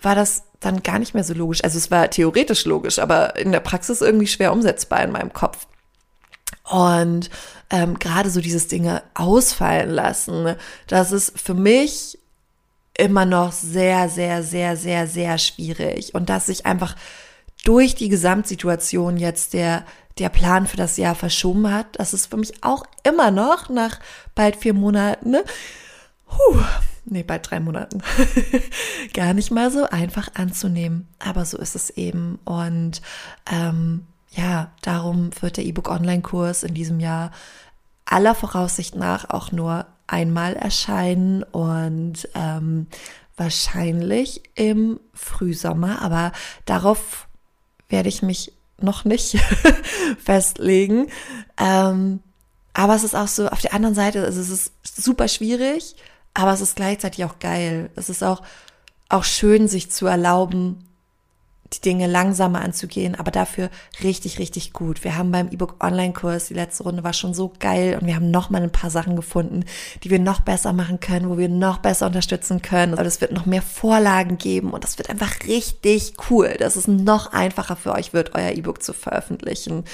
war 0.03 0.15
das 0.15 0.45
dann 0.61 0.83
gar 0.83 0.99
nicht 0.99 1.15
mehr 1.15 1.25
so 1.25 1.35
logisch. 1.35 1.63
Also 1.65 1.79
es 1.79 1.91
war 1.91 2.11
theoretisch 2.11 2.65
logisch, 2.65 2.99
aber 2.99 3.37
in 3.37 3.53
der 3.53 3.61
Praxis 3.61 4.01
irgendwie 4.01 4.27
schwer 4.27 4.53
umsetzbar 4.53 5.03
in 5.03 5.13
meinem 5.13 5.33
Kopf. 5.33 5.67
Und 6.65 7.31
ähm, 7.71 7.99
gerade 7.99 8.31
so 8.31 8.41
dieses 8.41 8.69
Dinge 8.69 9.03
ausfallen 9.15 9.91
lassen, 9.91 10.55
das 10.87 11.13
ist 11.13 11.39
für 11.39 11.55
mich 11.55 12.19
immer 12.97 13.25
noch 13.25 13.53
sehr, 13.53 14.09
sehr, 14.09 14.43
sehr, 14.43 14.77
sehr, 14.77 15.07
sehr 15.07 15.39
schwierig. 15.39 16.15
Und 16.15 16.29
dass 16.29 16.47
sich 16.47 16.67
einfach 16.67 16.97
durch 17.65 17.95
die 17.95 18.09
Gesamtsituation 18.09 19.17
jetzt 19.17 19.53
der, 19.53 19.85
der 20.19 20.29
Plan 20.29 20.67
für 20.67 20.77
das 20.77 20.97
Jahr 20.97 21.15
verschoben 21.15 21.73
hat, 21.73 21.87
das 21.93 22.13
ist 22.13 22.27
für 22.27 22.37
mich 22.37 22.63
auch 22.63 22.85
immer 23.05 23.31
noch 23.31 23.69
nach 23.69 24.01
bald 24.35 24.57
vier 24.57 24.75
Monaten, 24.75 25.31
ne? 25.31 25.45
Puh, 26.29 26.63
nee, 27.05 27.23
bald 27.23 27.51
drei 27.51 27.61
Monaten, 27.61 28.03
gar 29.15 29.35
nicht 29.35 29.51
mal 29.51 29.71
so 29.71 29.85
einfach 29.85 30.35
anzunehmen. 30.35 31.09
Aber 31.19 31.45
so 31.45 31.59
ist 31.59 31.75
es 31.75 31.91
eben. 31.91 32.39
Und 32.45 33.03
ähm, 33.51 34.07
ja, 34.31 34.71
darum 34.83 35.31
wird 35.41 35.57
der 35.57 35.65
E-Book-Online-Kurs 35.65 36.63
in 36.63 36.75
diesem 36.75 37.01
Jahr 37.01 37.31
aller 38.05 38.35
Voraussicht 38.35 38.95
nach 38.95 39.31
auch 39.31 39.53
nur 39.53 39.87
einmal 40.07 40.55
erscheinen 40.55 41.43
und 41.43 42.29
ähm, 42.35 42.87
wahrscheinlich 43.37 44.43
im 44.55 45.01
Frühsommer. 45.15 46.03
Aber 46.03 46.33
darauf 46.65 47.29
werde 47.89 48.09
ich 48.09 48.23
mich 48.23 48.53
noch 48.81 49.05
nicht 49.05 49.39
festlegen. 50.25 51.09
Ähm, 51.59 52.21
aber 52.75 52.95
es 52.95 53.05
ist 53.05 53.15
auch 53.15 53.29
so, 53.29 53.49
auf 53.49 53.61
der 53.61 53.75
anderen 53.75 53.95
Seite, 53.95 54.25
also 54.25 54.41
es 54.41 54.51
ist 54.51 54.73
super 54.85 55.29
schwierig, 55.29 55.97
aber 56.39 56.53
es 56.53 56.61
ist 56.61 56.77
gleichzeitig 56.77 57.25
auch 57.25 57.41
geil. 57.41 57.91
Es 57.97 58.09
ist 58.09 58.23
auch, 58.23 58.43
auch 59.09 59.25
schön, 59.25 59.67
sich 59.67 59.91
zu 59.91 60.07
erlauben, 60.07 60.85
die 61.73 61.81
Dinge 61.81 62.07
langsamer 62.07 62.63
anzugehen, 62.63 63.17
aber 63.17 63.33
dafür 63.33 63.71
richtig, 64.05 64.39
richtig 64.39 64.73
gut. 64.73 65.03
Wir 65.03 65.19
haben 65.19 65.33
beim 65.33 65.49
E-Book 65.51 65.83
Online-Kurs, 65.83 66.47
die 66.47 66.55
letzte 66.55 66.85
Runde 66.85 67.03
war 67.03 67.13
schon 67.13 67.35
so 67.35 67.53
geil 67.59 67.99
und 68.01 68.07
wir 68.07 68.15
haben 68.15 68.31
noch 68.31 68.51
mal 68.51 68.63
ein 68.63 68.71
paar 68.71 68.89
Sachen 68.89 69.17
gefunden, 69.17 69.65
die 70.05 70.11
wir 70.11 70.21
noch 70.21 70.41
besser 70.41 70.73
machen 70.73 71.01
können, 71.01 71.29
wo 71.29 71.39
wir 71.39 71.49
noch 71.49 71.79
besser 71.79 72.07
unterstützen 72.07 72.63
können. 72.63 72.95
Und 72.95 73.05
es 73.05 73.21
wird 73.21 73.33
noch 73.33 73.45
mehr 73.45 73.61
Vorlagen 73.61 74.39
geben 74.39 74.71
und 74.71 74.85
das 74.85 74.97
wird 74.97 75.11
einfach 75.11 75.45
richtig 75.47 76.15
cool, 76.31 76.55
dass 76.59 76.77
es 76.77 76.87
noch 76.87 77.33
einfacher 77.33 77.75
für 77.75 77.93
euch 77.93 78.13
wird, 78.13 78.37
euer 78.37 78.53
E-Book 78.53 78.81
zu 78.81 78.93
veröffentlichen. 78.93 79.85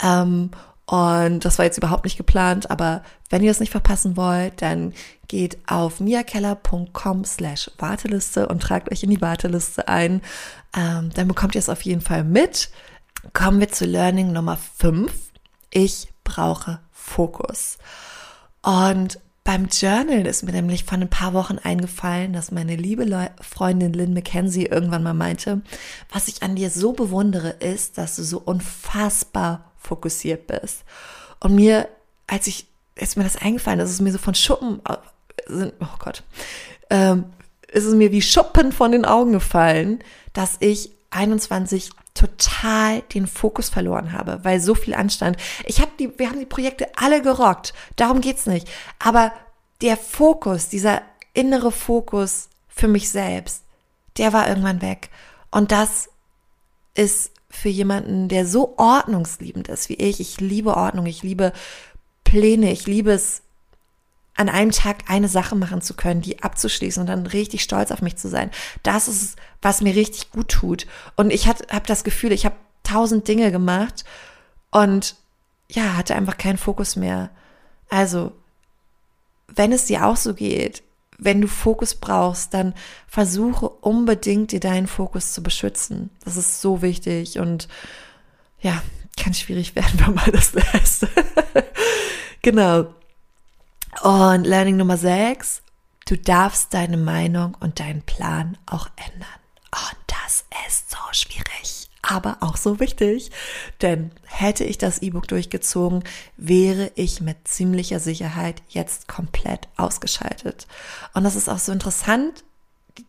Ähm, 0.00 0.52
und 0.88 1.44
das 1.44 1.58
war 1.58 1.66
jetzt 1.66 1.76
überhaupt 1.76 2.04
nicht 2.04 2.16
geplant, 2.16 2.70
aber 2.70 3.02
wenn 3.28 3.42
ihr 3.42 3.50
es 3.50 3.60
nicht 3.60 3.72
verpassen 3.72 4.16
wollt, 4.16 4.62
dann 4.62 4.94
geht 5.28 5.58
auf 5.66 6.00
miakeller.com 6.00 7.26
slash 7.26 7.70
Warteliste 7.76 8.48
und 8.48 8.62
tragt 8.62 8.90
euch 8.90 9.02
in 9.02 9.10
die 9.10 9.20
Warteliste 9.20 9.86
ein. 9.86 10.22
Ähm, 10.74 11.10
dann 11.12 11.28
bekommt 11.28 11.54
ihr 11.54 11.58
es 11.58 11.68
auf 11.68 11.82
jeden 11.82 12.00
Fall 12.00 12.24
mit. 12.24 12.70
Kommen 13.34 13.60
wir 13.60 13.68
zu 13.68 13.84
Learning 13.84 14.32
Nummer 14.32 14.56
5. 14.56 15.12
Ich 15.70 16.08
brauche 16.24 16.80
Fokus. 16.90 17.76
Und 18.62 19.20
beim 19.44 19.66
Journal 19.66 20.26
ist 20.26 20.42
mir 20.42 20.52
nämlich 20.52 20.84
vor 20.84 20.96
ein 20.96 21.10
paar 21.10 21.34
Wochen 21.34 21.58
eingefallen, 21.58 22.32
dass 22.32 22.50
meine 22.50 22.76
liebe 22.76 23.04
Leu 23.04 23.26
Freundin 23.42 23.92
Lynn 23.92 24.14
McKenzie 24.14 24.64
irgendwann 24.64 25.02
mal 25.02 25.12
meinte, 25.12 25.60
was 26.10 26.28
ich 26.28 26.42
an 26.42 26.56
dir 26.56 26.70
so 26.70 26.92
bewundere, 26.92 27.50
ist, 27.50 27.98
dass 27.98 28.16
du 28.16 28.22
so 28.22 28.38
unfassbar 28.38 29.68
fokussiert 29.78 30.46
bist. 30.46 30.84
Und 31.40 31.54
mir, 31.54 31.88
als 32.26 32.46
ich, 32.46 32.66
ist 32.96 33.16
mir 33.16 33.24
das 33.24 33.36
eingefallen, 33.36 33.78
dass 33.78 33.90
es 33.90 34.00
mir 34.00 34.12
so 34.12 34.18
von 34.18 34.34
Schuppen, 34.34 34.80
oh 34.86 35.98
Gott, 35.98 36.22
ähm, 36.90 37.26
ist 37.70 37.84
es 37.84 37.94
mir 37.94 38.12
wie 38.12 38.22
Schuppen 38.22 38.72
von 38.72 38.92
den 38.92 39.04
Augen 39.04 39.32
gefallen, 39.32 40.02
dass 40.32 40.56
ich 40.60 40.90
21 41.10 41.90
total 42.14 43.02
den 43.02 43.26
Fokus 43.26 43.68
verloren 43.68 44.12
habe, 44.12 44.40
weil 44.42 44.60
so 44.60 44.74
viel 44.74 44.94
anstand. 44.94 45.36
Ich 45.64 45.80
habe 45.80 45.92
die, 45.98 46.18
wir 46.18 46.28
haben 46.28 46.40
die 46.40 46.46
Projekte 46.46 46.88
alle 46.96 47.22
gerockt. 47.22 47.72
Darum 47.96 48.20
geht's 48.20 48.46
nicht. 48.46 48.68
Aber 48.98 49.32
der 49.80 49.96
Fokus, 49.96 50.68
dieser 50.68 51.02
innere 51.32 51.70
Fokus 51.70 52.48
für 52.68 52.88
mich 52.88 53.10
selbst, 53.10 53.62
der 54.16 54.32
war 54.32 54.48
irgendwann 54.48 54.82
weg. 54.82 55.10
Und 55.50 55.70
das 55.70 56.08
ist 56.94 57.30
für 57.50 57.68
jemanden, 57.68 58.28
der 58.28 58.46
so 58.46 58.74
ordnungsliebend 58.76 59.68
ist 59.68 59.88
wie 59.88 59.94
ich. 59.94 60.20
Ich 60.20 60.40
liebe 60.40 60.76
Ordnung, 60.76 61.06
ich 61.06 61.22
liebe 61.22 61.52
Pläne, 62.24 62.70
ich 62.72 62.86
liebe 62.86 63.12
es, 63.12 63.42
an 64.36 64.48
einem 64.48 64.70
Tag 64.70 65.10
eine 65.10 65.28
Sache 65.28 65.56
machen 65.56 65.80
zu 65.80 65.94
können, 65.94 66.20
die 66.20 66.42
abzuschließen 66.44 67.00
und 67.00 67.08
dann 67.08 67.26
richtig 67.26 67.62
stolz 67.62 67.90
auf 67.90 68.02
mich 68.02 68.16
zu 68.16 68.28
sein. 68.28 68.52
Das 68.84 69.08
ist, 69.08 69.36
was 69.62 69.80
mir 69.80 69.96
richtig 69.96 70.30
gut 70.30 70.48
tut. 70.48 70.86
Und 71.16 71.32
ich 71.32 71.48
habe 71.48 71.64
das 71.86 72.04
Gefühl, 72.04 72.30
ich 72.30 72.44
habe 72.44 72.54
tausend 72.84 73.26
Dinge 73.26 73.50
gemacht 73.50 74.04
und 74.70 75.16
ja, 75.68 75.96
hatte 75.96 76.14
einfach 76.14 76.38
keinen 76.38 76.56
Fokus 76.56 76.94
mehr. 76.94 77.30
Also, 77.88 78.32
wenn 79.48 79.72
es 79.72 79.86
dir 79.86 80.06
auch 80.06 80.16
so 80.16 80.34
geht, 80.34 80.84
wenn 81.18 81.40
du 81.40 81.48
Fokus 81.48 81.96
brauchst, 81.96 82.54
dann 82.54 82.74
versuche 83.06 83.68
unbedingt 83.68 84.52
dir 84.52 84.60
deinen 84.60 84.86
Fokus 84.86 85.32
zu 85.32 85.42
beschützen. 85.42 86.10
Das 86.24 86.36
ist 86.36 86.60
so 86.60 86.80
wichtig 86.80 87.38
und 87.38 87.68
ja, 88.60 88.82
kann 89.16 89.34
schwierig 89.34 89.74
werden, 89.76 90.00
wenn 90.00 90.14
man 90.14 90.32
das 90.32 90.52
lässt. 90.52 91.06
genau. 92.42 92.94
Und 94.02 94.44
Learning 94.44 94.76
Nummer 94.76 94.96
6, 94.96 95.62
du 96.06 96.16
darfst 96.16 96.72
deine 96.72 96.96
Meinung 96.96 97.56
und 97.58 97.80
deinen 97.80 98.02
Plan 98.02 98.56
auch 98.66 98.88
ändern. 98.96 99.28
Und 99.72 99.98
das 100.06 100.44
ist 100.66 100.90
so 100.90 100.98
schwierig 101.12 101.77
aber 102.02 102.38
auch 102.40 102.56
so 102.56 102.80
wichtig. 102.80 103.30
Denn 103.82 104.10
hätte 104.24 104.64
ich 104.64 104.78
das 104.78 105.00
E-Book 105.00 105.28
durchgezogen, 105.28 106.04
wäre 106.36 106.92
ich 106.94 107.20
mit 107.20 107.48
ziemlicher 107.48 108.00
Sicherheit 108.00 108.62
jetzt 108.68 109.08
komplett 109.08 109.68
ausgeschaltet. 109.76 110.66
Und 111.14 111.24
das 111.24 111.36
ist 111.36 111.48
auch 111.48 111.58
so 111.58 111.72
interessant, 111.72 112.44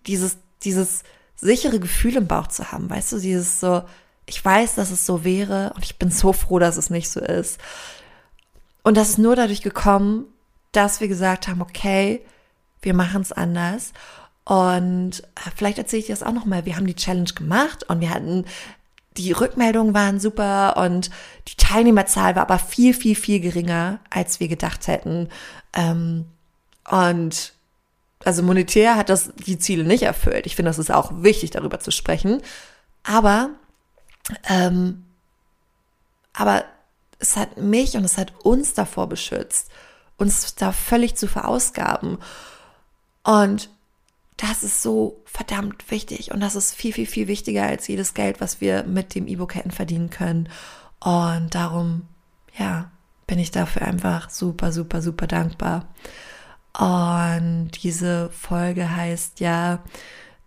dieses, 0.08 0.38
dieses 0.64 1.04
sichere 1.36 1.80
Gefühl 1.80 2.18
im 2.18 2.28
Bauch 2.28 2.48
zu 2.48 2.72
haben. 2.72 2.90
Weißt 2.90 3.12
du, 3.12 3.20
dieses 3.20 3.60
so, 3.60 3.84
ich 4.26 4.44
weiß, 4.44 4.76
dass 4.76 4.92
es 4.92 5.06
so 5.06 5.24
wäre 5.24 5.74
und 5.76 5.84
ich 5.86 5.98
bin 5.98 6.12
so 6.12 6.34
froh, 6.34 6.60
dass 6.60 6.78
es 6.78 6.90
nicht 6.90 7.10
so 7.10 7.20
ist. 7.20 7.60
Und 8.84 8.96
das 8.96 9.10
ist 9.10 9.18
nur 9.18 9.36
dadurch 9.36 9.62
gekommen, 9.62 10.26
dass 10.72 11.02
wir 11.02 11.08
gesagt 11.08 11.48
haben, 11.48 11.62
okay, 11.62 12.22
wir 12.82 12.94
machen 12.94 13.22
es 13.22 13.32
anders. 13.32 13.94
Und 14.46 15.22
äh, 15.22 15.52
vielleicht 15.56 15.78
erzähle 15.78 16.00
ich 16.00 16.06
dir 16.08 16.16
das 16.16 16.24
auch 16.24 16.34
nochmal. 16.34 16.66
Wir 16.66 16.76
haben 16.76 16.88
die 16.88 16.96
Challenge 16.96 17.32
gemacht 17.36 17.90
und 17.90 18.02
wir 18.02 18.10
hatten 18.10 18.46
die 19.18 19.32
Rückmeldungen 19.32 19.94
waren 19.94 20.20
super 20.20 20.78
und 20.78 21.10
die 21.48 21.56
Teilnehmerzahl 21.56 22.36
war 22.36 22.44
aber 22.44 22.60
viel, 22.60 22.94
viel, 22.94 23.16
viel 23.16 23.40
geringer, 23.40 24.00
als 24.10 24.40
wir 24.40 24.48
gedacht 24.48 24.88
hätten. 24.88 25.30
Ähm, 25.74 26.26
und 26.90 27.54
also 28.24 28.44
monetär 28.44 28.96
hat 28.96 29.10
das 29.10 29.32
die 29.36 29.58
Ziele 29.58 29.84
nicht 29.84 30.04
erfüllt. 30.04 30.46
Ich 30.46 30.56
finde, 30.56 30.70
das 30.70 30.80
ist 30.80 30.92
auch 30.92 31.12
wichtig, 31.16 31.52
darüber 31.52 31.80
zu 31.80 31.92
sprechen. 31.92 32.42
Aber, 33.04 33.52
ähm, 34.48 35.06
aber 36.34 36.66
es 37.20 37.36
hat 37.36 37.58
mich 37.58 37.96
und 37.96 38.04
es 38.04 38.18
hat 38.18 38.34
uns 38.44 38.74
davor 38.74 39.08
beschützt, 39.08 39.70
uns 40.18 40.56
da 40.56 40.72
völlig 40.72 41.16
zu 41.16 41.28
verausgaben. 41.28 42.18
Und 43.24 43.70
das 44.40 44.64
ist 44.64 44.82
so 44.82 45.22
verdammt 45.26 45.92
wichtig 45.92 46.32
und 46.32 46.40
das 46.40 46.56
ist 46.56 46.74
viel, 46.74 46.94
viel, 46.94 47.06
viel 47.06 47.28
wichtiger 47.28 47.64
als 47.64 47.88
jedes 47.88 48.14
Geld, 48.14 48.40
was 48.40 48.62
wir 48.62 48.84
mit 48.84 49.14
dem 49.14 49.28
E-Book 49.28 49.56
hätten 49.56 49.72
verdienen 49.72 50.10
können. 50.10 50.48
Und 51.02 51.54
darum, 51.54 52.04
ja, 52.58 52.90
bin 53.28 53.38
ich 53.38 53.52
dafür 53.52 53.82
einfach 53.84 54.30
super, 54.30 54.72
super, 54.72 55.02
super 55.02 55.28
dankbar. 55.28 55.88
Und 56.78 57.72
diese 57.84 58.30
Folge 58.30 58.96
heißt 58.96 59.42
ja, 59.42 59.84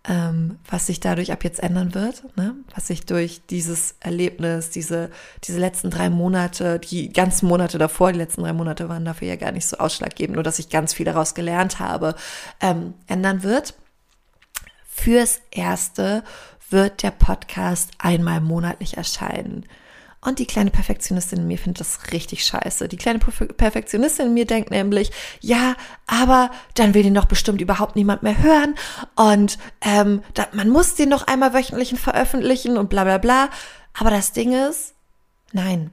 ähm, 0.05 0.57
was 0.67 0.87
sich 0.87 0.99
dadurch 0.99 1.31
ab 1.31 1.43
jetzt 1.43 1.61
ändern 1.61 1.93
wird, 1.93 2.23
ne? 2.35 2.55
was 2.75 2.87
sich 2.87 3.05
durch 3.05 3.41
dieses 3.45 3.95
Erlebnis, 3.99 4.69
diese, 4.69 5.11
diese 5.43 5.59
letzten 5.59 5.91
drei 5.91 6.09
Monate, 6.09 6.79
die 6.79 7.13
ganzen 7.13 7.47
Monate 7.47 7.77
davor, 7.77 8.11
die 8.11 8.17
letzten 8.17 8.41
drei 8.41 8.53
Monate 8.53 8.89
waren 8.89 9.05
dafür 9.05 9.29
ja 9.29 9.35
gar 9.35 9.51
nicht 9.51 9.67
so 9.67 9.77
ausschlaggebend, 9.77 10.35
nur 10.35 10.43
dass 10.43 10.59
ich 10.59 10.69
ganz 10.69 10.93
viel 10.93 11.05
daraus 11.05 11.35
gelernt 11.35 11.79
habe, 11.79 12.15
ähm, 12.59 12.95
ändern 13.07 13.43
wird. 13.43 13.75
Fürs 15.03 15.41
Erste 15.51 16.23
wird 16.69 17.03
der 17.03 17.11
Podcast 17.11 17.91
einmal 17.97 18.39
monatlich 18.39 18.95
erscheinen. 18.95 19.65
Und 20.21 20.39
die 20.39 20.45
kleine 20.45 20.71
Perfektionistin 20.71 21.39
in 21.39 21.47
mir 21.47 21.57
findet 21.57 21.81
das 21.81 22.13
richtig 22.13 22.45
scheiße. 22.45 22.87
Die 22.87 22.95
kleine 22.95 23.19
Perfektionistin 23.19 24.27
in 24.27 24.33
mir 24.33 24.45
denkt 24.45 24.71
nämlich, 24.71 25.11
ja, 25.41 25.75
aber 26.07 26.51
dann 26.75 26.93
will 26.93 27.03
den 27.03 27.15
doch 27.15 27.25
bestimmt 27.25 27.59
überhaupt 27.59 27.97
niemand 27.97 28.23
mehr 28.23 28.41
hören. 28.41 28.75
Und 29.17 29.57
ähm, 29.81 30.23
da, 30.35 30.47
man 30.53 30.69
muss 30.69 30.95
den 30.95 31.09
noch 31.09 31.27
einmal 31.27 31.53
wöchentlich 31.53 31.99
veröffentlichen 31.99 32.77
und 32.77 32.89
bla 32.89 33.03
bla 33.03 33.17
bla. 33.17 33.49
Aber 33.93 34.09
das 34.09 34.31
Ding 34.31 34.53
ist, 34.53 34.93
nein. 35.51 35.91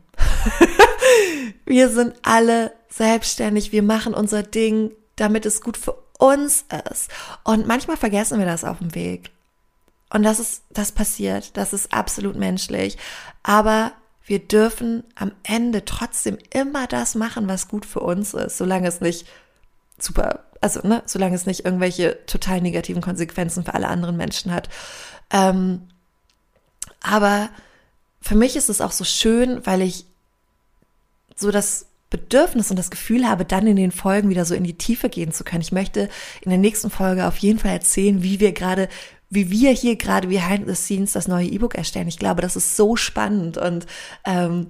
wir 1.66 1.88
sind 1.88 2.14
alle 2.22 2.70
selbstständig. 2.88 3.72
Wir 3.72 3.82
machen 3.82 4.14
unser 4.14 4.44
Ding, 4.44 4.92
damit 5.16 5.46
es 5.46 5.62
gut 5.62 5.76
für 5.76 5.96
uns 6.20 6.64
ist. 6.90 7.10
Und 7.44 7.66
manchmal 7.66 7.96
vergessen 7.96 8.38
wir 8.38 8.46
das 8.46 8.64
auf 8.64 8.78
dem 8.78 8.94
Weg. 8.94 9.30
Und 10.12 10.22
das 10.22 10.40
ist, 10.40 10.62
das 10.70 10.92
passiert. 10.92 11.56
Das 11.56 11.72
ist 11.72 11.92
absolut 11.92 12.36
menschlich. 12.36 12.98
Aber 13.42 13.92
wir 14.24 14.38
dürfen 14.38 15.04
am 15.16 15.32
Ende 15.42 15.84
trotzdem 15.84 16.38
immer 16.52 16.86
das 16.86 17.14
machen, 17.14 17.48
was 17.48 17.68
gut 17.68 17.86
für 17.86 18.00
uns 18.00 18.34
ist, 18.34 18.58
solange 18.58 18.86
es 18.86 19.00
nicht 19.00 19.26
super, 19.98 20.44
also 20.60 20.86
ne, 20.86 21.02
solange 21.06 21.34
es 21.34 21.46
nicht 21.46 21.64
irgendwelche 21.64 22.24
total 22.26 22.60
negativen 22.60 23.02
Konsequenzen 23.02 23.64
für 23.64 23.74
alle 23.74 23.88
anderen 23.88 24.16
Menschen 24.16 24.52
hat. 24.52 24.68
Ähm, 25.30 25.88
aber 27.02 27.50
für 28.20 28.34
mich 28.34 28.56
ist 28.56 28.68
es 28.68 28.80
auch 28.80 28.92
so 28.92 29.04
schön, 29.04 29.64
weil 29.66 29.82
ich 29.82 30.06
so 31.34 31.50
das 31.50 31.86
Bedürfnis 32.10 32.70
und 32.70 32.78
das 32.78 32.90
Gefühl 32.90 33.28
habe, 33.28 33.44
dann 33.44 33.66
in 33.66 33.76
den 33.76 33.92
Folgen 33.92 34.28
wieder 34.28 34.44
so 34.44 34.54
in 34.54 34.64
die 34.64 34.76
Tiefe 34.76 35.08
gehen 35.08 35.32
zu 35.32 35.44
können. 35.44 35.62
Ich 35.62 35.72
möchte 35.72 36.08
in 36.42 36.50
der 36.50 36.58
nächsten 36.58 36.90
Folge 36.90 37.26
auf 37.26 37.38
jeden 37.38 37.58
Fall 37.58 37.72
erzählen, 37.72 38.22
wie 38.22 38.40
wir 38.40 38.52
gerade 38.52 38.88
wie 39.32 39.48
wir 39.48 39.70
hier 39.70 39.94
gerade 39.94 40.26
behind 40.26 40.66
the 40.66 40.74
scenes 40.74 41.12
das 41.12 41.28
neue 41.28 41.46
E-Book 41.46 41.76
erstellen. 41.76 42.08
Ich 42.08 42.18
glaube, 42.18 42.42
das 42.42 42.56
ist 42.56 42.76
so 42.76 42.96
spannend 42.96 43.58
und 43.58 43.86
ähm, 44.26 44.66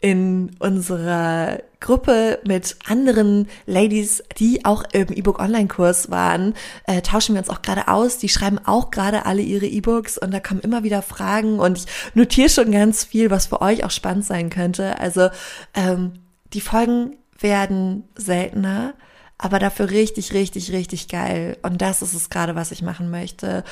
in 0.00 0.50
unserer 0.58 1.60
Gruppe 1.78 2.40
mit 2.44 2.76
anderen 2.88 3.48
Ladies, 3.66 4.24
die 4.36 4.64
auch 4.64 4.82
im 4.92 5.12
E-Book 5.12 5.38
Online-Kurs 5.38 6.10
waren, 6.10 6.54
äh, 6.88 7.02
tauschen 7.02 7.36
wir 7.36 7.40
uns 7.40 7.50
auch 7.50 7.62
gerade 7.62 7.86
aus. 7.86 8.18
Die 8.18 8.28
schreiben 8.28 8.58
auch 8.64 8.90
gerade 8.90 9.26
alle 9.26 9.42
ihre 9.42 9.66
E-Books 9.66 10.18
und 10.18 10.32
da 10.32 10.40
kommen 10.40 10.60
immer 10.60 10.82
wieder 10.82 11.02
Fragen 11.02 11.60
und 11.60 11.78
ich 11.78 11.86
notiere 12.14 12.48
schon 12.48 12.72
ganz 12.72 13.04
viel, 13.04 13.30
was 13.30 13.46
für 13.46 13.62
euch 13.62 13.84
auch 13.84 13.92
spannend 13.92 14.24
sein 14.24 14.50
könnte. 14.50 14.98
Also 14.98 15.28
ähm, 15.74 16.14
die 16.54 16.60
Folgen 16.60 17.16
werden 17.38 18.08
seltener 18.14 18.94
aber 19.42 19.58
dafür 19.58 19.90
richtig, 19.90 20.32
richtig, 20.34 20.70
richtig 20.70 21.08
geil. 21.08 21.58
Und 21.62 21.82
das 21.82 22.00
ist 22.00 22.14
es 22.14 22.30
gerade, 22.30 22.54
was 22.54 22.70
ich 22.70 22.80
machen 22.80 23.10
möchte. 23.10 23.64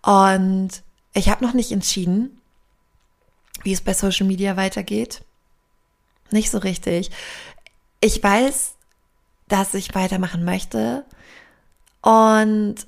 Und 0.00 0.70
ich 1.14 1.28
habe 1.28 1.44
noch 1.44 1.52
nicht 1.52 1.72
entschieden, 1.72 2.40
wie 3.64 3.72
es 3.72 3.80
bei 3.80 3.92
Social 3.92 4.24
Media 4.24 4.56
weitergeht. 4.56 5.24
Nicht 6.30 6.52
so 6.52 6.58
richtig. 6.58 7.10
Ich 8.00 8.22
weiß, 8.22 8.76
dass 9.48 9.74
ich 9.74 9.96
weitermachen 9.96 10.44
möchte. 10.44 11.04
Und 12.02 12.86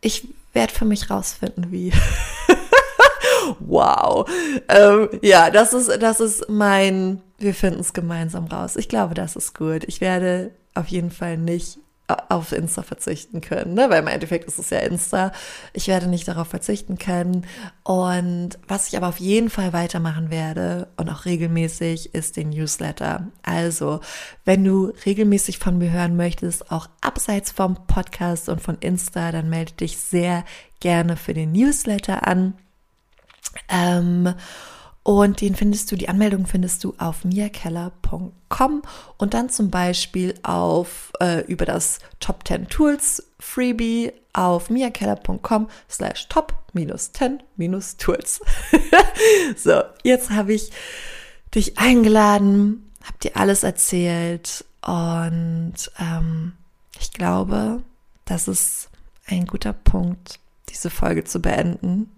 ich 0.00 0.26
werde 0.52 0.74
für 0.74 0.84
mich 0.84 1.10
rausfinden, 1.10 1.70
wie. 1.70 1.92
wow. 3.60 4.28
Ähm, 4.68 5.08
ja, 5.22 5.50
das 5.50 5.72
ist, 5.72 6.02
das 6.02 6.20
ist 6.20 6.48
mein 6.48 7.22
wir 7.40 7.54
finden 7.54 7.80
es 7.80 7.92
gemeinsam 7.92 8.46
raus. 8.46 8.76
Ich 8.76 8.88
glaube, 8.88 9.14
das 9.14 9.34
ist 9.34 9.54
gut. 9.54 9.84
Ich 9.84 10.00
werde 10.00 10.52
auf 10.74 10.86
jeden 10.88 11.10
Fall 11.10 11.38
nicht 11.38 11.78
auf 12.28 12.50
Insta 12.50 12.82
verzichten 12.82 13.40
können, 13.40 13.74
ne? 13.74 13.88
weil 13.88 14.00
im 14.00 14.08
Endeffekt 14.08 14.46
ist 14.48 14.58
es 14.58 14.70
ja 14.70 14.80
Insta. 14.80 15.30
Ich 15.72 15.86
werde 15.86 16.08
nicht 16.08 16.26
darauf 16.26 16.48
verzichten 16.48 16.98
können. 16.98 17.46
Und 17.84 18.58
was 18.66 18.88
ich 18.88 18.96
aber 18.96 19.08
auf 19.08 19.20
jeden 19.20 19.48
Fall 19.48 19.72
weitermachen 19.72 20.28
werde 20.28 20.88
und 20.96 21.08
auch 21.08 21.24
regelmäßig 21.24 22.12
ist 22.12 22.36
den 22.36 22.50
Newsletter. 22.50 23.28
Also, 23.42 24.00
wenn 24.44 24.64
du 24.64 24.92
regelmäßig 25.06 25.58
von 25.58 25.78
mir 25.78 25.92
hören 25.92 26.16
möchtest, 26.16 26.72
auch 26.72 26.88
abseits 27.00 27.52
vom 27.52 27.86
Podcast 27.86 28.48
und 28.48 28.60
von 28.60 28.78
Insta, 28.80 29.30
dann 29.30 29.48
melde 29.48 29.74
dich 29.74 29.96
sehr 29.96 30.44
gerne 30.80 31.16
für 31.16 31.32
den 31.32 31.52
Newsletter 31.52 32.26
an. 32.26 32.54
Ähm, 33.68 34.34
und 35.02 35.40
den 35.40 35.54
findest 35.54 35.90
du, 35.90 35.96
die 35.96 36.08
Anmeldung 36.08 36.46
findest 36.46 36.84
du 36.84 36.94
auf 36.98 37.24
miakeller.com 37.24 38.82
und 39.16 39.34
dann 39.34 39.48
zum 39.48 39.70
Beispiel 39.70 40.34
auf 40.42 41.12
äh, 41.20 41.44
über 41.46 41.64
das 41.64 42.00
Top 42.20 42.46
10 42.46 42.68
Tools 42.68 43.22
Freebie 43.38 44.12
auf 44.32 44.68
miakeller.com 44.68 45.68
slash 45.88 46.28
top 46.28 46.54
minus 46.74 47.12
10 47.12 47.42
minus 47.56 47.96
Tools. 47.96 48.40
so, 49.56 49.82
jetzt 50.04 50.30
habe 50.30 50.52
ich 50.52 50.70
dich 51.54 51.78
eingeladen, 51.78 52.90
habe 53.02 53.18
dir 53.22 53.36
alles 53.36 53.62
erzählt 53.62 54.64
und 54.82 55.74
ähm, 55.98 56.52
ich 57.00 57.10
glaube, 57.12 57.82
das 58.26 58.48
ist 58.48 58.90
ein 59.26 59.46
guter 59.46 59.72
Punkt, 59.72 60.38
diese 60.68 60.90
Folge 60.90 61.24
zu 61.24 61.40
beenden. 61.40 62.12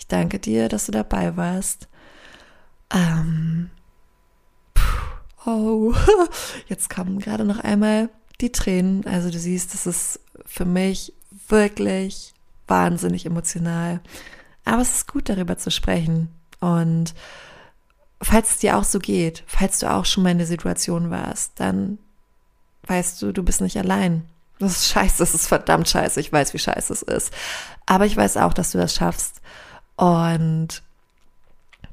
Ich 0.00 0.06
danke 0.06 0.38
dir, 0.38 0.70
dass 0.70 0.86
du 0.86 0.92
dabei 0.92 1.36
warst. 1.36 1.86
Ähm, 2.90 3.68
oh, 5.44 5.92
jetzt 6.68 6.88
kamen 6.88 7.18
gerade 7.18 7.44
noch 7.44 7.58
einmal 7.60 8.08
die 8.40 8.50
Tränen. 8.50 9.06
Also 9.06 9.30
du 9.30 9.38
siehst, 9.38 9.74
das 9.74 9.86
ist 9.86 10.20
für 10.46 10.64
mich 10.64 11.12
wirklich 11.48 12.32
wahnsinnig 12.66 13.26
emotional. 13.26 14.00
Aber 14.64 14.80
es 14.80 14.94
ist 14.94 15.06
gut, 15.06 15.28
darüber 15.28 15.58
zu 15.58 15.70
sprechen. 15.70 16.30
Und 16.60 17.12
falls 18.22 18.52
es 18.52 18.58
dir 18.60 18.78
auch 18.78 18.84
so 18.84 19.00
geht, 19.00 19.44
falls 19.46 19.80
du 19.80 19.90
auch 19.90 20.06
schon 20.06 20.22
mal 20.22 20.30
in 20.30 20.38
der 20.38 20.46
Situation 20.46 21.10
warst, 21.10 21.60
dann 21.60 21.98
weißt 22.86 23.20
du, 23.20 23.32
du 23.32 23.42
bist 23.42 23.60
nicht 23.60 23.76
allein. 23.76 24.24
Das 24.58 24.72
ist 24.72 24.88
scheiße, 24.92 25.18
das 25.18 25.34
ist 25.34 25.46
verdammt 25.46 25.90
scheiße. 25.90 26.18
Ich 26.20 26.32
weiß, 26.32 26.54
wie 26.54 26.58
scheiße 26.58 26.90
es 26.90 27.02
ist. 27.02 27.34
Aber 27.84 28.06
ich 28.06 28.16
weiß 28.16 28.38
auch, 28.38 28.54
dass 28.54 28.72
du 28.72 28.78
das 28.78 28.94
schaffst. 28.94 29.42
Und 30.00 30.82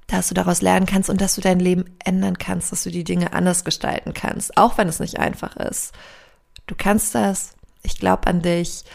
dass 0.07 0.29
du 0.29 0.33
daraus 0.33 0.61
lernen 0.61 0.85
kannst 0.85 1.09
und 1.09 1.19
dass 1.19 1.35
du 1.35 1.41
dein 1.41 1.59
Leben 1.59 1.83
ändern 2.03 2.37
kannst, 2.37 2.71
dass 2.71 2.83
du 2.83 2.89
die 2.89 3.03
Dinge 3.03 3.33
anders 3.33 3.65
gestalten 3.65 4.13
kannst, 4.13 4.57
auch 4.57 4.77
wenn 4.77 4.87
es 4.87 5.01
nicht 5.01 5.19
einfach 5.19 5.57
ist. 5.57 5.93
Du 6.67 6.75
kannst 6.77 7.13
das. 7.13 7.55
Ich 7.83 7.99
glaube 7.99 8.27
an 8.27 8.41
dich. 8.41 8.85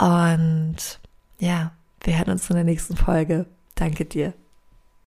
Und 0.00 0.76
ja, 1.38 1.72
wir 2.00 2.18
hören 2.18 2.30
uns 2.30 2.48
in 2.48 2.56
der 2.56 2.64
nächsten 2.64 2.96
Folge. 2.96 3.44
Danke 3.74 4.06
dir. 4.06 4.32